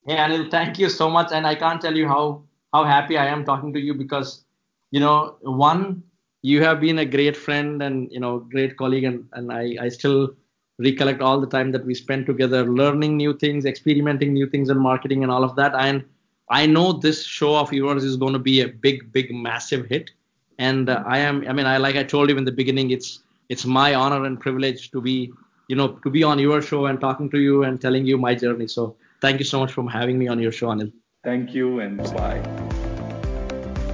Hey 0.06 0.16
Anil, 0.16 0.50
thank 0.50 0.78
you 0.78 0.88
so 0.88 1.08
much, 1.08 1.32
and 1.32 1.46
I 1.46 1.54
can't 1.54 1.80
tell 1.80 1.96
you 1.96 2.06
how 2.06 2.44
how 2.72 2.84
happy 2.84 3.16
I 3.16 3.26
am 3.26 3.44
talking 3.44 3.72
to 3.72 3.80
you 3.80 3.94
because, 3.94 4.44
you 4.90 5.00
know, 5.00 5.36
one, 5.40 6.02
you 6.42 6.62
have 6.62 6.80
been 6.80 6.98
a 6.98 7.06
great 7.06 7.36
friend 7.36 7.82
and 7.82 8.10
you 8.12 8.20
know 8.20 8.40
great 8.40 8.76
colleague, 8.76 9.04
and 9.04 9.26
and 9.32 9.52
I 9.52 9.76
I 9.80 9.88
still 9.88 10.34
recollect 10.78 11.22
all 11.22 11.40
the 11.40 11.46
time 11.46 11.72
that 11.72 11.86
we 11.86 11.94
spent 11.94 12.26
together 12.26 12.64
learning 12.64 13.16
new 13.16 13.32
things, 13.32 13.64
experimenting 13.64 14.32
new 14.32 14.48
things 14.48 14.68
in 14.68 14.78
marketing 14.78 15.22
and 15.22 15.30
all 15.30 15.44
of 15.44 15.54
that. 15.56 15.74
And 15.74 16.04
I 16.50 16.66
know 16.66 16.92
this 16.92 17.24
show 17.24 17.56
of 17.56 17.72
yours 17.72 18.04
is 18.04 18.16
going 18.16 18.32
to 18.32 18.38
be 18.38 18.60
a 18.60 18.68
big, 18.68 19.12
big, 19.12 19.32
massive 19.32 19.86
hit. 19.86 20.10
And 20.58 20.88
uh, 20.88 21.02
I 21.06 21.18
am, 21.18 21.44
I 21.48 21.52
mean, 21.52 21.66
I 21.66 21.78
like 21.78 21.96
I 21.96 22.04
told 22.04 22.30
you 22.30 22.36
in 22.36 22.44
the 22.44 22.52
beginning, 22.52 22.90
it's 22.90 23.20
it's 23.48 23.64
my 23.64 23.94
honor 23.94 24.24
and 24.24 24.40
privilege 24.40 24.90
to 24.92 25.00
be, 25.00 25.32
you 25.68 25.76
know, 25.76 25.88
to 26.04 26.10
be 26.10 26.22
on 26.22 26.38
your 26.38 26.62
show 26.62 26.86
and 26.86 27.00
talking 27.00 27.30
to 27.30 27.38
you 27.38 27.64
and 27.64 27.80
telling 27.80 28.06
you 28.06 28.16
my 28.18 28.34
journey. 28.34 28.68
So 28.68 28.96
Thank 29.20 29.38
you 29.38 29.44
so 29.46 29.58
much 29.60 29.72
for 29.72 29.88
having 29.90 30.18
me 30.18 30.28
on 30.28 30.38
your 30.38 30.52
show, 30.52 30.68
Anil. 30.68 30.92
Thank 31.24 31.54
you 31.54 31.80
and 31.80 32.12
bye. 32.12 32.40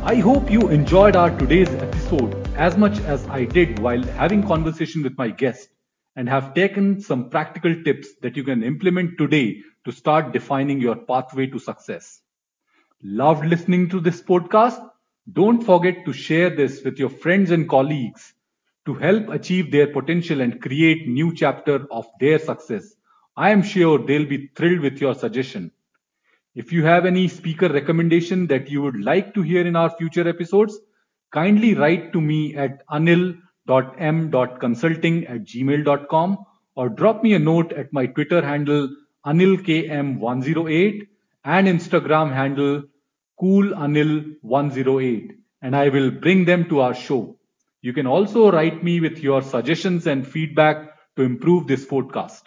I 0.03 0.17
hope 0.17 0.51
you 0.51 0.69
enjoyed 0.71 1.15
our 1.15 1.31
today's 1.31 1.73
episode 1.75 2.35
as 2.57 2.77
much 2.77 3.01
as 3.01 3.27
I 3.29 3.45
did 3.45 3.79
while 3.81 4.03
having 4.05 4.43
conversation 4.43 5.03
with 5.05 5.17
my 5.17 5.29
guest 5.31 5.69
and 6.17 6.29
have 6.29 6.55
taken 6.55 7.01
some 7.01 7.31
practical 7.31 7.75
tips 7.85 8.15
that 8.23 8.37
you 8.37 8.43
can 8.43 8.65
implement 8.65 9.19
today 9.19 9.63
to 9.85 9.93
start 9.93 10.33
defining 10.33 10.81
your 10.81 10.97
pathway 10.97 11.47
to 11.47 11.59
success. 11.61 12.23
Loved 13.03 13.47
listening 13.47 13.89
to 13.91 14.01
this 14.01 14.23
podcast? 14.23 14.90
Don't 15.33 15.63
forget 15.63 16.05
to 16.05 16.13
share 16.13 16.51
this 16.51 16.83
with 16.83 16.99
your 16.99 17.11
friends 17.11 17.51
and 17.51 17.69
colleagues 17.69 18.35
to 18.87 18.95
help 18.95 19.29
achieve 19.29 19.71
their 19.71 19.87
potential 19.87 20.41
and 20.41 20.61
create 20.61 21.07
new 21.07 21.33
chapter 21.35 21.87
of 21.91 22.07
their 22.19 22.39
success. 22.39 22.95
I 23.37 23.51
am 23.51 23.63
sure 23.63 23.99
they'll 23.99 24.27
be 24.27 24.49
thrilled 24.57 24.81
with 24.81 25.01
your 25.01 25.15
suggestion. 25.15 25.71
If 26.55 26.73
you 26.73 26.85
have 26.85 27.05
any 27.07 27.29
speaker 27.29 27.69
recommendation 27.69 28.49
that 28.49 28.69
you 28.69 28.83
would 28.83 29.01
like 29.01 29.33
to 29.35 29.43
hear 29.43 29.65
in 29.67 29.77
our 29.77 29.91
future 29.91 30.29
episodes, 30.29 30.79
kindly 31.33 31.75
write 31.75 32.13
to 32.13 32.21
me 32.21 32.57
at 32.57 32.85
anil.m.consulting 32.89 35.27
at 35.27 35.45
gmail.com 35.45 36.39
or 36.75 36.89
drop 36.89 37.23
me 37.23 37.35
a 37.35 37.39
note 37.39 37.73
at 37.73 37.93
my 37.93 38.07
Twitter 38.07 38.45
handle 38.45 38.89
anilkm108 39.27 41.07
and 41.45 41.69
Instagram 41.69 42.33
handle 42.33 42.83
coolanil108 43.41 45.31
and 45.63 45.77
I 45.77 45.89
will 45.89 46.11
bring 46.11 46.45
them 46.45 46.69
to 46.69 46.81
our 46.81 46.95
show. 46.95 47.37
You 47.83 47.93
can 47.93 48.07
also 48.07 48.51
write 48.51 48.83
me 48.85 49.01
with 49.01 49.19
your 49.19 49.43
suggestions 49.43 50.07
and 50.07 50.27
feedback 50.27 50.91
to 51.17 51.23
improve 51.23 51.67
this 51.67 51.87
podcast. 51.87 52.43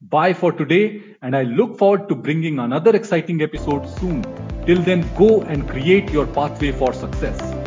Bye 0.00 0.34
for 0.34 0.52
today, 0.52 1.16
and 1.22 1.36
I 1.36 1.42
look 1.44 1.78
forward 1.78 2.08
to 2.08 2.16
bringing 2.16 2.58
another 2.58 2.94
exciting 2.94 3.40
episode 3.40 3.88
soon. 3.88 4.22
Till 4.66 4.82
then, 4.82 5.08
go 5.14 5.42
and 5.42 5.68
create 5.68 6.10
your 6.10 6.26
pathway 6.26 6.72
for 6.72 6.92
success. 6.92 7.61